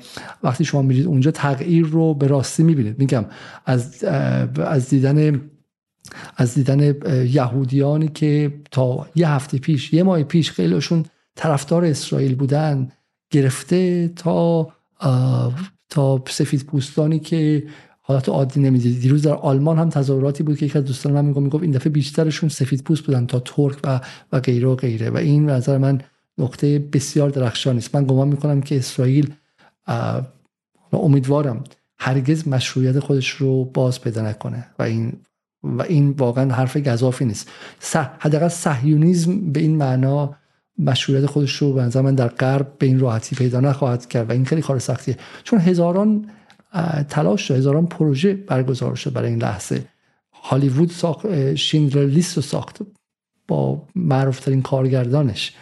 [0.43, 2.99] وقتی شما میرید اونجا تغییر رو به راستی می‌بینید.
[2.99, 3.25] میگم
[3.67, 4.05] از
[4.57, 5.41] از دیدن
[6.37, 6.95] از دیدن
[7.27, 11.05] یهودیانی که تا یه هفته پیش یه ماه پیش خیلیشون
[11.37, 12.89] طرفدار اسرائیل بودن
[13.31, 14.69] گرفته تا
[15.89, 17.67] تا سفید پوستانی که
[18.01, 19.01] حالت عادی نمی‌دید.
[19.01, 21.91] دیروز در آلمان هم تظاهراتی بود که یک از دوستان من میگم می‌گفت این دفعه
[21.91, 24.01] بیشترشون سفید پوست بودن تا ترک و
[24.33, 25.11] و غیره و غیره.
[25.11, 26.01] و این نظر من
[26.39, 27.97] نقطه بسیار درخشانی است.
[27.97, 29.35] من گمان می‌کنم که اسرائیل
[30.93, 31.65] امیدوارم
[31.99, 34.67] هرگز مشروعیت خودش رو باز پیدا نکنه.
[34.79, 35.13] و این
[35.63, 37.51] و این واقعا حرف گذافی نیست.
[38.19, 40.37] حداقل صهیونیسم به این معنا
[40.79, 44.45] مشروعیت خودش رو به من در غرب به این راحتی پیدا نخواهد کرد و این
[44.45, 45.17] خیلی کار سختیه.
[45.45, 46.31] چون هزاران
[47.09, 49.85] تلاش شد هزاران پروژه برگزار شد برای این لحظه.
[50.33, 52.79] هالیوود ساخت شیندر لیست رو ساخت
[53.49, 55.55] با معروفترین کارگردانش.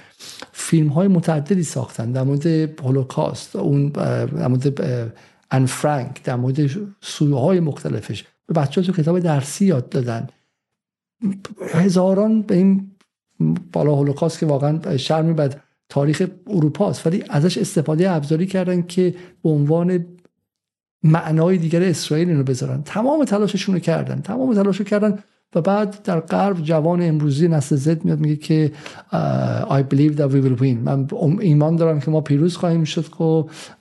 [0.53, 2.47] فیلم های متعددی ساختن در مورد
[2.81, 4.81] هولوکاست اون در مورد
[5.51, 6.71] ان فرانک در مورد
[7.01, 8.25] سویه های مختلفش.
[8.47, 10.27] به بچه تو کتاب درسی یاد دادن.
[11.75, 12.94] هزاران به این
[13.73, 19.15] بالا هولوکاست که واقعا شرمی بد تاریخ اروپا است ولی ازش استفاده ابزاری کردن که
[19.43, 20.07] به عنوان
[21.03, 22.83] معنای دیگر اسرائیل اینو بذارن.
[22.83, 24.21] تمام تلاششون رو کردن.
[24.21, 25.19] تمام تلاش رو کردن
[25.55, 28.73] و بعد در غرب جوان امروزی نسل زد میاد میگه که
[29.63, 30.79] I believe that we will win.
[30.85, 31.09] من
[31.41, 33.05] ایمان دارم که ما پیروز خواهیم شد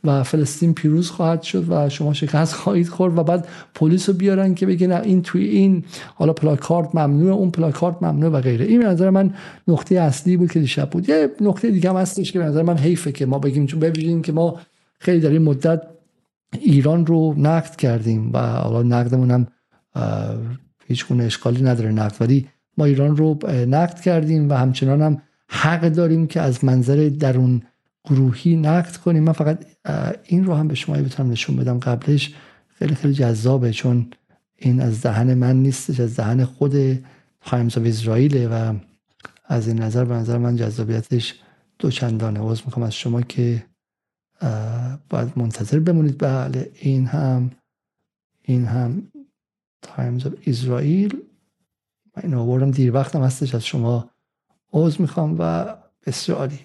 [0.04, 4.54] و فلسطین پیروز خواهد شد و شما شکست خواهید خورد و بعد پلیس رو بیارن
[4.54, 5.84] که بگن این توی این
[6.16, 8.66] حالا پلاکارد ممنوع اون پلاکارد ممنوع و غیره.
[8.66, 9.34] این نظر من
[9.68, 11.10] نقطه اصلی بود که دیشب بود.
[11.10, 14.32] یه نقطه دیگه هم هستش که نظر من حیفه که ما بگیم چون ببینیم که
[14.32, 14.60] ما
[15.00, 15.82] خیلی در این مدت
[16.60, 19.48] ایران رو نقد کردیم و حالا نقدمون هم
[20.88, 22.16] هیچ گونه اشکالی نداره نقد.
[22.22, 22.48] ولی
[22.78, 27.62] ما ایران رو نقد کردیم و همچنان هم حق داریم که از منظر درون
[28.06, 29.24] گروهی نقد کنیم.
[29.24, 29.66] من فقط
[30.24, 31.80] این رو هم به شما بتونم نشون بدم.
[31.80, 32.34] قبلش
[32.76, 34.08] خیلی خیلی جذابه چون
[34.56, 36.74] این از دهن من نیستش از دهن خود
[37.42, 38.74] Times of Israel و
[39.46, 41.40] از این نظر به نظر من جذابیتش
[41.80, 42.40] دوچندانه.
[42.40, 43.64] عذر می‌خوام از شما که
[45.10, 46.18] باید منتظر بمونید.
[46.18, 47.52] بله این هم
[48.42, 49.08] این هم
[49.84, 51.18] Times of Israel
[52.18, 54.10] من این آوردم دیر وقتم هستش از شما
[54.74, 55.66] عذر می‌خوام و
[56.06, 56.60] بسیاری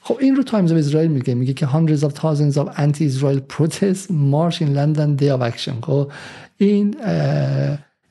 [0.00, 4.10] خب این رو Times of Israel میگه میگه که hundreds of thousands of anti-Israel protests
[4.10, 5.74] march in London day of action.
[5.82, 6.12] خب
[6.56, 6.96] این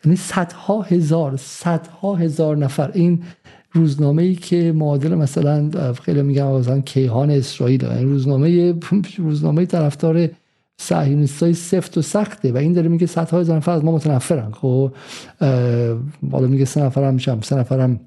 [0.05, 2.91] یعنی صدها هزار صدها هزار نفر.
[2.93, 3.23] این
[3.71, 7.85] روزنامه ای که معادل مثلا خیلی میگم مثلا کیهان اسرائیل.
[7.85, 8.73] این روزنامه
[9.17, 10.29] روزنامه طرفدار
[11.41, 14.51] های سفت و سخته و این داره میگه صدها هزار نفر از ما متنفرن.
[14.51, 14.91] خب
[16.31, 17.99] حالا میگه سه نفر هم میشم سه نفر هم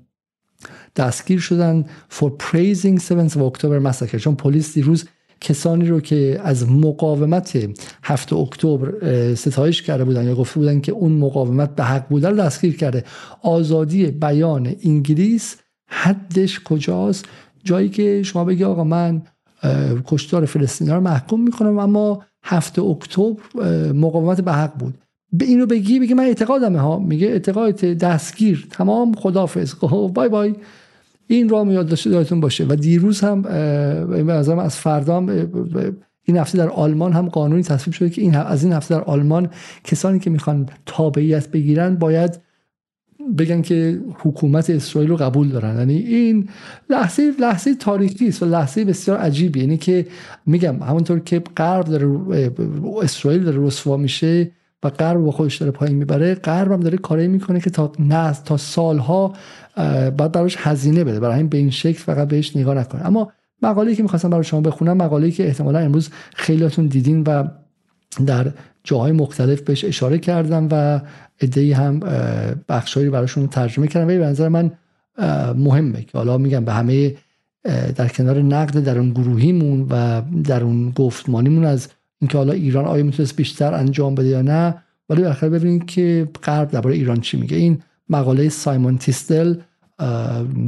[0.97, 4.17] دستگیر شدن for praising 7th of October massacre.
[4.17, 5.05] چون پلیس دیروز
[5.41, 7.59] کسانی رو که از مقاومت
[8.03, 8.95] هفته اکتبر
[9.35, 13.05] ستایش کرده بودن یا گفته بودن که اون مقاومت به حق بوده رو دستگیر کرده.
[13.43, 15.57] آزادی بیان انگلیس
[15.87, 17.25] حدش کجاست؟
[17.65, 19.23] جایی که شما بگی آقا من
[20.07, 23.35] کشتار فلسطینی رو محکوم می‌کنم اما هفته اکتبر
[23.93, 24.95] مقاومت به حق بود.
[25.33, 26.99] به اینو بگی بگی من اعتقادمه ها.
[26.99, 28.67] میگه اعتقادت دستگیر.
[28.71, 30.55] تمام خدافظ خب، بای بای.
[31.27, 32.67] این را یاد داشته باشه.
[32.69, 33.45] و دیروز هم
[34.59, 35.27] از فردا
[36.25, 39.49] این هفته در آلمان هم قانونی تصویب شده که این از این هفته در آلمان
[39.85, 42.41] کسانی که می‌خوان تابعیت بگیرن باید
[43.39, 45.79] بگن که حکومت اسرائیل رو قبول دارن.
[45.79, 46.49] یعنی این
[46.91, 50.07] لحظه لحظه تاریخی است و لحظه بسیار عجیبی یعنی که
[50.47, 52.21] میگم همونطور که غرب داره
[53.03, 54.51] اسرائیل داره رسوا میشه
[54.83, 58.37] و غرب با خودش داره پایین می‌بره غرب هم داره کاری می‌کنه که تا نه
[58.45, 59.33] تا سالها
[60.17, 61.21] بعد براش هزینه بده.
[61.21, 63.07] برای همین به این شکل فقط بهش نگاه نکنه.
[63.07, 63.33] اما
[63.63, 67.45] مقاله‌ای که می‌خواستم برای شما بخونم مقاله‌ای که احتمالا امروز خیلیاتون دیدین و
[68.27, 68.53] در
[68.85, 71.01] جاهای مختلف بهش اشاره کردم و
[71.41, 72.01] ادهی هم
[72.69, 74.07] بخشایی براشون ترجمه کردم.
[74.07, 74.71] ولی به نظر من
[75.57, 77.15] مهمه که حالا میگم به همه
[77.97, 81.89] در کنار نقد در اون گروهیمون و در اون گفتمانیمون از
[82.21, 84.75] اینکه حالا ایران آیا می‌تونست بیشتر انجام بده یا نه
[85.09, 87.57] ولی بالاخره ببینید که غرب درباره ایران چی میگه.
[87.57, 89.55] این مقاله سایمون تیستل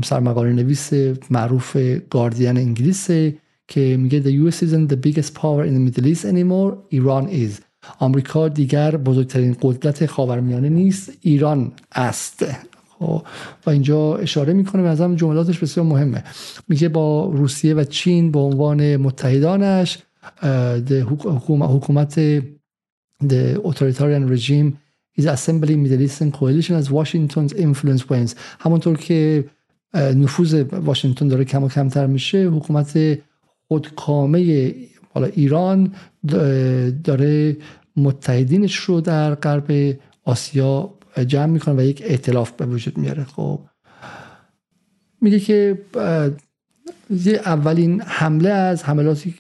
[0.05, 0.93] سرمقاله نویس
[1.31, 1.77] معروف
[2.11, 3.35] گاردین انگلیسه
[3.69, 6.77] که میگه the US isn't the biggest power in the Middle East anymore.
[6.91, 7.72] Iran is.
[7.99, 12.45] آمریکا دیگر بزرگترین قدرت خاورمیانه نیست ایران است.
[12.99, 13.23] خب،
[13.67, 16.25] و اینجا اشاره می‌کنه از جملاتش بسیار مهمه.
[16.69, 19.99] میگه با روسیه و چین به عنوان متحدانش
[21.49, 22.41] حکومت
[23.23, 24.69] the authoritarian regime
[25.21, 29.45] is assembling Middle Eastern coalition as Washington's influence wanes همونطور که
[29.95, 33.19] نفوذ واشنگتن داره کم و کمتر میشه حکومت
[33.69, 34.75] خودکامه
[35.15, 35.93] حالا ایران
[37.05, 37.57] داره
[37.97, 40.95] متحدینش رو در غرب آسیا
[41.27, 43.25] جمع می‌کنه و یک ائتلاف به وجود میاره.
[43.25, 43.61] خب
[45.21, 45.79] میگه که
[47.45, 49.35] اولین حمله از حملاتی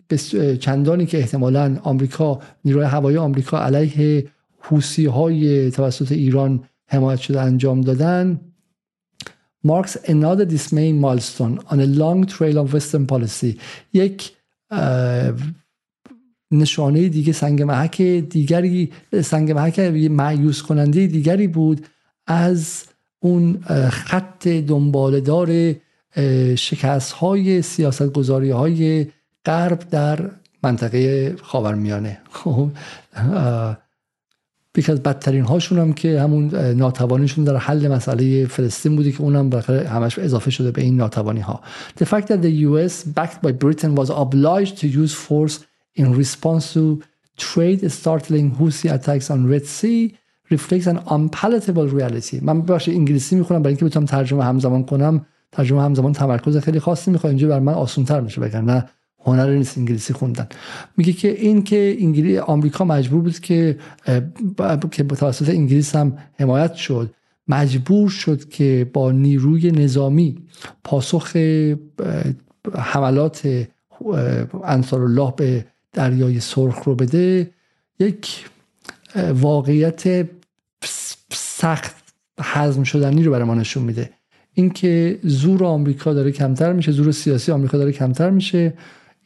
[0.61, 4.27] چندانی که احتمالا آمریکا نیروی هوایی آمریکا علیه
[4.59, 8.40] حوسی های توسط ایران حمایت شده انجام دادن.
[9.66, 13.59] Marks another dismaying milestone on a long trail of Western policy.
[13.93, 14.32] یک
[16.52, 18.92] نشانه دیگه سنگ محک دیگری
[19.22, 19.78] سنگ محک
[20.10, 21.86] معیوس کننده دیگری بود
[22.26, 22.84] از
[23.20, 23.60] اون
[23.90, 25.74] خط دنبالدار
[26.56, 29.06] شکست های سیاست گذاری های
[29.46, 30.30] غرب در
[30.62, 32.18] منطقه خاورمیانه.
[32.30, 32.70] خب
[34.76, 39.50] یکی از بدترین هاشون هم که همون ناتوانیشون در حل مسئله فلسطین بودی که اونم
[39.50, 41.60] بالاخره همش اضافه شده به این ناتوانی ها
[42.00, 45.58] The fact that the US backed by Britain was obliged to use force
[46.01, 47.02] in response to
[47.36, 50.01] trade startling Houthi attacks on Red Sea
[50.51, 52.43] reflects an unpalatable reality.
[52.43, 55.27] من باشه انگلیسی می‌خونم برای اینکه بتونم ترجمه همزمان کنم.
[55.52, 58.89] ترجمه همزمان تمرکز خیلی خاصی می‌خواد اینجا بر من آسان‌تر میشه نه
[59.24, 60.47] هنر نیست انگلیسی خوندن.
[60.97, 63.78] میگه که این که انگلیس آمریکا مجبور بود که
[64.90, 67.14] که با توسط انگلیس هم حمایت شد
[67.48, 70.39] مجبور شد که با نیروی نظامی
[70.85, 71.36] پاسخ
[72.74, 73.66] حملات
[74.64, 77.51] انصار الله به دریای سرخ رو بده
[77.98, 78.47] یک
[79.35, 80.28] واقعیت
[81.32, 81.94] سخت
[82.40, 84.10] حزم شدنی رو برای ما نشون میده.
[84.55, 88.74] اینکه زور آمریکا داره کمتر میشه زور سیاسی آمریکا داره کمتر میشه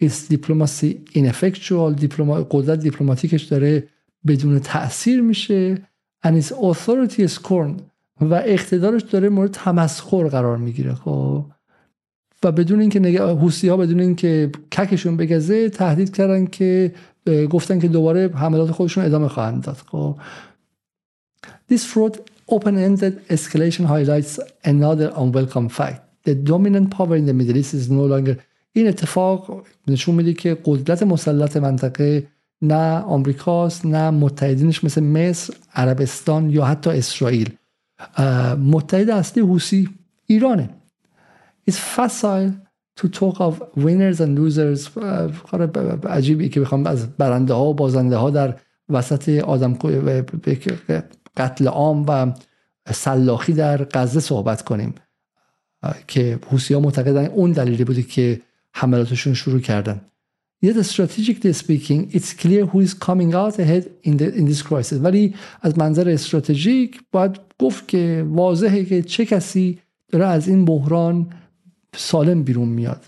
[0.02, 2.46] is diplomacy ineffectual دیپلوما...
[2.50, 3.88] قدرت دیپلماتیکش داره
[4.26, 5.74] بدون تاثیر میشه.
[6.26, 7.82] And its authority is scorned.
[8.20, 10.94] و اقتدارش داره مورد تمسخر قرار می‌گیره.
[10.94, 11.44] خب؟
[12.46, 13.16] و بدون اینکه نگ...
[13.16, 16.94] حوسی ها بدون اینکه ککشون بگزه تهدید کردن که
[17.50, 19.76] گفتن که دوباره حملات خودشون ادامه خواهند داد.
[19.76, 20.16] خب.
[21.72, 22.14] This fraud
[22.56, 24.32] open-ended escalation highlights
[24.64, 26.00] another unwelcome fact.
[26.26, 28.36] The dominant power in the Middle East is no longer
[28.72, 29.62] این اتفاق.
[29.88, 32.26] نشون میده که قدرت مسلط منطقه
[32.62, 37.50] نه آمریکاست نه متحدینش مثل مصر عربستان یا حتی اسرائیل.
[38.58, 39.88] متحد اصلی حوسی
[40.26, 40.68] ایرانه.
[41.68, 42.52] It's facile
[42.96, 44.88] to talk of winners and losers.
[46.06, 48.54] عجیبی که بخوام از برنده ها و بازنده ها در
[48.88, 49.78] وسط آدم
[51.36, 52.32] قتل عام و
[52.92, 54.94] سلاخی در غزه صحبت کنیم.
[56.08, 58.40] که حوسی ها معتقدن اون دلیلی بوده که
[58.72, 60.00] حملاتشون شروع کردن.
[60.64, 65.00] Yet strategically speaking, it's clear who is coming out ahead in, the, in this crisis.
[65.02, 69.78] ولی از منظر استراتژیک باید گفت که واضحه که چه کسی
[70.08, 71.26] داره از این بحران
[71.96, 73.04] سالم بیرون میاد.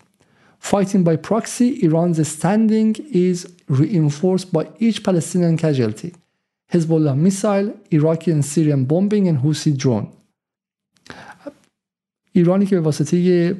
[0.61, 6.11] Fighting by proxy, Iran's standing is reinforced by each Palestinian casualty.
[6.73, 10.07] Hezbollah missile, Iraqi and Syrian bombing and Houthi drone.
[12.33, 13.57] ایرانی که به واسطه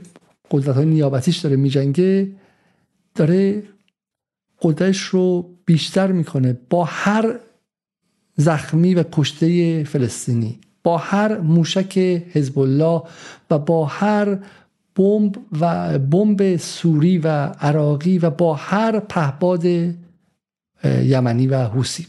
[0.51, 2.29] قدرت های نیابتیش داره میجنگه
[3.15, 3.63] داره
[4.63, 7.41] قدرتش رو بیشتر می‌کنه با هر
[8.37, 11.99] زخمی و کشته فلسطینی با هر موشک
[12.33, 13.03] حزب الله
[13.51, 14.39] و با هر
[14.99, 19.65] بمب و بمب سوری و عراقی و با هر پهباد
[20.85, 22.07] یمنی و حوسی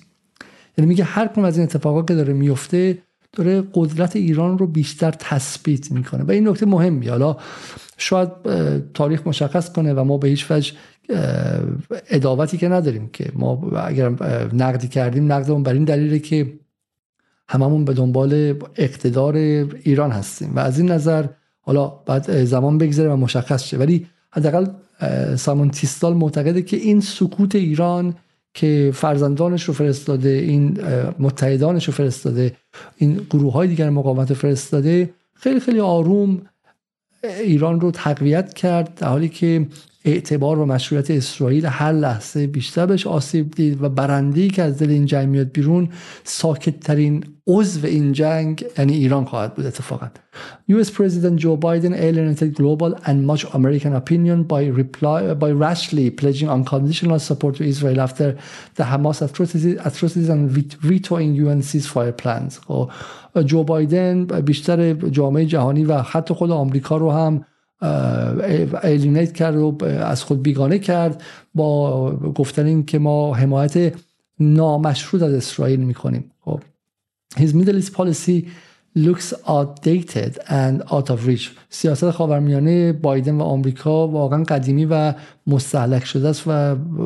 [0.78, 2.98] یعنی میگه هر کدوم از این اتفاقات که داره میفته
[3.34, 6.24] داره قدرت ایران رو بیشتر تثبیت می‌کنه.
[6.24, 7.38] و این نکته مهمی حالا
[7.98, 8.30] شاید
[8.94, 10.74] تاریخ مشخص کنه و ما به هیچ وجه
[12.10, 14.10] اداوتی که نداریم که ما اگر
[14.53, 16.60] نقدی کردیم نقدمون بر این دلیله که
[17.49, 20.56] هممون به دنبال اقتدار ایران هستیم.
[20.56, 21.26] و از این نظر
[21.70, 23.78] حالا بعد زمان بگذره و مشخص شه.
[23.78, 24.66] ولی حداقل
[25.36, 28.16] سامون تیستال معتقده که این سکوت ایران
[28.54, 30.78] که فرزندانش رو فرستاده این
[31.20, 32.56] متحدانش رو فرستاده
[32.98, 36.41] این گروه های دیگر مقاومت رو فرستاده خیلی خیلی آروم
[37.24, 39.68] ایران رو تقویت کرد در حالی که
[40.05, 44.89] اعتبار و مشروعیت اسرائیل هر لحظه بیشتر بهش آسیب دید و برندی که از دل
[44.89, 45.89] این جنگ میاد بیرون
[46.23, 50.07] ساکت ترین عضو این جنگ یعنی ایران خواهد بود اتفاقا
[50.71, 56.49] US President Joe Biden alienated global and much American opinion by reply by rashly pledging
[56.57, 58.38] unconditional support to Israel after
[58.77, 60.49] the Hamas atrocities, and
[60.89, 62.89] vetoing UN ceasefire plans خب،
[63.45, 67.45] جو بایدن بیشتر جامعه جهانی و حتی خود آمریکا رو هم
[67.81, 71.23] الینیت کرد و از خود بیگانه کرد
[71.56, 73.93] با گفتن این که ما حمایت
[74.39, 76.31] نامشروط از اسرائیل می‌کنیم.
[76.39, 76.61] خب.
[77.35, 78.47] His Middle East policy
[78.97, 81.49] looks outdated and out of reach.
[81.69, 85.14] سیاست خاورمیانه بایدن و آمریکا واقعا قدیمی و
[85.47, 86.49] مستحلک شده است و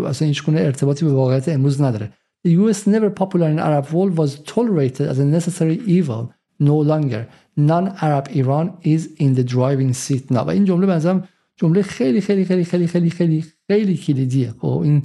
[0.05, 2.13] اصلا هیچ ارتباطی به واقعیت امروز نداره.
[2.47, 6.23] The US never popular in Arab world was tolerated as a necessary evil
[6.59, 7.23] no longer.
[7.57, 10.37] non-Arab Iran is in the driving seat now.
[10.37, 14.53] و این جمله بنظرم جمله خیلی خیلی خیلی خیلی خیلی خیلی خیلی کلیدیه.
[14.61, 15.01] خب این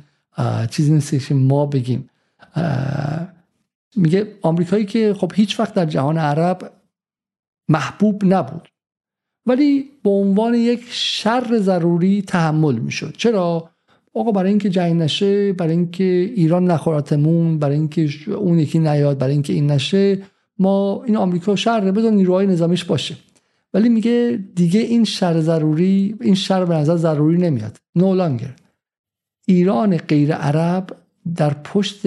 [0.71, 2.11] چیزی نیست که ما بگیم.
[3.97, 6.73] میگه آمریکایی که خب هیچ وقت در جهان عرب
[7.69, 8.69] محبوب نبود
[9.47, 13.15] ولی به عنوان یک شر ضروری تحمل می‌شد.
[13.17, 13.71] چرا؟
[14.15, 19.33] آقا برای اینکه جنگ نشه برای اینکه ایران نخوراتمون برای اینکه اون یکی نیاد برای
[19.33, 20.23] اینکه این نشه
[20.59, 23.17] ما این آمریکا شر بدون نیروهای نظامیش باشه.
[23.75, 27.77] ولی میگه دیگه این شر ضروری این شر به نظر ضروری نمیاد.
[27.95, 28.57] نو لانگر
[29.47, 30.97] ایران غیر عرب
[31.37, 32.07] در پشت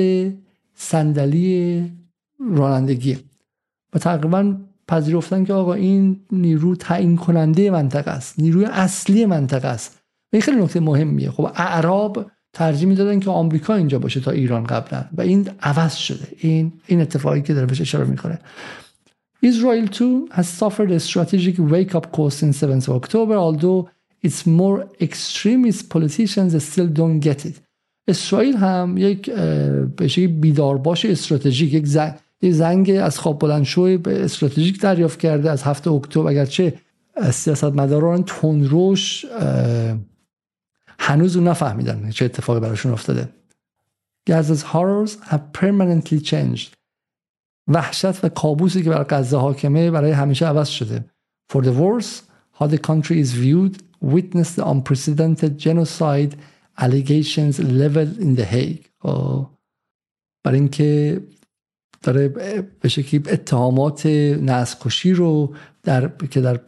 [0.74, 1.84] صندلی
[2.40, 3.18] رانندگی
[3.94, 4.56] و تقریبا
[4.88, 8.40] پذیرفتن که آقا این نیرو تعیین کننده منطقه است.
[8.40, 10.02] نیروی اصلی منطقه است.
[10.34, 11.32] و این خیلی نکته مهمیه.
[11.32, 15.06] خب اعراب ترجیح می‌دادن که آمریکا اینجا باشه تا ایران قبلا.
[15.18, 16.28] و این عوض شده.
[16.38, 18.40] این این اتفاقی که داره بهش اشاره می‌کنه.
[19.46, 23.90] Israel too has suffered a strategic wake-up call since 7th of October, although
[24.28, 27.56] its more extremist politicians still don't get it.
[28.08, 29.30] اسرائیل هم یک
[29.96, 35.52] به بیدار باش استراتژیک یک زنگ, زنگ از خواب بلند شوی استراتژیک دریافت کرده.
[35.52, 36.74] از هفته اکتبر اگرچه
[37.32, 39.26] سیاستمداران تندروش
[41.04, 43.34] هنوز اون نفهمیدن چه اتفاقی براشون افتاده
[44.30, 46.74] Gaza's horrors have permanently changed
[47.68, 51.06] وحشت و کابوسی که بر غزه حاکمه برای همیشه عوض شده
[51.54, 52.22] For the worse,
[52.60, 56.36] how the country is viewed witness the unprecedented genocide
[56.78, 59.48] allegations leveled in the Hague خب.
[60.44, 61.22] برای اینکه
[62.02, 62.28] داره
[62.82, 66.60] به شکلی اتهامات نسل رو در که در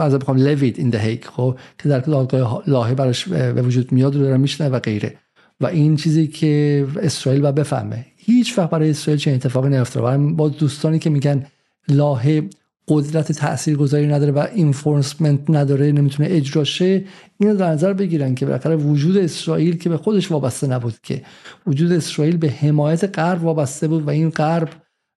[0.00, 4.22] از بخوام لوید این هیک خب که در دادگاه لاهه براش به وجود میاد رو
[4.22, 5.18] داره میشنه و غیره.
[5.60, 8.06] و این چیزی که اسرائیل و بفهمه.
[8.16, 10.18] هیچ وقت برای اسرائیل چه اتفاقی نیفتاده.
[10.18, 11.46] با دوستانی که میگن
[11.88, 12.48] لاهه
[12.88, 17.04] قدرت تاثیرگذاری نداره و اینفورسمنت نداره نمی‌تونه اجرا شه
[17.40, 21.22] اینو در نظر بگیرن که بالاخره وجود اسرائیل که به خودش وابسته نبود که.
[21.66, 24.68] وجود اسرائیل به حمایت غرب وابسته بود و این غرب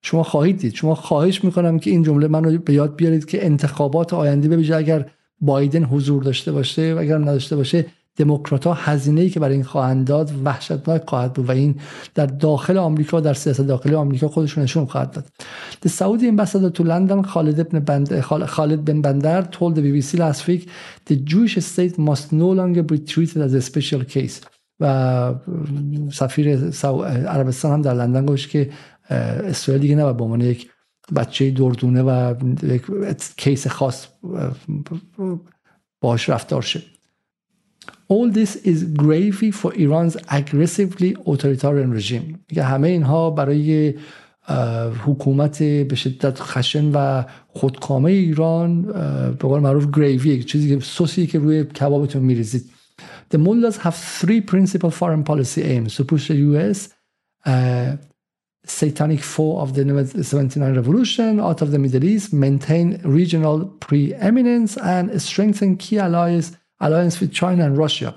[0.02, 4.14] شما خواهید دید شما خواهش می‌کنم که این جمله منو به یاد بیارید که انتخابات
[4.14, 5.10] آینده به اگر
[5.40, 7.86] بایدن حضور داشته باشه و اگر نداشته باشه
[8.16, 11.74] دموکرات ها هزینه ای که برای این خواهند داد وحشتناک خواهد بود و این
[12.14, 15.24] در داخل آمریکا در سیاست داخلی آمریکا خودشون نشون خواهد داد.
[15.86, 18.22] The Saudi ambassador to London Khalid bin Bandar,
[18.54, 20.68] Khalid bin Bandar told the BBC last week
[21.06, 24.40] the Jewish state must no longer be treated as a special case.
[24.80, 25.34] و
[26.12, 26.56] سفیر
[27.28, 28.70] عربستان هم در لندن گفت که
[29.10, 30.70] اسرائیل دیگه نباید به عنوان یک
[31.16, 32.82] بچه دردونه و یک
[33.36, 34.06] کیس خاص
[36.00, 36.95] باش رفتار شد
[38.09, 43.93] All this is gravy for Iran's aggressively authoritarian regime میگه همه اینها برای
[45.05, 48.81] حکومت به شدت خشن و خودکامه ایران
[49.31, 52.71] به قول معروف گریوی چیزی که سوسی که روی کبابتون میریزید
[53.33, 56.89] The mullahs have three principal foreign policy aims to push the US
[57.45, 57.95] uh,
[58.65, 59.83] satanic foe of the
[60.23, 67.20] 79 revolution out of the Middle East, maintain regional preeminence, and strengthen key allies alliance
[67.20, 68.14] with China and Russia.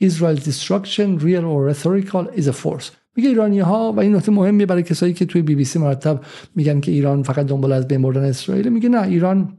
[0.00, 2.90] Israel's destruction, real or rhetorical, is a force.
[3.16, 6.24] میگه ایرانی ها و این نکته مهمی برای کسایی که توی بی بی سی مرتب
[6.54, 9.58] میگن که ایران فقط دنبال از بین بردن اسرائیل میگه نه ایران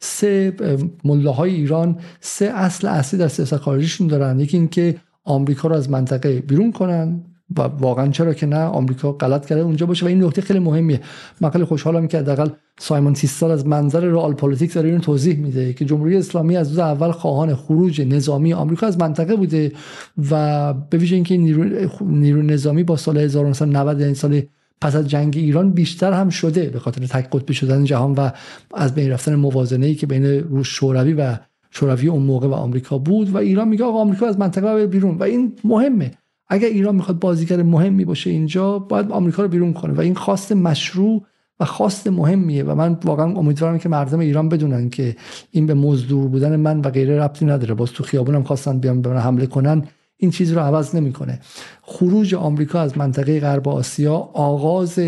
[0.00, 0.56] سه
[1.04, 6.40] ملاهای ایران سه اصل اصلی در سیاست خارجیشون دارن یکی اینکه آمریکا رو از منطقه
[6.40, 7.24] بیرون کنن
[7.58, 10.06] و واقعا چرا که نه؟ آمریکا غلط کرده اونجا باشه.
[10.06, 11.00] و این نکته خیلی مهمیه.
[11.40, 12.48] من خیلی خوشحالم که حداقل
[12.78, 16.78] سایمون تیسدال از منظر رئال پلیتیک داره اینو توضیح میده که جمهوری اسلامی از روز
[16.78, 19.72] اول خواهان خروج نظامی آمریکا از منطقه بوده
[20.30, 24.42] و به ویژه اینکه نیرو, نیرو نظامی با سال 1990 یعنی سال
[24.80, 28.30] پس از جنگ ایران بیشتر هم شده به خاطر تک قطبی شدن جهان و
[28.74, 31.36] از بین رفتن موازنه ای که بین روش شوروی و
[31.70, 33.30] شوروی اون موقع و آمریکا بود.
[33.30, 35.18] و ایران میگه آقا آمریکا از منطقه بیرون.
[35.18, 36.10] و این مهمه.
[36.48, 39.92] اگر ایران می‌خواد بازیگر مهمی باشه اینجا باید آمریکا رو بیرون کنه.
[39.92, 41.24] و این خواست مشروع
[41.60, 45.16] و خواست مهمیه و من واقعا امیدوارم که مردم ایران بدونن که
[45.50, 47.74] این به مزدور بودن من و غیره ربطی نداره.
[47.74, 49.84] باز تو خیابونم خواستن بیان به من حمله کنن
[50.16, 51.40] این چیز رو عوض نمی‌کنه.
[51.82, 55.00] خروج آمریکا از منطقه غرب آسیا آغاز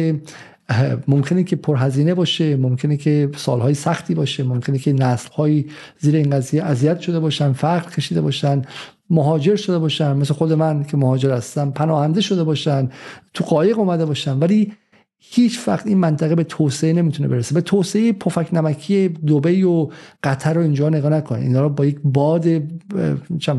[1.09, 5.67] ممکنه که پرهزینه باشه ممکنه که سالهای سختی باشه ممکنه که نسلهایی
[5.99, 8.63] زیر این قضیه اذیت شده باشن فرق کشیده باشن.
[9.11, 12.89] مهاجر شده باشن مثل خود من که مهاجر هستم پناهنده شده باشن
[13.35, 14.39] تو قایق اومده باشن.
[14.39, 14.73] ولی
[15.21, 17.55] هیچ وقت این منطقه به توسعه نمی‌تونه برسه.
[17.55, 19.89] به توسعه پفک نمکی دبی و
[20.23, 22.47] قطر رو اینجا نگاه نکنید اینا رو با یک باد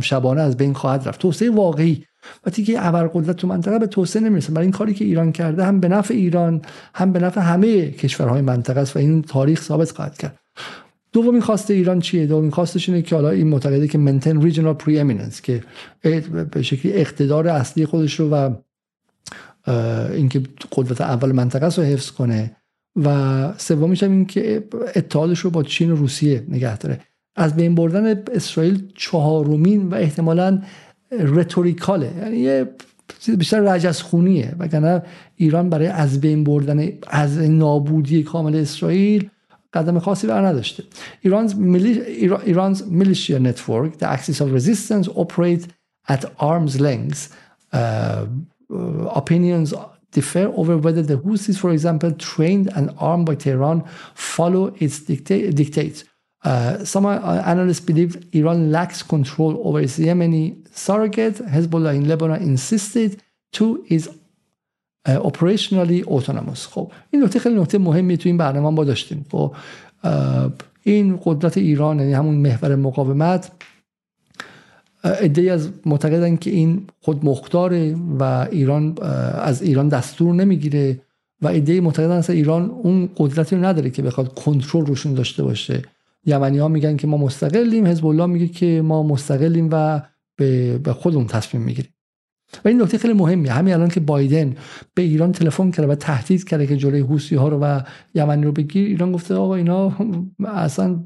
[0.01, 1.21] شبانه از بین خواهد رفت.
[1.21, 2.03] توسعه واقعی.
[2.45, 4.53] وقتی که ابرقدرت تو منطقه به توسعه نمی‌رسه.
[4.53, 6.61] برای این کاری که ایران کرده هم به نفع ایران
[6.95, 10.38] هم به نفع همه کشورهای منطقه است و این تاریخ ثابت خواهد کرد.
[11.11, 15.29] دومین خواسته ایران چیه؟ دومین خواستش اینه که حالا این معتقده که منتن ریجنال پری
[15.43, 15.63] که
[16.51, 18.55] به شکلی اقتدار اصلی خودش رو و
[20.13, 20.41] اینکه
[20.71, 22.55] قدرت اول منطقه رو حفظ کنه.
[22.95, 24.63] و سومیش هم این که
[24.95, 26.99] اتحادش رو با چین و روسیه نگه داره.
[27.35, 30.61] از بین بردن اسرائیل چهارمین و احتمالا
[31.11, 32.69] رتوریکاله یعنی یه
[33.37, 34.55] بیشتر رجز خونیه.
[34.59, 35.03] وگرنه
[35.35, 39.29] ایران برای از بین بردن از نابودی کامل اسرائیل
[39.72, 40.84] قدم خاصی بر نداشته
[41.24, 41.54] ایران's,
[42.46, 45.66] Iran's militia network the axis of resistance operate
[46.08, 47.36] at arm's length
[47.72, 48.26] uh,
[49.20, 49.74] opinions
[50.14, 53.84] differ over whether the Houthis, for example, trained and armed by Tehran,
[54.14, 56.04] follow its dicta- dictates.
[56.44, 60.44] Uh, some analysts believe Iran lacks control over its Yemeni
[60.74, 61.36] surrogate.
[61.54, 63.22] Hezbollah in Lebanon insisted
[63.52, 64.08] to is
[65.05, 69.25] اپریشنالی اتونوموس خب این نکته خیلی نکته مهمی تو این برنامه ما داشتیم.
[69.31, 69.55] خب
[70.83, 73.51] این قدرت ایران یعنی همون محور مقاومت
[75.03, 78.97] ادهی از معتقدن که این خود مختاره و ایران
[79.33, 81.01] از ایران دستور نمی‌گیره
[81.41, 85.81] و ایده معتقدن از ایران اون قدرتی رو نداره که بخواد کنترل روشون داشته باشه.
[86.25, 90.01] یمنی ها میگن که ما مستقلیم حزب الله میگه که ما مستقلیم و
[90.37, 91.91] به خودمون تصمیم می‌گیریم.
[92.65, 94.55] و این نکته خیلی مهمیه همین الان که بایدن
[94.93, 97.81] به ایران تلفن کرده و تهدید کرده که جلوی حوسی ها رو و
[98.15, 99.93] یمنی رو بگیر ایران گفته آقا اینا
[100.45, 100.99] اصلا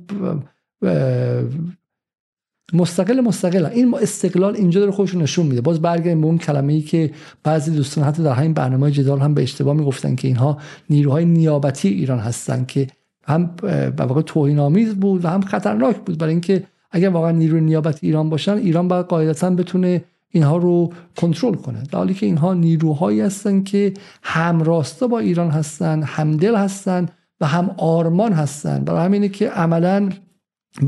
[2.74, 3.65] مستقل مستقل.
[3.65, 5.61] این استقلال اینجا داره خودشون نشون میده.
[5.61, 7.11] باز برگردیم به اون کلمه ای که
[7.44, 10.57] بعضی دوستان حتی در همین برنامه جدال هم به اشتباه می‌گفتن که اینها
[10.90, 12.88] نیروهای نیابتی ایران هستن که
[13.24, 16.18] هم به واقع توهین آمیز بود و هم خطرناک بود.
[16.18, 20.03] برای اینکه اگر واقعا نیروی نیابتی ایران باشن ایران باید قاعدتا بتونه
[20.35, 23.93] اینها رو کنترل کنه در حالی که اینها نیروهایی هستن که
[24.23, 27.07] هم راستا با ایران هستن همدل هستن
[27.41, 28.84] و هم آرمان هستن.
[28.84, 30.10] برای همینه که عملا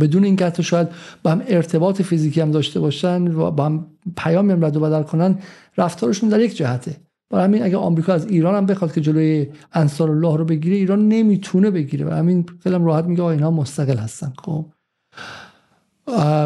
[0.01, 0.87] بدون این حتی شاید
[1.23, 3.85] با هم ارتباط فیزیکی هم داشته باشن و با هم
[4.17, 5.39] پیامی هم رد و بدل کنن
[5.77, 6.95] رفتارشون در یک جهته.
[7.29, 11.07] برای همین اگه آمریکا از ایران هم بخواد که جلوی انصار الله رو بگیره ایران
[11.07, 12.05] نمی‌تونه بگیره.
[12.05, 14.33] و همین خیلی راحت میگه اینها مستقل هستن.
[14.43, 14.65] خب.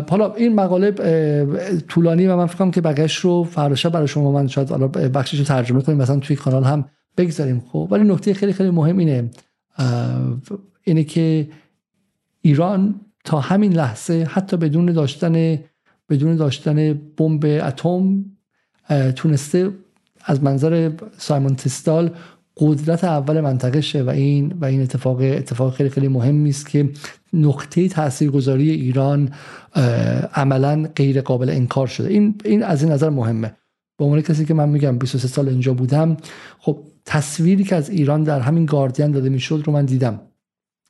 [0.09, 0.91] حالا این مقاله
[1.87, 5.45] طولانی و من فکرم که بقیش رو فردا برای شما من شاید حالا بخشش رو
[5.45, 6.85] ترجمه کنیم مثلا توی کانال هم
[7.17, 7.87] بگذاریم خب.
[7.91, 9.29] ولی نکته خیلی خیلی مهم اینه
[10.83, 11.47] اینه که
[12.41, 15.59] ایران تا همین لحظه حتی بدون داشتن
[16.09, 18.25] بدون داشتن بمب اتم
[19.15, 19.71] تونسته
[20.25, 22.11] از منظر سایمون تستال
[22.57, 26.89] قدرت اول منطقه شه و این و این اتفاق اتفاق خیلی خیلی مهمی است که
[27.33, 29.29] نقطه تاثیرگذاری ایران
[30.33, 32.09] عملا غیر قابل انکار شده.
[32.09, 33.53] این این از این نظر مهمه.
[33.97, 36.17] به عنوان کسی که من میگم 23 سال اینجا بودم
[36.59, 40.21] خب تصویری که از ایران در همین گاردین داده می‌شد رو من دیدم.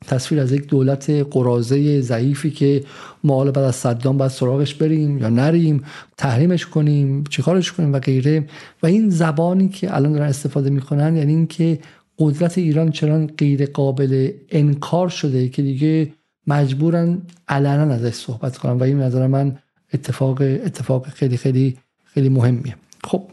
[0.07, 2.83] تصویر از یک دولت قرازه ضعیفی که
[3.23, 5.83] ما حالا بعد از صدام باید سراغش بریم یا نریم
[6.17, 8.47] تحریمش کنیم چیکارش کنیم و غیره.
[8.83, 11.79] و این زبانی که الان دارن استفاده می‌کنن یعنی اینکه
[12.19, 16.13] قدرت ایران چنان غیر قابل انکار شده که دیگه
[16.49, 19.57] مجبورن علنا ازش صحبت کنن و این نظر من
[19.93, 22.75] اتفاق اتفاق خیلی خیلی خیلی مهمیه.
[23.03, 23.23] خب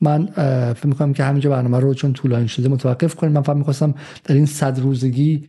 [0.00, 0.26] من
[0.74, 3.32] فکر می‌کنم که همینجا برنامه رو چون طولانی شده متوقف کنیم.
[3.32, 3.94] من فهم می‌خواستم
[4.24, 5.48] در این صد روزگی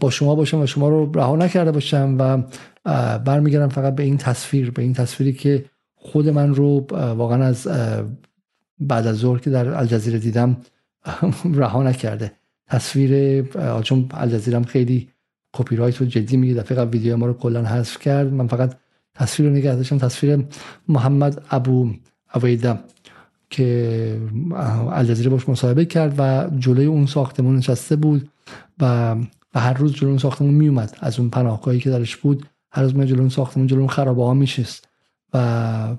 [0.00, 2.42] با شما باشم و شما رو رها نکرده باشم و
[3.18, 5.64] برمیگردم فقط به این تصویر به این تصویری که
[5.94, 7.68] خود من رو واقعا از
[8.80, 10.56] بعد از ظهر که در الجزیره دیدم
[11.44, 12.32] رها نکرده.
[12.66, 13.42] تصویر
[13.82, 15.08] چون الجزیره خیلی
[15.52, 18.32] کپی رایت رو جدی میگه دفعه ویدیو ما رو کلا حذف کرد.
[18.32, 18.74] من فقط
[19.14, 20.44] تصویر رو نگه داشتم تصویر
[20.88, 21.90] محمد ابو
[22.34, 22.78] اویدا
[23.50, 24.20] که
[24.92, 28.30] الجزیره باش مصاحبه کرد و جلوی اون ساختمون نشسته بود
[28.80, 29.16] و
[29.54, 32.92] و هر روز جلو اون ساختمون میومد از اون پناهگاهی که درش بود هر روز
[32.92, 34.88] جلو اون ساختمون جلو اون خرابه ها میشست
[35.34, 35.38] و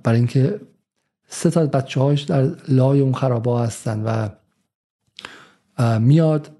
[0.03, 0.59] برای اینکه
[1.27, 4.29] سه تا بچه هاش در لای اون خرابه ها هستن و
[5.99, 6.51] میاد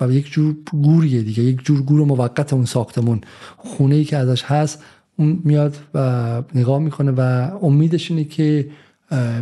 [0.00, 3.20] و یک جور گوریه دیگه یک جور گور موقت اون ساختمون.
[3.56, 4.82] خونه ای که ازش هست
[5.16, 8.70] اون میاد و نگاه می‌کنه و امیدش اینه که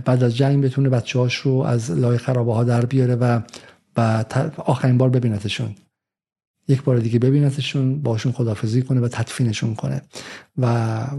[0.04, 3.40] بعد از جنگ بتونه بچه هاش رو از لای خرابه ها در بیاره و
[3.96, 4.24] و
[4.56, 5.74] آخرین بار ببینتشون.
[6.68, 10.02] یک بار دیگه ببینتشون باشون خدافزی کنه و تدفینشون کنه.
[10.58, 10.66] و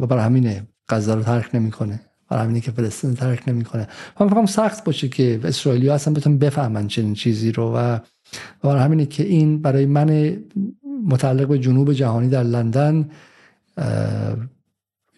[0.02, 2.02] و برای همینه غزه رو ترک نمی‌کنه.
[2.30, 3.88] برای همینه که فلسطین ترک نمی‌کنه.
[4.20, 8.00] من فکرم سخت باشه که اسرائیلی اصلا بتونن بفهمن چنین چیزی رو و
[8.62, 10.38] برای همینه که این برای من
[11.08, 13.10] متعلق به جنوب جهانی در لندن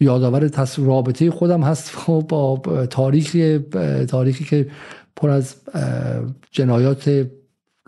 [0.00, 1.92] یادآور رابطه خودم هست
[2.28, 2.56] با
[2.90, 3.58] تاریخی
[4.08, 4.70] تاریخی که
[5.16, 5.56] پر از
[6.50, 7.26] جنایات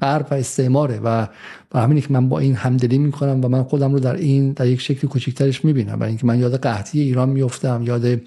[0.01, 1.27] غرب و استعماره و
[1.71, 4.67] برای همینه که من با این همدلی می‌کنم و من خودم رو در این در
[4.67, 8.21] یک شکل کوچکترش می‌بینم برای اینکه من یاد قحطی ایران میفتم یاد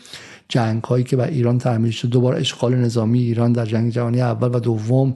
[0.53, 2.09] جنگ هایی که بر ایران تعمیل شد.
[2.09, 5.13] دوباره اشغال نظامی ایران در جنگ جهانی اول و دوم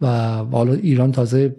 [0.00, 0.06] و
[0.36, 1.56] حالا ایران تازه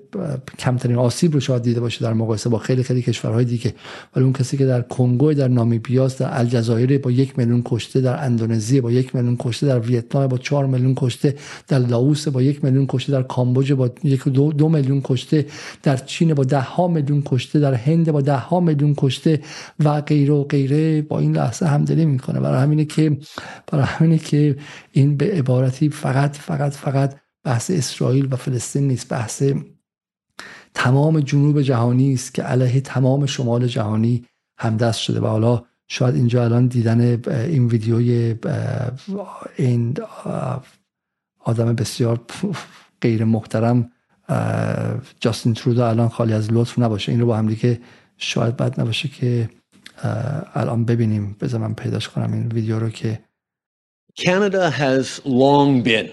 [0.60, 3.74] کمترین آسیب رو شاید دیده باشه در مقایسه با خیلی خیلی کشورهای دیگه.
[4.16, 8.24] ولی اون کسی که در کنگو در نامیبیاس در الجزایر با یک میلیون کشته در
[8.24, 11.36] اندونزی با یک میلیون کشته در ویتنام با چهار میلیون کشته
[11.68, 15.46] در لاوس با یک میلیون کشته در کامبوج با یک دو, دو میلیون کشته
[15.84, 19.42] در چین با ده ها میلیون کشته در هند با ده ها میلیون کشته
[19.80, 21.02] و غیره و غیره.
[21.02, 22.40] با این لحظه همدلی می‌کنه.
[22.40, 23.18] برای همینه که
[23.68, 24.58] برای همینه که
[24.92, 29.44] این به عبارتی فقط فقط فقط بحث اسرائیل و فلسطین نیست بحث
[30.74, 34.26] تمام جنوب جهانی است که علیه تمام شمال جهانی
[34.58, 35.20] همدست شده.
[35.20, 38.36] و حالا شاید اینجا الان دیدن این ویدیوی
[39.58, 39.98] این
[41.40, 42.20] آدم بسیار
[43.02, 43.92] غیر محترم
[45.20, 47.12] جاستین ترودو الان خالی از لطف نباشه.
[47.12, 47.80] این رو با هم دیگه
[48.18, 49.50] شاید بد نباشه که
[50.55, 53.21] الان ببینیم بذار من پیداش کنم این ویدیو رو که
[54.17, 56.13] Canada has long been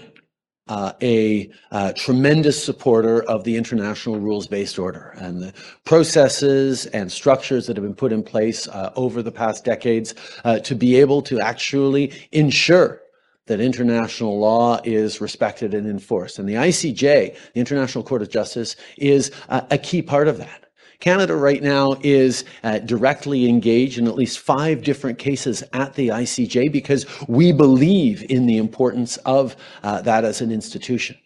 [0.68, 5.52] uh, a uh, tremendous supporter of the international rules-based order and the
[5.84, 10.14] processes and structures that have been put in place uh, over the past decades
[10.44, 13.00] uh, to be able to actually ensure
[13.46, 16.38] that international law is respected and enforced.
[16.38, 20.65] And the ICJ, the International Court of Justice, is a key part of that.
[20.99, 26.07] Canada right now is uh, directly engaged in at least five different cases at the
[26.07, 31.17] ICJ because we believe in the importance of uh, that as an institution.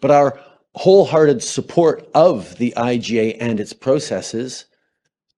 [0.00, 0.40] But our
[0.74, 4.66] wholehearted support of the IGA and its processes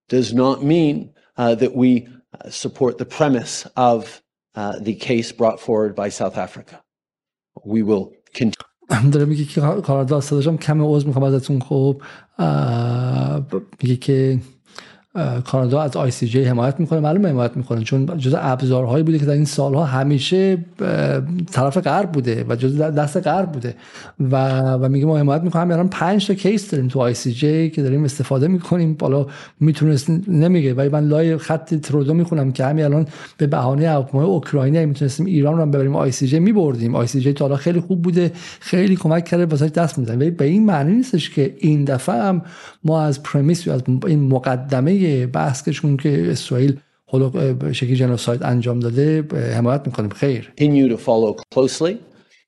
[0.09, 2.07] does not mean uh, that we
[2.39, 4.21] uh, support the premise of
[4.55, 6.81] uh, the case brought forward by South Africa.
[7.63, 8.70] We will continue.
[9.11, 11.59] داره میگه که کانادا صداشم کم عوض می‌خوام ازتون.
[11.59, 12.01] خب
[13.83, 14.39] میگه که
[15.45, 16.99] کانادا از ICJ حمایت می‌کنه.
[16.99, 17.83] معلومه حمایت می‌کنه.
[17.83, 20.57] چون جز ابزارهایی بوده که در این سالها همیشه
[21.51, 23.75] طرف غرب بوده و جز دست غرب بوده.
[24.19, 25.71] و و میگه ما حمایت می‌کنیم.
[25.71, 28.93] الان 5 تا case داریم تو ICJ که داریم استفاده می‌کنیم.
[28.93, 29.27] بالا
[29.59, 30.73] می‌تونست نمیگه.
[30.73, 33.07] ولی من لای خط ترودو می‌خونم که همین الان
[33.37, 36.95] به بهانه حکومت اوکراینی می‌تونستیم ایران رو ببریم ICJ میبردیم.
[36.95, 38.31] ICJ تا خیلی خوب بوده.
[38.59, 42.41] خیلی کمک کرده واسه دست می‌زنه ولی به این معنی نیستش که این دفعه هم
[42.83, 45.00] ما از پرمیس از این مقدمه
[45.33, 45.69] بحث
[45.99, 46.79] که اسرائیل
[47.71, 49.21] شکلی جنوساید انجام داده
[49.57, 51.95] حمایت می‌کنیم خیر continue to follow closely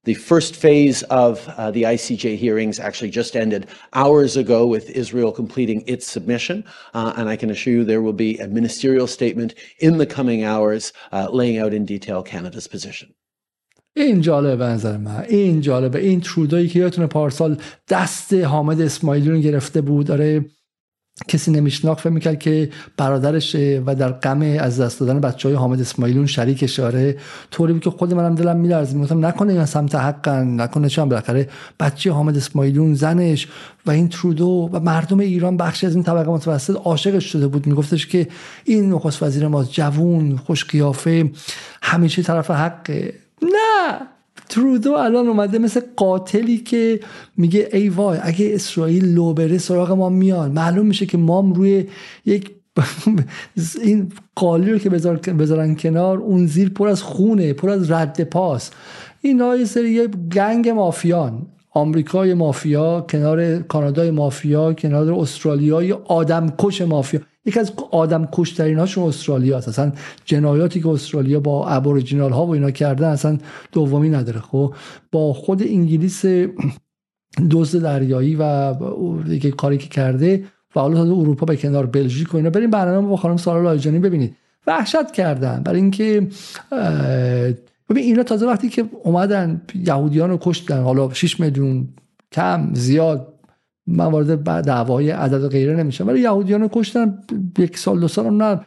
[0.05, 5.31] The first phase of uh, the ICJ hearings actually just ended hours ago with Israel
[5.31, 6.65] completing its submission.
[6.93, 10.43] Uh, and I can assure you there will be a ministerial statement in the coming
[10.43, 13.09] hours uh, laying out in detail Canada's position.
[13.95, 17.57] این جالبه به نظر من این جالبه این ترودایی که یادتونه پارسال
[17.89, 20.45] دست حامد اسماعیلی رو گرفته بود داره
[21.27, 25.81] کسی نمیشناخت فکر می‌کرد که برادرشه و در غم از دست دادن بچه های حامد
[25.81, 27.17] اسماعیلون شریک اشاره
[27.51, 31.49] طوری که خود منم دلم میلرزه می‌گفتم نکنه این سمت حقن نکنه چون بالاخره
[31.79, 33.47] بچه حامد اسماعیلون زنش
[33.85, 37.67] و این ترودو و مردم ایران بخشی از این طبقه متوسط عاشقش شده بود.
[37.67, 38.27] میگفتش که
[38.63, 41.31] این نخست وزیر ما جوون خوش قیافه
[41.81, 43.13] همیشه طرف حقه.
[43.41, 44.07] نه!
[44.49, 46.99] ترودو الان اومده مثل قاتلی که
[47.37, 50.51] میگه ای وای اگه اسرائیل لو بره سراغ ما میان.
[50.51, 51.85] معلوم میشه که ما روی
[52.25, 52.51] یک
[53.83, 54.89] این قالی رو که
[55.33, 58.71] بذارن کنار اون زیر پر از خونه پر از رد پاس.
[59.21, 61.47] این یه سری گنگ مافیان.
[61.75, 67.19] آمریکای مافیا کنار کانادای مافیا کنار استرالیای آدمکش مافیا.
[67.45, 69.91] یکی از آدم کشترین هاشون استرالیا هست اصلا
[70.25, 73.37] جنایاتی که استرالیا با ابوریجینال ها و اینا کردن اصلا
[73.71, 74.39] دومی نداره.
[74.39, 74.73] خب
[75.11, 76.25] با خود انگلیس
[77.51, 78.73] دزد دریایی و
[79.23, 80.43] دیگه کاری که کرده
[80.75, 84.35] و حالا اروپا به کنار بلژیک و اینا بریم برنامه با خانم سارا لایجانی ببینید.
[84.67, 85.63] وحشت کردن.
[85.63, 86.27] برای اینکه
[87.89, 91.87] ببین اینا تازه وقتی که اومدن یهودیان رو کشتن حالا 6 میلیون
[92.31, 93.32] کم زیاد
[93.87, 97.19] من وارد دعوای عدد و غیره نمیشم ولی یهودیان کشتن
[97.57, 98.59] یک سال دو سال نه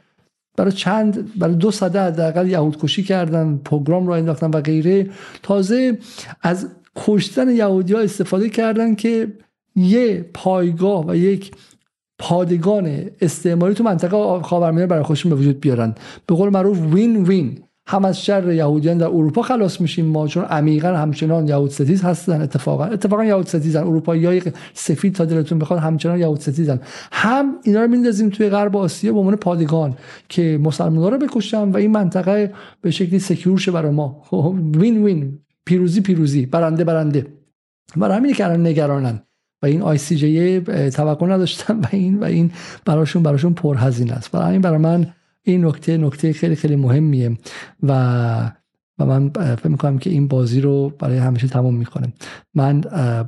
[0.57, 5.11] برای چند برای دو صده حداقل یهود کشی کردن پوگروم رو انداختن و غیره.
[5.43, 5.99] تازه
[6.43, 9.33] از کشتن یهودی ها استفاده کردن که
[9.77, 11.53] یه پایگاه و یک
[12.19, 15.95] پادگان استعماری تو منطقه خاورمیانه برای خودشون به وجود بیارن.
[16.27, 20.45] به قول معروف win win هم از شر یهودیان در اروپا خلاص میشیم ما چون
[20.45, 22.41] عمیقا همچنان یهود ستیز هستن.
[22.41, 23.81] اتفاقا اتفاقا یهود ستیزن.
[23.81, 24.43] اروپایی های
[24.75, 26.81] سفید تا دلتون بخواد همچنان یهود ستیزن.
[27.13, 29.97] هم اینا رو میندازیم توی غرب آسیا به عنوان پادگان
[30.29, 34.23] که مسلمان‌ها رو بکشن و این منطقه به شکلی secure شه برای ما.
[34.25, 36.47] خب win win پیروزی پیروزی.
[36.47, 37.27] برنده برنده.
[37.97, 39.23] برای همین که الان نگرانن.
[39.63, 40.61] و این ICJ
[40.91, 42.51] توقع نداشتن و این و این
[42.85, 44.31] براشون براشون پرهزینه است.
[44.31, 45.07] برای همین برای من
[45.47, 47.37] این نکته نکته خیلی خیلی مهمیه
[47.83, 48.53] و
[48.99, 52.13] و من فکر می‌کنم که این بازی رو برای همیشه تمام می‌کنه.
[52.55, 52.81] من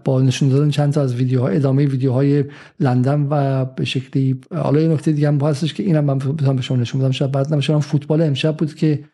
[0.04, 2.44] با نشون دادن چند تا از ویدیوها ادامه ویدیوهای
[2.80, 6.62] لندن و به شکلی حالا یه نکته دیگه هم هستش که اینم من بتونم به
[6.62, 7.10] شما نشون بدم.
[7.10, 9.04] شاید بعد نمیشه فوتبال امشب بود که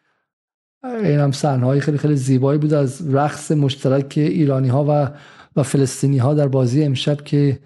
[0.84, 5.10] اینم صحنه خیلی خیلی زیبایی بود از رقص مشترک ایرانی ها و
[5.56, 7.58] و فلسطینی ها در بازی امشب که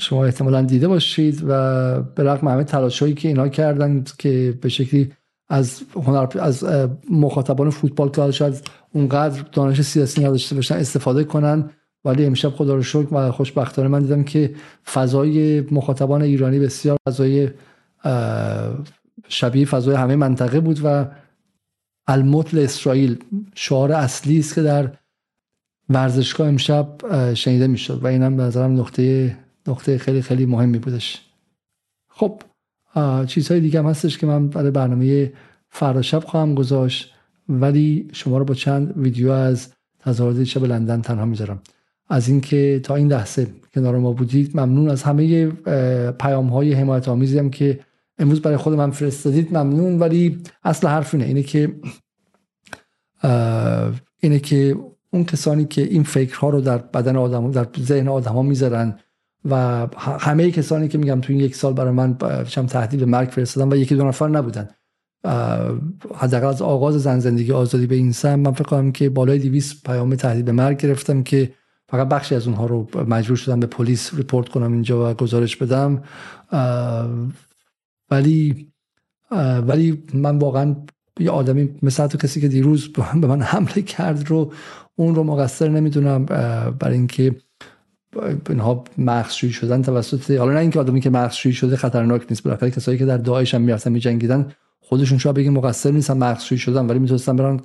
[0.00, 5.12] شما احتمالا دیده باشید و به رغم همه تلاشهایی که اینا کردن که به شکلی
[5.48, 6.64] از هنر از
[7.10, 8.62] مخاطبان فوتبال که شاید
[8.92, 11.70] اونقدر دانش سیاسی نداشته باشن استفاده کنن
[12.04, 14.54] ولی امشب خدا رو شکر و خوشبختانه من دیدم که
[14.92, 17.48] فضای مخاطبان ایرانی بسیار فضای
[19.28, 21.06] شبیه فضای همه منطقه بود و
[22.06, 23.18] المطل اسرائیل
[23.54, 24.90] شعار اصلی است که در
[25.88, 26.88] ورزشگاه امشب
[27.34, 29.36] شنیده می‌شد و اینم به نظرم نقطه
[29.66, 31.20] نقطه خیلی خیلی مهمی بودش.
[32.08, 32.42] خب
[33.26, 35.32] چیزهای دیگه هم هستش که من برای برنامه
[35.68, 37.14] فردا شب خواهم گذاشت
[37.48, 41.62] ولی شما رو با چند ویدیو از تظاهرات شب لندن تنها می‌ذارم.
[42.08, 45.46] از اینکه تا این لحظه کنار ما بودید ممنون از همه
[46.10, 47.80] پیام های حمایت آمیزی که
[48.18, 49.98] امروز برای خود من فرستادید ممنون.
[49.98, 51.74] ولی اصل حرف اینه اینه که
[54.20, 54.76] اینه که
[55.10, 58.98] اون کسانی که این فکرها رو در بدن آدم در ذهن آدم ها می‌ذارن
[59.44, 62.16] و همه کسانی که میگم تو این یک سال برای من
[62.48, 64.68] چم تهدید مرگ فرستادن و یکی دو نفر نبودن.
[66.14, 69.86] حداقل از آغاز زن زندگی آزادی به این سم من فکر کنم که بالای 200
[69.86, 71.52] پیام تهدید به مرگ گرفتم که
[71.88, 76.02] فقط بخشی از اونها رو مجبور شدم به پلیس ریپورت کنم اینجا و گزارش بدم.
[78.10, 78.72] ولی
[79.66, 80.76] ولی من واقعا
[81.20, 84.52] یه آدمی مثل تو کسی که دیروز به من حمله کرد رو
[84.96, 86.24] اون رو مقصر نمی‌دونم.
[86.78, 87.36] برای اینکه
[88.48, 92.98] اینها مخشوی شدن توسط حالا نه اینکه آدمی که مخشوی شده خطرناک نیست بالاخره کسایی
[92.98, 97.36] که در داعش هم می‌رفتن میجنگیدن خودشون شاید بگیم مقصر نیستن مخشوی شدن ولی می‌تونستن
[97.36, 97.60] برن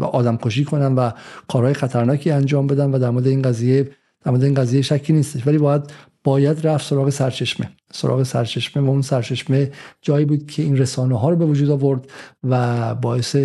[0.00, 1.10] آدم کشی کنن و
[1.48, 3.90] کارهای خطرناکی انجام بدن و در مورد این قضیه
[4.24, 5.46] در مورد این قضیه شکی نیستش.
[5.46, 5.82] ولی باید
[6.24, 7.70] باید رفت سراغ سرچشمه.
[7.92, 9.70] سراغ سرچشمه و اون سرچشمه
[10.02, 12.10] جایی بود که این رسانه ها رو به وجود آورد
[12.44, 13.36] و باعث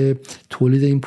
[0.49, 1.01] تولید این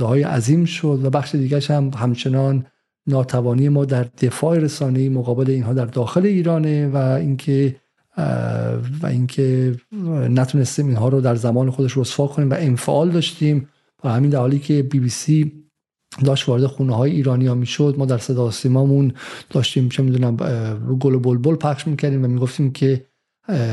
[0.00, 2.66] های عظیم شد و بخش دیگه هم همچنان
[3.06, 7.76] ناتوانی ما در دفاع رسانه مقابل اینها در داخل ایرانه و اینکه
[9.02, 9.76] و اینکه
[10.30, 13.68] نتونستیم اینها رو در زمان خودش رسوا کنیم و انفعال داشتیم.
[14.04, 15.52] و همین در حالی که بی بی سی
[16.24, 17.94] داشت وارد خونه های ایرانی ها می‌شد.
[17.98, 19.12] ما در صدا سیمامون
[19.50, 20.36] داشتیم چه می‌دونم
[21.00, 23.06] گل و بلبل پخش می‌کردیم و می‌گفتیم که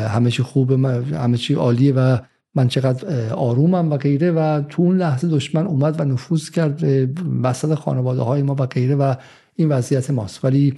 [0.10, 0.78] همه چی خوبه
[1.18, 2.18] همه چی عالیه و
[2.56, 6.84] من چقدر آرومم و غیره و تو اون لحظه دشمن اومد و نفوذ کرد
[7.44, 9.16] وسط خانواده های ما و غیره و
[9.56, 10.46] این وضعیت ماست.
[10.46, 10.74] ولی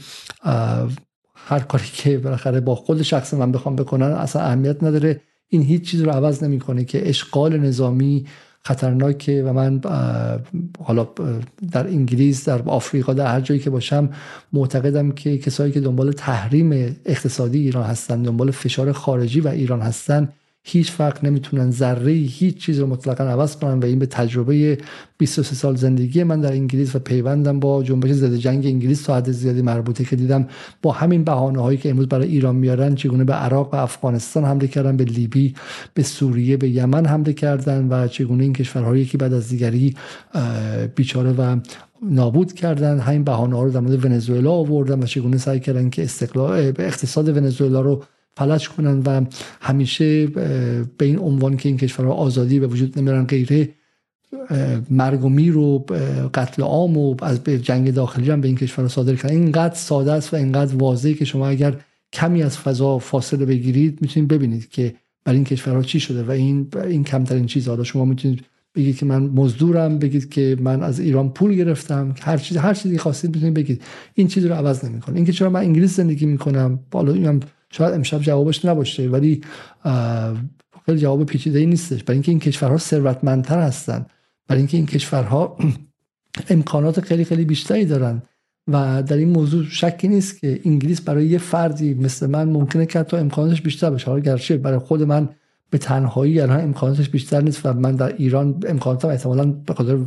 [1.36, 5.22] هر کاری که بالاخره با خود شخص من بخوام بکنن اصلا اهمیت نداره.
[5.48, 8.26] این هیچ چیز رو عوض نمی‌کنه که اشغال نظامی
[8.62, 9.82] خطرناکه و من
[10.84, 11.08] حالا
[11.72, 14.10] در انگلیس در آفریقا در هر جایی که باشم
[14.54, 20.30] معتقدم که کسایی که دنبال تحریم اقتصادی ایران هستن دنبال فشار خارجی و ایران هستن
[20.68, 24.78] هیچ فرق نمی‌تونن ذره هیچ چیز رو مطلقا عوض کنن و این به تجربه
[25.18, 29.32] 23 سال زندگی من در انگلیس و پیوندم با جنبش ضد جنگ انگلیس تا حد
[29.32, 30.48] زیادی مربوطه که دیدم
[30.82, 34.68] با همین بهانه هایی که امروز برای ایران میارن چگونه به عراق و افغانستان حمله
[34.68, 35.56] کردن به لیبی
[35.94, 39.96] به سوریه به یمن حمله کردن و چگونه این کشورهایی که بعد از دیگری
[40.96, 41.58] بیچاره و
[42.04, 43.00] نابود کردن.
[43.00, 47.38] همین بهانه ها رو در مورد ونزوئلا آوردن و چگونه سعی کردن که استقلال اقتصاد
[47.38, 48.04] ونزوئلا رو
[48.38, 49.26] فلج کنن و
[49.62, 53.70] همیشه به این عنوان که این کشورها آزادی به وجود نمیارن غیره
[54.90, 55.86] مرگ و میر و
[56.34, 59.36] قتل عام و از جنگ داخلی هم به این کشورها صادر کردن.
[59.36, 61.76] اینقدر ساده است و اینقدر واضحه که شما اگر
[62.14, 64.96] کمی از فضا فاصله بگیرید می‌تونید ببینید که
[65.26, 68.46] برای این کشورها چی شده و این این کمترین چیز حالا شما می‌تونید
[68.76, 72.98] بگید که من مزدورم بگید که من از ایران پول گرفتم هر چیز هر چیزی
[72.98, 73.82] خواستید می‌تونید بگید.
[74.14, 75.16] این چیز رو عوض نمی‌کنه.
[75.16, 77.40] اینکه چرا من انگلیس زندگی می‌کنم بالا اینم
[77.78, 79.42] شاید امشب جوابش نباشه ولی
[80.86, 82.04] خیلی جواب پیچیده ای نیستش.
[82.04, 84.06] برای اینکه این کشورها ثروتمندتر هستن
[84.48, 85.58] برای اینکه این کشورها
[86.50, 88.22] امکانات خیلی خیلی بیشتری دارن.
[88.68, 93.00] و در این موضوع شکی نیست که انگلیس برای یه فردی مثل من ممکنه که
[93.00, 94.08] حتی امکاناتش بیشتر باشه.
[94.08, 95.30] حالا گرچه برای خود من
[95.70, 99.98] به تنهایی الان امکاناتش بیشتر نیست و من در ایران امکاناتم احتمالا به خاطر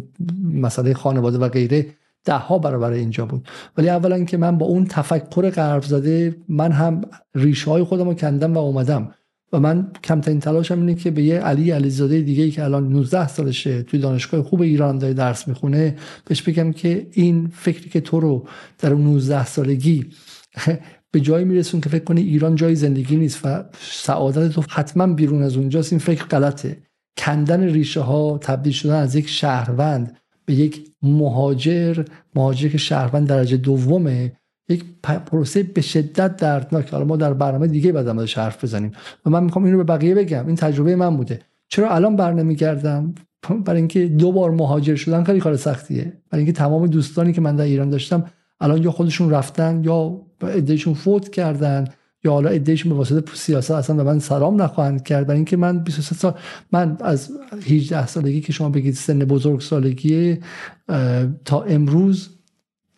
[0.53, 1.87] مسئله خانواده و غیره
[2.29, 3.49] ده ها برابر اینجا بود.
[3.77, 7.01] ولی اولا که من با اون تفکر غرب زده من هم
[7.35, 9.15] ریشه های خودم رو کندم و اومدم.
[9.53, 13.29] و من کمترین تلاشم اینه که به یه علی علیزاده دیگه ای که الان 19
[13.29, 18.21] سالشه توی دانشگاه خوب ایران داره درس می‌خونه بهش بگم که این فکری که تو
[18.21, 18.47] رو
[18.79, 20.07] در 19 سالگی
[21.13, 25.43] به جایی میرسون که فکر کنی ایران جای زندگی نیست و سعادت تو حتما بیرون
[25.43, 26.83] از اونجاست این فکر غلطه.
[27.19, 30.17] کندن ریشه ها تبدیل شدن از یک شهروند
[30.49, 32.05] به یک مهاجر
[32.35, 34.33] مهاجر که شهروند درجه دومه
[34.69, 36.91] یک پروسه به شدت دردناک.
[36.91, 38.93] حالا ما در برنامه دیگه بعد ازش حرف بزنیم.
[39.27, 40.47] و من می‌خوام اینو به بقیه بگم.
[40.47, 41.41] این تجربه من بوده.
[41.69, 43.15] چرا الان برنمیگردم
[43.65, 46.13] برای اینکه دو بار مهاجر شدن خیلی کار سختیه.
[46.31, 48.25] برای اینکه تمام دوستانی که من در ایران داشتم
[48.61, 51.85] الان یا خودشون رفتن یا عدهشون فوت کردن
[52.25, 55.27] یا حالا ادهشون به واسطه سیاست اصلا به من سلام نخواهند کرد.
[55.27, 56.35] برای اینکه من 23 سال
[56.73, 57.31] من از
[57.67, 60.39] 18 سالگی که شما بگید سن بزرگ سالگی
[61.45, 62.29] تا امروز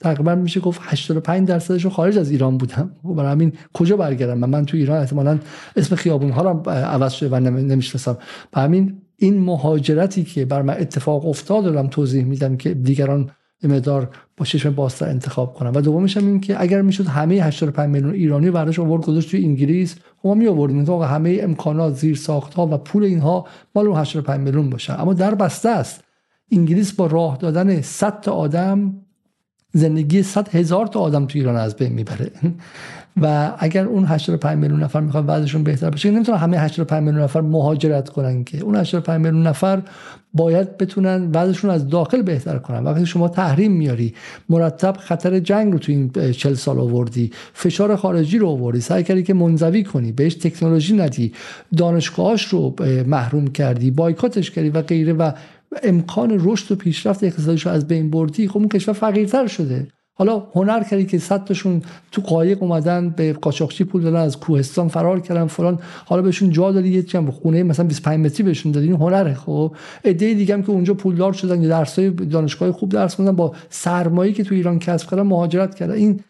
[0.00, 4.50] تقریبا میشه گفت 85 درصدش خارج از ایران بودم و برای همین کجا برگردم من,
[4.50, 5.38] من تو ایران احتمالا
[5.76, 8.18] اسم خیابون ها رو عوض شده و نمی‌شناسم.
[8.52, 13.30] برای همین این مهاجرتی که بر من اتفاق افتاد دارم توضیح میدم که دیگران
[13.68, 17.90] مدار با چشم بازتر انتخاب کنن و دومش هم این که اگر می‌شد همه 85
[17.90, 22.16] میلیون ایرانی برداشت آورد گذاشت توی انگلیس خب ما می آوردیم تا همه امکانات زیر
[22.16, 25.00] ساخت ها و پول اینها مال اون 85 میلیون باشه.
[25.00, 26.04] اما در بسته است.
[26.52, 28.94] انگلیس با راه دادن 100 تا آدم
[29.72, 32.30] زندگی 100 هزار تا آدم تو ایران از بین می‌بره.
[33.20, 37.40] و اگر اون 85 میلیون نفر می‌خوان وضعشون بهتر بشه نمی‌تونن همه 85 میلیون نفر
[37.40, 38.60] مهاجرت کنن که.
[38.60, 39.82] اون 85 میلیون نفر
[40.34, 42.84] باید بتونن وضعشون از داخل بهتر کنن.
[42.84, 44.14] وقتی شما تحریم میاری
[44.48, 49.22] مرتب خطر جنگ رو تو این 40 سال آوردی فشار خارجی رو آوردی سعی کردی
[49.22, 51.32] که منزوی کنی بهش تکنولوژی ندی
[51.76, 52.74] دانشگاهاش رو
[53.06, 55.32] محروم کردی بایکاتش کردی و غیره و
[55.82, 59.86] امکان رشد و پیشرفت اقتصادیش رو از بین بردی خب اون کشور فقیرتر شده.
[60.20, 61.82] حالا هنر کردی که صد تاشون
[62.12, 65.78] تو قایق اومدن به قاچاقچی پول دادن از کوهستان فرار کردن فلان.
[66.06, 68.86] حالا بهشون جا دادی یه چند خونه مثلا 25 متری بهشون دادی.
[68.86, 69.74] این هنره خب.
[70.04, 74.34] ایده دیگه هم که اونجا پولدار شدن یا درسای دانشگاه خوب درس خوندن با سرمایه‌ای
[74.34, 75.94] که تو ایران کسب کردن مهاجرت کردن.
[75.94, 76.20] این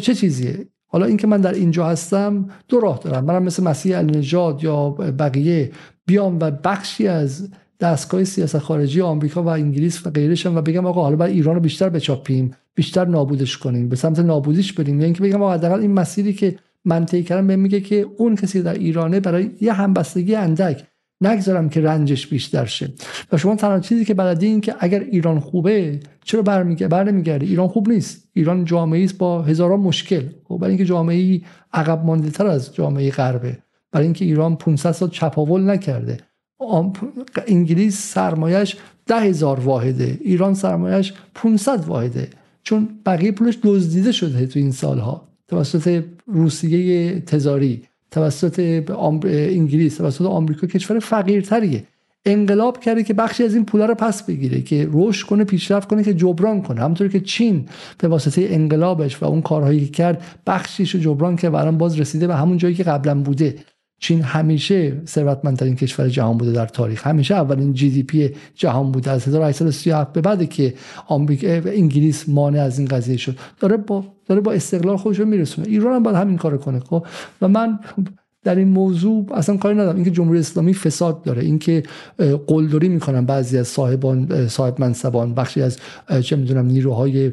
[0.00, 3.24] چه چیزیه؟ حالا اینکه من در اینجا هستم دو راه دارم.
[3.24, 5.70] منم مثل مسیح النژاد یا بقیه
[6.06, 7.48] بیام و بخشی از
[7.80, 11.60] دستگاه سیاست خارجی آمریکا و انگلیس و غیرش و بگم آقا حالا باید ایران رو
[11.60, 15.00] بیشتر بچاپیم بیشتر نابودش کنیم به سمت نابودیش بریم.
[15.00, 18.36] یا اینکه بگم آقا حداقل این مسیری که من طی کردم بهم میگه که اون
[18.36, 20.86] کسی در ایرانه برای یه همبستگی اندک
[21.20, 22.92] نگذارم که رنجش بیشتر شه.
[23.32, 27.68] و شما تنها چیزی که بلدی این که اگر ایران خوبه چرا برمیگرده برنمیگرده ایران
[27.68, 28.28] خوب نیست.
[28.32, 30.22] ایران جامعه است با هزاران مشکل.
[30.44, 31.40] خب برای اینکه جامعه
[31.72, 33.58] عقب مانده تر از جامعه غربه.
[33.92, 36.18] برای اینکه ایران 500 سال چپاول نکرده.
[37.46, 38.76] انگلیس سرمایش
[39.06, 42.28] ده هزار واحده ایران سرمایش 500 واحده
[42.62, 45.28] چون بقیه پولش دزدیده شده تو این سالها.
[45.48, 48.82] توسط روسیه تزاری توسط
[49.24, 51.84] انگلیس توسط آمریکا کشور فقیرتریه.
[52.24, 56.02] انقلاب کرده که بخشی از این پولا رو پس بگیره که رشد کنه پیشرفت کنه
[56.04, 56.80] که جبران کنه.
[56.80, 57.68] همونطوری که چین
[57.98, 62.26] به واسطه انقلابش و اون کارهایی که کرد بخشیش رو جبران که و باز رسیده
[62.26, 63.54] به همون جایی که قبلا بوده.
[64.02, 67.06] چین همیشه ثروتمندترین کشور جهان بوده در تاریخ.
[67.06, 70.74] همیشه اولین جی دی پی جهان بوده از 1837 به بعد که
[71.06, 73.36] آمریکا انگلیس مانع از این قضیه شد.
[73.60, 75.68] داره با داره با استقلال خودش رو میرسونه.
[75.68, 77.06] ایران هم باید همین کارو کنه خب؟
[77.42, 77.78] و من
[78.44, 79.96] در این موضوع اصلا کاری ندارم.
[79.96, 81.82] اینکه جمهوری اسلامی فساد داره اینکه
[82.46, 85.78] قلدری می‌کنن بعضی از صاحبان صاحب منصبان بخشی از
[86.22, 87.32] چه می‌دونم نیروهای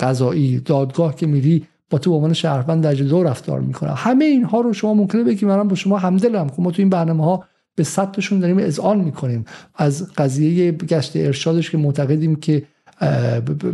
[0.00, 3.90] قضایی دادگاه که میری با تو به عنوان شهروند درجه دو رفتار می‌کنه.
[3.94, 6.48] همه اینها رو شما ممکنه بگی منم با شما همدلم.
[6.48, 7.44] خب ما تو این برنامه ها
[7.76, 9.44] به صدتشون داریم اذعان می‌کنیم.
[9.74, 12.62] از قضیه گشت ارشادش که معتقدیم که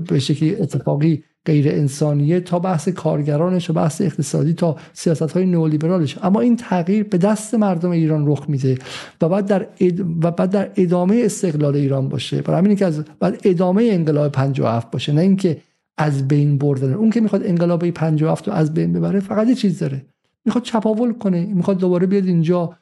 [0.09, 6.19] به شکلی اتفاقی غیر انسانیه تا بحث کارگرانش و بحث اقتصادی تا سیاست های نئولیبرالش
[6.23, 8.79] اما این تغییر به دست مردم ایران رخ میده
[9.21, 9.67] و بعد در
[10.23, 12.43] و بعد در ادامه استقلال ایران باشه.
[12.43, 15.13] برای همین که از بعد ادامه انقلاب 57 باشه.
[15.13, 15.57] نه اینکه
[15.99, 16.93] از بین بردن.
[16.93, 20.07] اون که می‌خواد انقلاب 57 رو از بین ببره فقط یه چیز داره.
[20.45, 22.77] می‌خواد چپاول کنه می‌خواد دوباره بیاد اینجا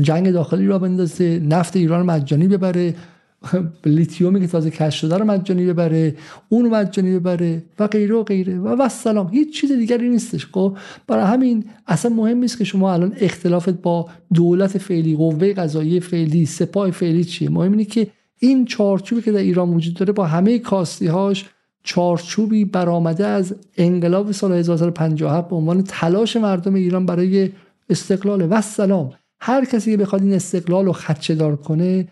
[0.00, 2.94] جنگ داخلی را بندازه نفت ایران مجانی ببره
[3.86, 6.14] لیتیومی که تازه کشف شده رو مجانی ببره
[6.48, 8.58] اون مجانی ببره و غیره و غیره.
[8.58, 10.76] و سلام هیچ چیز دیگری نیستش خب؟
[11.06, 16.46] برای همین اصلا مهم نیست که شما الان اختلافت با دولت فعلی قوه قضایی فعلی
[16.46, 17.50] سپاه فعلی چیه.
[17.50, 18.06] مهم اینه که
[18.38, 21.44] این چارچوبی که در ایران وجود داره با همه کاستیهاش
[21.82, 27.50] چارچوبی برآمده از انقلاب سال 1957 به عنوان تلاش مردم ایران برای
[27.90, 28.46] استقلال.
[28.50, 32.08] و سلام هر کسی که بخواد این استقلال رو خدشه دار کنه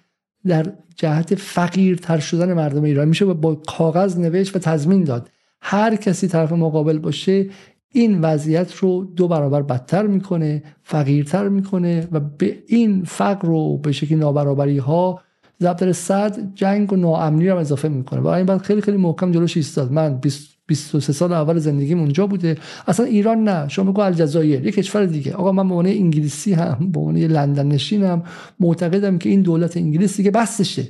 [0.47, 3.09] در جهت فقیرتر شدن مردم ایران.
[3.09, 5.31] میشه با کاغذ نوشت و تضمین داد.
[5.61, 7.47] هر کسی طرف مقابل باشه
[7.93, 13.93] این وضعیت رو دو برابر بدتر می‌کنه فقیرتر می‌کنه و به این فقر رو به
[13.93, 15.21] شکل نابرابری ها
[15.63, 18.21] ضرب صد جنگ و ناامنی رو اضافه می‌کنه.
[18.21, 19.93] برای این بعد خیلی خیلی محکم جلوش ایستاد.
[19.93, 20.21] من
[20.67, 22.57] 23 سال اول زندگیم اونجا بوده.
[22.87, 23.69] اصلا ایران نه.
[23.69, 24.67] شما بگو الجزایر.
[24.67, 25.35] یک کشور دیگه.
[25.35, 28.23] آقا من به انگلیسی هم به عنوان لندن نشینم
[28.61, 30.87] معتقدم که این دولت انگلیس دیگه بسشه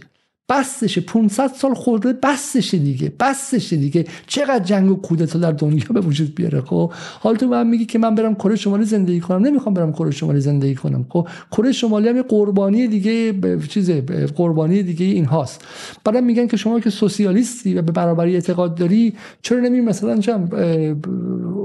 [0.51, 4.05] بسشه 500 سال خورده بسشه دیگه بسشه دیگه.
[4.27, 7.99] چقدر جنگ و کودتا در دنیا به وجود بیاره خب؟ حال تو من میگی که
[7.99, 9.47] من برم کره شمالی زندگی کنم.
[9.47, 13.35] نمی‌خوام برم کره شمالی زندگی کنم خب؟ کره شمالی هم قربانی دیگه
[13.69, 13.91] چیز
[14.37, 15.65] قربانی دیگه این هاست
[16.05, 20.49] بعدم میگن که شما که سوسیالیستی و به برابری اعتقاد داری چرا نمی مثلا چم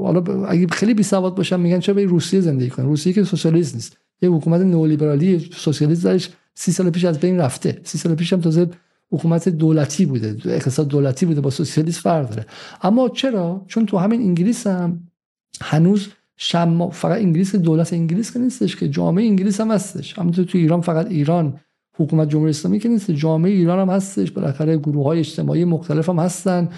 [0.04, 3.76] حالا اگه خیلی بی سواد باشم میگن چرا به روسیه زندگی کنم؟ روسیه که سوسیالیست
[3.76, 3.98] نیست.
[4.22, 7.82] یه حکومت نئولیبرالی سوسیالیست درش سی سال پیش از بین رفته.
[7.84, 8.70] سی سال پیش هم تازه
[9.12, 10.38] حکومت دولتی بوده.
[10.46, 12.46] اقتصاد دولتی بوده با سوسیالیسم فرق داره.
[12.82, 15.08] اما چرا؟ چون تو همین انگلیس هم
[15.62, 16.08] هنوز
[16.38, 20.20] شما فقط انگلیس دولت انگلیس که نیستش که جامعه انگلیس هم هستش.
[20.20, 21.60] همونطور تو ایران فقط ایران
[21.98, 24.32] حکومت جمهوری اسلامی که نیست جامعه ایران هم هستش.
[24.32, 26.70] بالاخره گروه های اجتماعی مختلف هم هستن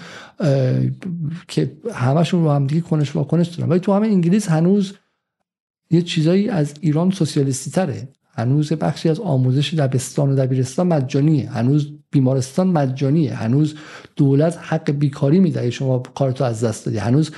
[1.48, 3.70] که همشون رو همدیگه کنش واکنش دارن.
[3.70, 4.92] ولی تو همه انگلیس هنوز
[5.90, 8.08] یه چیزایی از ایران سوسیالیستی تره
[8.38, 11.50] هنوز بخشی از آموزش دبستان و دبیرستان مجانیه.
[11.50, 13.34] هنوز بیمارستان مجانیه.
[13.34, 13.74] هنوز
[14.16, 16.98] دولت حق بیکاری میده شما کارتو از دست دادی.
[16.98, 17.30] هنوز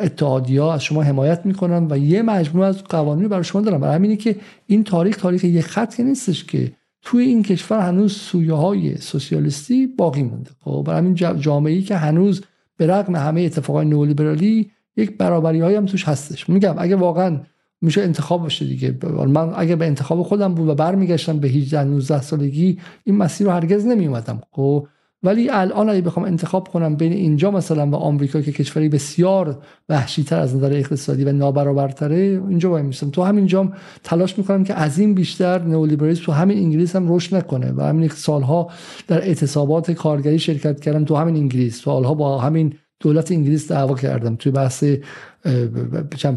[0.00, 3.78] اتحادیا از شما حمایت می‌کنن و یه مجموعه از قوانین برای شما دارن.
[3.78, 4.36] برای همینه که
[4.66, 6.72] این تاریخ تاریخ یه خط نیستش که
[7.02, 10.50] توی این کشور هنوز سویه های سوسیالیستی باقی مونده.
[10.60, 12.42] خب برای همین جامعه که هنوز
[12.76, 16.48] به رغم همه اتفاقای نولیبرالی یک برابری های هم توش هستش.
[16.48, 17.40] میگم اگه واقعا
[17.80, 18.98] میشه انتخاب باشه دیگه.
[19.28, 23.52] من اگه به انتخاب خودم بود و برمیگشتم به 18 19 سالگی این مسیر رو
[23.52, 24.86] هرگز نمی اومدم خب.
[25.22, 29.58] ولی الان اگه بخوام انتخاب کنم بین اینجا مثلا و آمریکا که کشوری بسیار
[29.88, 32.16] وحشیتر از نظر اقتصادی و نابرابرتره
[32.48, 33.72] اینجا وای میستم تو همینجا
[34.04, 38.08] تلاش می‌کنم که از این بیشتر نئولیبرالیسم تو همین انگلیس هم رشد نکنه و همین
[38.08, 38.70] سالها
[39.08, 41.82] در اعتصابات کارگری شرکت کردم تو همین انگلیس.
[41.82, 44.36] سالها با همین دولت انگلیس دعوا کردم.
[44.36, 44.84] توی بحث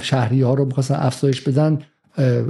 [0.02, 1.80] شهری ها رو می‌خواستن افزایش بدن.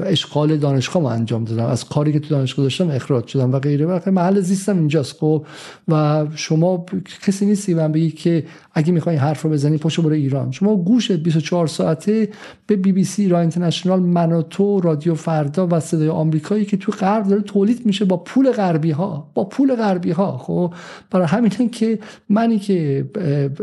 [0.06, 1.66] اشغال دانشگاه ما انجام دادم.
[1.66, 3.86] از کاری که تو دانشگاه داشتم اخراج شدم و غیره.
[3.86, 5.16] و محل زیستم اینجاست.
[5.20, 5.46] خب
[5.88, 6.86] و شما
[7.28, 10.52] کسی نیستی من بگی که اگه می‌خوای حرف رو بزنی پاشو برو ایران.
[10.52, 12.30] شما گوشت 24 ساعته
[12.68, 17.28] به بی بی سی را اینترنشنال مناتو رادیو فردا و صدای آمریکایی که تو غرب
[17.28, 20.74] داره تولید میشه با پول غربی ها با پول غربی ها خب
[21.12, 22.00] برای همین که
[22.30, 23.06] منی که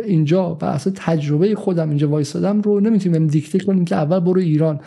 [0.04, 4.80] اینجا به اساس تجربه خودم اینجا وایسادم رو نمی‌تونیم دیکته کنیم که اول برو ایران.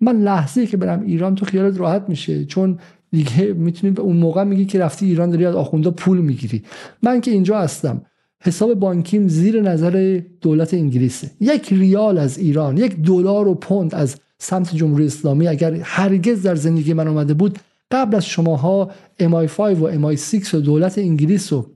[0.00, 2.44] من لحظه که برم ایران تو خیالت راحت میشه.
[2.44, 2.78] چون
[3.10, 6.62] دیگه می‌تونی اون موقع میگی که رفتی ایران داری از آخونده پول می‌گیری.
[7.02, 8.02] من که اینجا هستم.
[8.42, 11.30] حساب بانکیم زیر نظر دولت انگلیسه.
[11.40, 16.54] یک ریال از ایران یک دلار و پوند از سمت جمهوری اسلامی اگر هرگز در
[16.54, 17.58] زندگی من اومده بود
[17.90, 18.90] قبل از شماها
[19.20, 21.66] MI5 و MI6 و دولت انگلیس و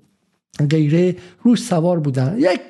[0.71, 2.37] غیره روش سوار بودن.
[2.39, 2.61] یک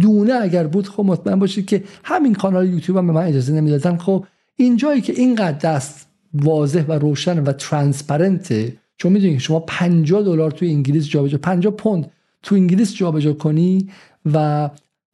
[0.00, 3.96] دونه اگر بود خب مطمئن باشید که همین کانال یوتیوب هم به من اجازه نمی‌دادن.
[3.96, 4.24] خب
[4.60, 10.50] اینجایی که اینقدر دست واضح و روشن و ترانسپرنته چون می‌دونید که شما 50 دلار
[10.50, 12.10] توی انگلیس جابجا 50 پوند
[12.42, 13.88] تو انگلیس جابجا کنی
[14.34, 14.70] و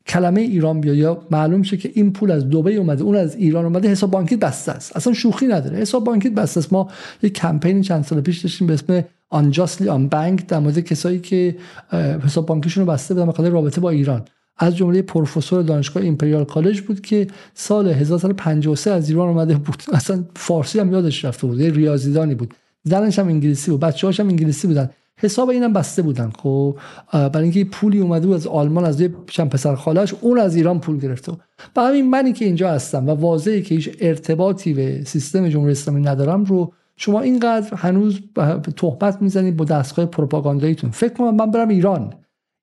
[0.07, 3.65] کلمه ایران بیا یا معلوم شه که این پول از دبی اومده اون از ایران
[3.65, 4.97] اومده حساب بانکی بسته است.
[4.97, 5.79] اصلا شوخی نداره.
[5.79, 6.73] حساب بانکی بسته است.
[6.73, 6.91] ما
[7.23, 11.57] یک کمپین چند سال پیش داشتیم به اسم آنجاستلی آن بانک در مورد کسایی که
[12.25, 14.25] حساب بانکیشون رو بسته بودن به رابطه با ایران.
[14.57, 19.83] از جمله پروفسور دانشگاه ایمپریال کالج بود که سال 1953 از ایران اومده بود.
[19.93, 22.55] اصلا فارسی هم یادش رفته بود یه ریاضیدانی بود.
[22.83, 24.91] زنش هم انگلیسی بود بچه‌هاش هم انگلیسی بودن.
[25.17, 26.31] حساب اینم بسته بودن.
[26.39, 26.79] خب
[27.13, 30.81] برای اینکه پولی اومده بود از آلمان از یه چند پسر خالش اون از ایران
[30.81, 31.33] پول گرفته
[31.77, 36.01] و همین منی که اینجا هستم و واضحه که هیچ ارتباطی به سیستم جمهوری اسلامی
[36.01, 38.21] ندارم رو شما اینقدر هنوز
[38.77, 40.91] تهمت می‌زنید با دستگاه پروپاگانداییتون.
[40.91, 42.15] فکر کنم من برم ایران.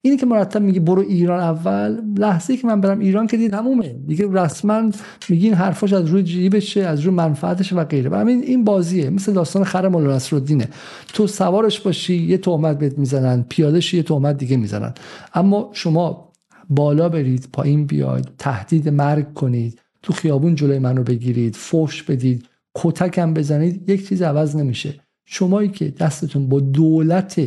[0.03, 3.95] اینی که مرتب میگه برو ایران اول لحظه که من برم ایران که دید تمومه.
[4.07, 4.91] دیگه رسما
[5.29, 8.17] میگین حرفاش از روی جیبشه از روی منفعتش و غیره.
[8.17, 9.09] همین این بازیه.
[9.09, 10.69] مثل داستان خر مولا نصرالدینه.
[11.13, 13.45] تو سوارش باشی یه تهمت بهت می‌زنن.
[13.49, 14.93] پیادهش یه تهمت دیگه می‌زنن.
[15.33, 16.31] اما شما
[16.69, 22.45] بالا برید پایین بیاید تهدید مرگ کنید تو خیابون جلوی منو بگیرید فوش بدید
[22.75, 24.95] کتکم بزنید یک چیز عوض نمیشه.
[25.25, 27.41] شمایی که دستتون با دولت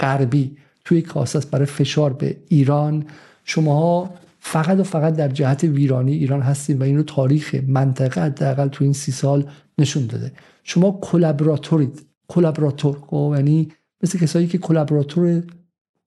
[0.00, 3.04] غربی تو یه کاسه برای فشار به ایران.
[3.44, 8.68] شماها فقط و فقط در جهت ویرانی ایران هستید و این رو تاریخ منطقه حداقل
[8.68, 9.46] تو این سی سال
[9.78, 10.32] نشون داده.
[10.62, 12.06] شما collaborator ید.
[12.28, 13.68] collaborator خب یعنی
[14.02, 15.42] مثل کسایی که collaborator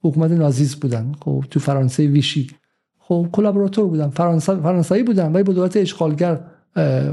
[0.04, 2.50] حکومت Nazis بودن خب تو فرانسه ویشی.
[3.00, 6.42] خب collaborator بودن فرانسه فرانسوی بودن ولی با دولت اشغالگر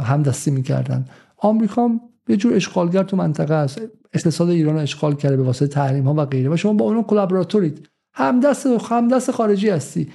[0.02, 1.04] همدستی می‌کردن.
[1.38, 1.90] آمریکا
[2.28, 3.80] یه جور اشغالگر تو منطقه است.
[4.12, 7.88] اقتصاد ایران اشغال کرده به واسطه تحریم ها و غیره و شما با اونها کلابراتورید
[8.14, 10.08] همدست همدست خارجی هستی.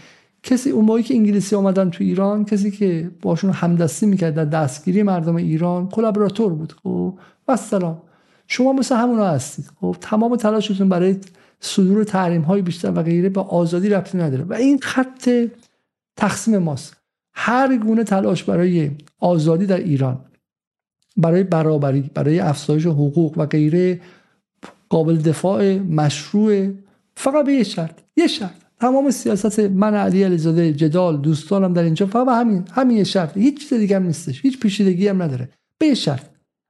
[0.44, 5.04] کسی اون موقعی که انگلیسی آمدن تو ایران کسی که باشون همدستی می‌کرد در دستگیری
[5.04, 6.74] مردم ایران کلابراتور بود.
[6.84, 8.02] خب و سلام.
[8.48, 9.72] شما مثل همونا هستید.
[9.82, 11.16] خب تمام تلاشتون برای
[11.60, 15.30] صدور تحریم های بیشتر و غیره به آزادی ربطی نداره و این خط
[16.18, 16.98] تقسیم ماست.
[17.34, 20.26] هر گونه تلاش برای آزادی در ایران.
[21.22, 24.02] برای برابری برای افزایش حقوق و غیره
[24.90, 26.68] قابل دفاع مشروع
[27.16, 28.56] فقط به یه شرط یه شرط.
[28.80, 33.38] تمام سیاست من علی علیزاده جدال دوستانم در اینجا فقط همین همین یه شرط.
[33.38, 35.50] هیچ چیز دیگه هم نیستش هیچ پیچیدگی هم نداره.
[35.78, 36.26] به یه شرط.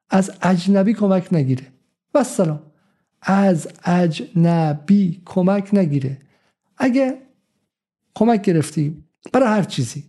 [0.09, 1.63] از اجنبی کمک نگیره.
[2.13, 2.59] و سلام
[3.21, 6.17] از اجنبی کمک نگیره.
[6.77, 7.17] اگه
[8.15, 9.03] کمک گرفتی
[9.33, 10.03] برای هر چیزی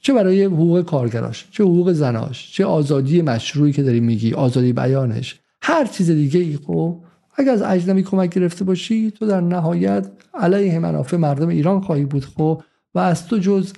[0.00, 5.40] چه برای حقوق کارگراش چه حقوق زناش چه آزادی مشروعی که داری میگی آزادی بیانش
[5.62, 6.96] هر چیز دیگه ای خب
[7.36, 12.24] اگر از اجنبی کمک گرفته باشی تو در نهایت علیه منافع مردم ایران خواهی بود
[12.24, 12.62] خب
[12.94, 13.72] و از تو جز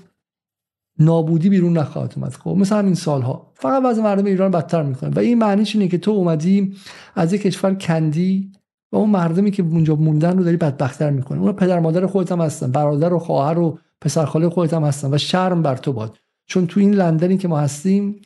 [0.98, 2.32] نابودی بیرون نخواهد اومد.
[2.32, 3.52] خب مثل همین سالها.
[3.54, 5.10] فقط وضع مردم ایران بدتر می‌کنه.
[5.10, 6.74] و این معنیش اینه که تو اومدی
[7.14, 8.52] از یک کشور کندی
[8.92, 12.40] و اون مردمی که اونجا موندن رو داری بدبختتر می‌کنه اون پدر مادر خودت هم
[12.40, 16.16] هستن برادر و خواهر و پسرخاله خودت هم هستن و شرم بر تو باد.
[16.46, 18.22] چون تو این لندنی که ما هستیم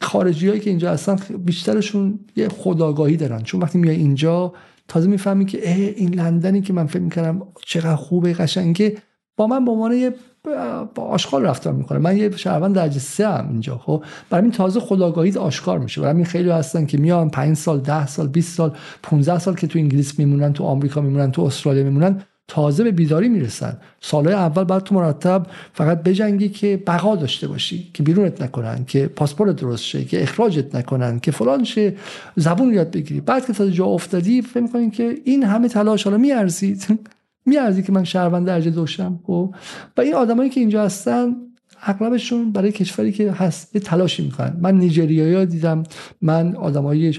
[0.00, 3.42] خارجی هایی که اینجا هستن بیشترشون یه خداگاهی دارن.
[3.42, 4.52] چون وقتی میای اینجا
[4.88, 8.98] تازه می‌فهمی که این لندنی که من فکر می‌کردم چقدر خوبه قشنگه.
[9.36, 10.14] با من به عنوان یه
[10.96, 11.98] آشغال رفتار می‌کنه.
[11.98, 14.04] من یه شهروند درجه سه هم اینجا خب.
[14.30, 16.00] برای این تازه خداگاهی آشکار میشه.
[16.00, 19.66] برای این خیلی هستن که میان 5 سال 10 سال 20 سال 15 سال که
[19.66, 22.22] تو انگلیس میمونن تو آمریکا میمونن تو استرالیا میمونن.
[22.48, 23.76] تازه به بیداری می‌رسن.
[24.00, 29.06] سالهای اول بعد تو مرتب فقط بجنگی که بقا داشته باشی که بیرونت نکنن که
[29.06, 31.94] پاسپورت درست شه که اخراجت نکنن که فلان شه
[32.36, 33.20] زبون یاد بگیری.
[33.20, 36.86] بعد که تازه جا افتادی فکر می‌کنین که این همه تلاش حالا میارزید.
[37.46, 39.54] میارزی که من شهروند درجه دوشم خب؟
[39.96, 41.36] و این آدمایی که اینجا هستن
[41.82, 44.56] اغلبشون برای کشوری که هست یه تلاشی می‌کنن.
[44.60, 45.82] من نیجریایی دیدم.
[46.22, 47.18] من آدمایی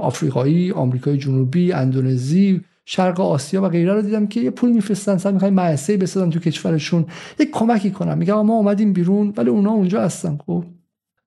[0.00, 5.30] آفریقایی آمریکای جنوبی اندونزی شرق آسیا و غیره رو دیدم که یه پول میفرستن سر
[5.30, 7.06] می‌خوای مؤسسه بسازن تو کشورشون.
[7.38, 8.18] یه کمکی کنم.
[8.18, 10.64] میگم ما اومدیم بیرون ولی اونا اونجا هستن خب.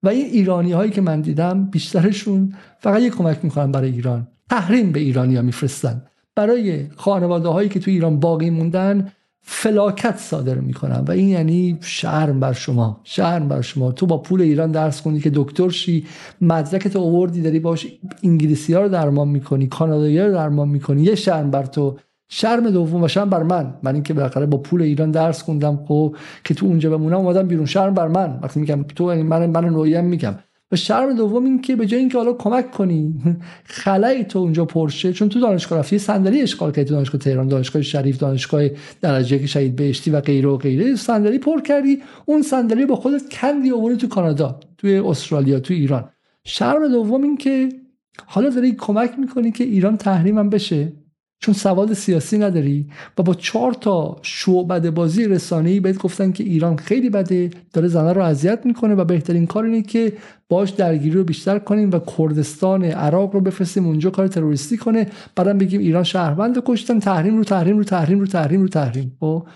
[0.02, 4.26] و این ایرانی هایی که من دیدم بیشترشون فقط یه کمک می‌کنن برای ایران.
[4.50, 6.02] تحریم به ایرانیا میفرستن.
[6.34, 9.12] برای خانواده هایی که تو ایران باقی موندن
[9.50, 13.92] فلاکت صادر می‌کنن و این یعنی شرم بر شما شرم بر شما.
[13.92, 16.06] تو با پول ایران درس خوندی که دکتر شی
[16.40, 17.86] مدرکت اووردی داری باش
[18.22, 21.02] انگلیسی ها رو درمان می‌کنی کانادایی رو درمان می‌کنی.
[21.02, 21.96] یه شرم بر تو.
[22.28, 23.74] شرم دوم و شرم بر من.
[23.82, 27.66] من اینکه بالاخره با پول ایران درس خوندم خب که تو اونجا بمونم اومدم بیرون.
[27.66, 28.38] شرم بر من.
[28.42, 30.34] وقتی میگم تو من من نوعیم میگم.
[30.72, 33.14] و شرم دوم این که به جای اینکه حالا کمک کنی
[33.64, 37.82] خلای تو اونجا پرشه چون تو دانشگاه رفتی صندلی اشغال کردی تو دانشگاه تهران دانشگاه
[37.82, 38.68] شریف دانشگاه
[39.00, 40.96] درجه که شهید بهشتی و غیره و غیره.
[40.96, 42.02] صندلی پر کردی.
[42.26, 46.08] اون صندلی با خودت کندی آوردی تو کانادا توی استرالیا تو ایران.
[46.44, 47.68] شرم دوم این که
[48.26, 50.92] حالا داری کمک می‌کنی که ایران تحریمم بشه.
[51.40, 52.86] چون سواد سیاسی نداری
[53.18, 58.12] و با چهار تا شعبد بازی رسانه‌ای بهت گفتن که ایران خیلی بده داره زنها
[58.12, 60.12] رو اذیت می‌کنه و بهترین کار اینه که
[60.48, 65.06] باش درگیری رو بیشتر کنیم و کردستان عراق رو بفرستیم اونجا کار تروریستی کنه.
[65.36, 66.98] بعدم بگیم ایران شهروند کشتن.
[66.98, 69.16] تحریم رو تحریم رو تحریم رو تحریم رو تحریم.
[69.22, 69.46] و خب،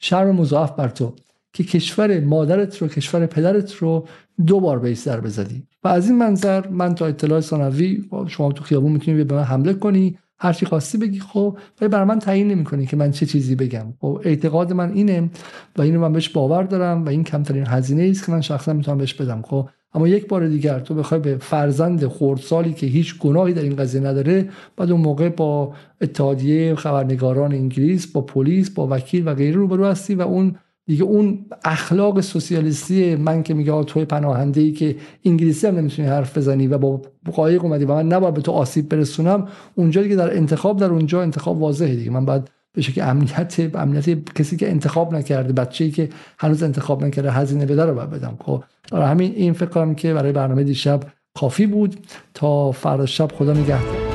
[0.00, 1.12] شرم مضاعف بر تو
[1.52, 4.06] که کشور مادرت رو کشور پدرت رو
[4.46, 5.62] دو بار به در بزدی.
[5.84, 9.74] و از این منظر من تا اطلاع ثانوی شما تو خیابون می‌تونی به من حمله
[9.74, 10.18] کنی.
[10.40, 11.20] هر چی خواستی بگی.
[11.20, 13.86] خب ولی برای من تعیین نمی‌کنه که من چه چیزی بگم.
[14.00, 15.30] خب اعتقاد من اینه
[15.76, 18.98] و اینو من بهش باور دارم و این کمترین هزینه است که من شخصا می‌تونم
[18.98, 19.42] بهش بدم.
[19.42, 23.76] خب اما یک بار دیگر تو بخوای به فرزند خردسالی که هیچ گناهی در این
[23.76, 29.56] قضیه نداره بعد اون موقع با اتحادیه خبرنگاران انگلیس با پلیس با وکیل و غیره
[29.56, 30.56] روبرو هستی و اون
[30.88, 36.38] دیگه اون اخلاق سوسیالیستی من که میگه توی پناهنده ای که انگلیسی هم نمی‌تونی حرف
[36.38, 37.02] بزنی و با
[37.32, 41.22] قایق اومدی و من نباید به تو آسیب برسونم اونجا دیگه در انتخاب در اونجا
[41.22, 42.10] انتخاب واضحه دیگه.
[42.10, 46.08] من باید به شکل امنیت امنیت کسی که انتخاب نکرده بچه‌ای که
[46.38, 48.38] هنوز انتخاب نکرده هزینه بده رو باید بدم.
[48.44, 48.62] خب
[48.92, 51.00] همین این فکر کنم که برای برنامه دیشب
[51.34, 51.96] کافی بود.
[52.34, 54.07] تا فردا شب خدا نگهدار.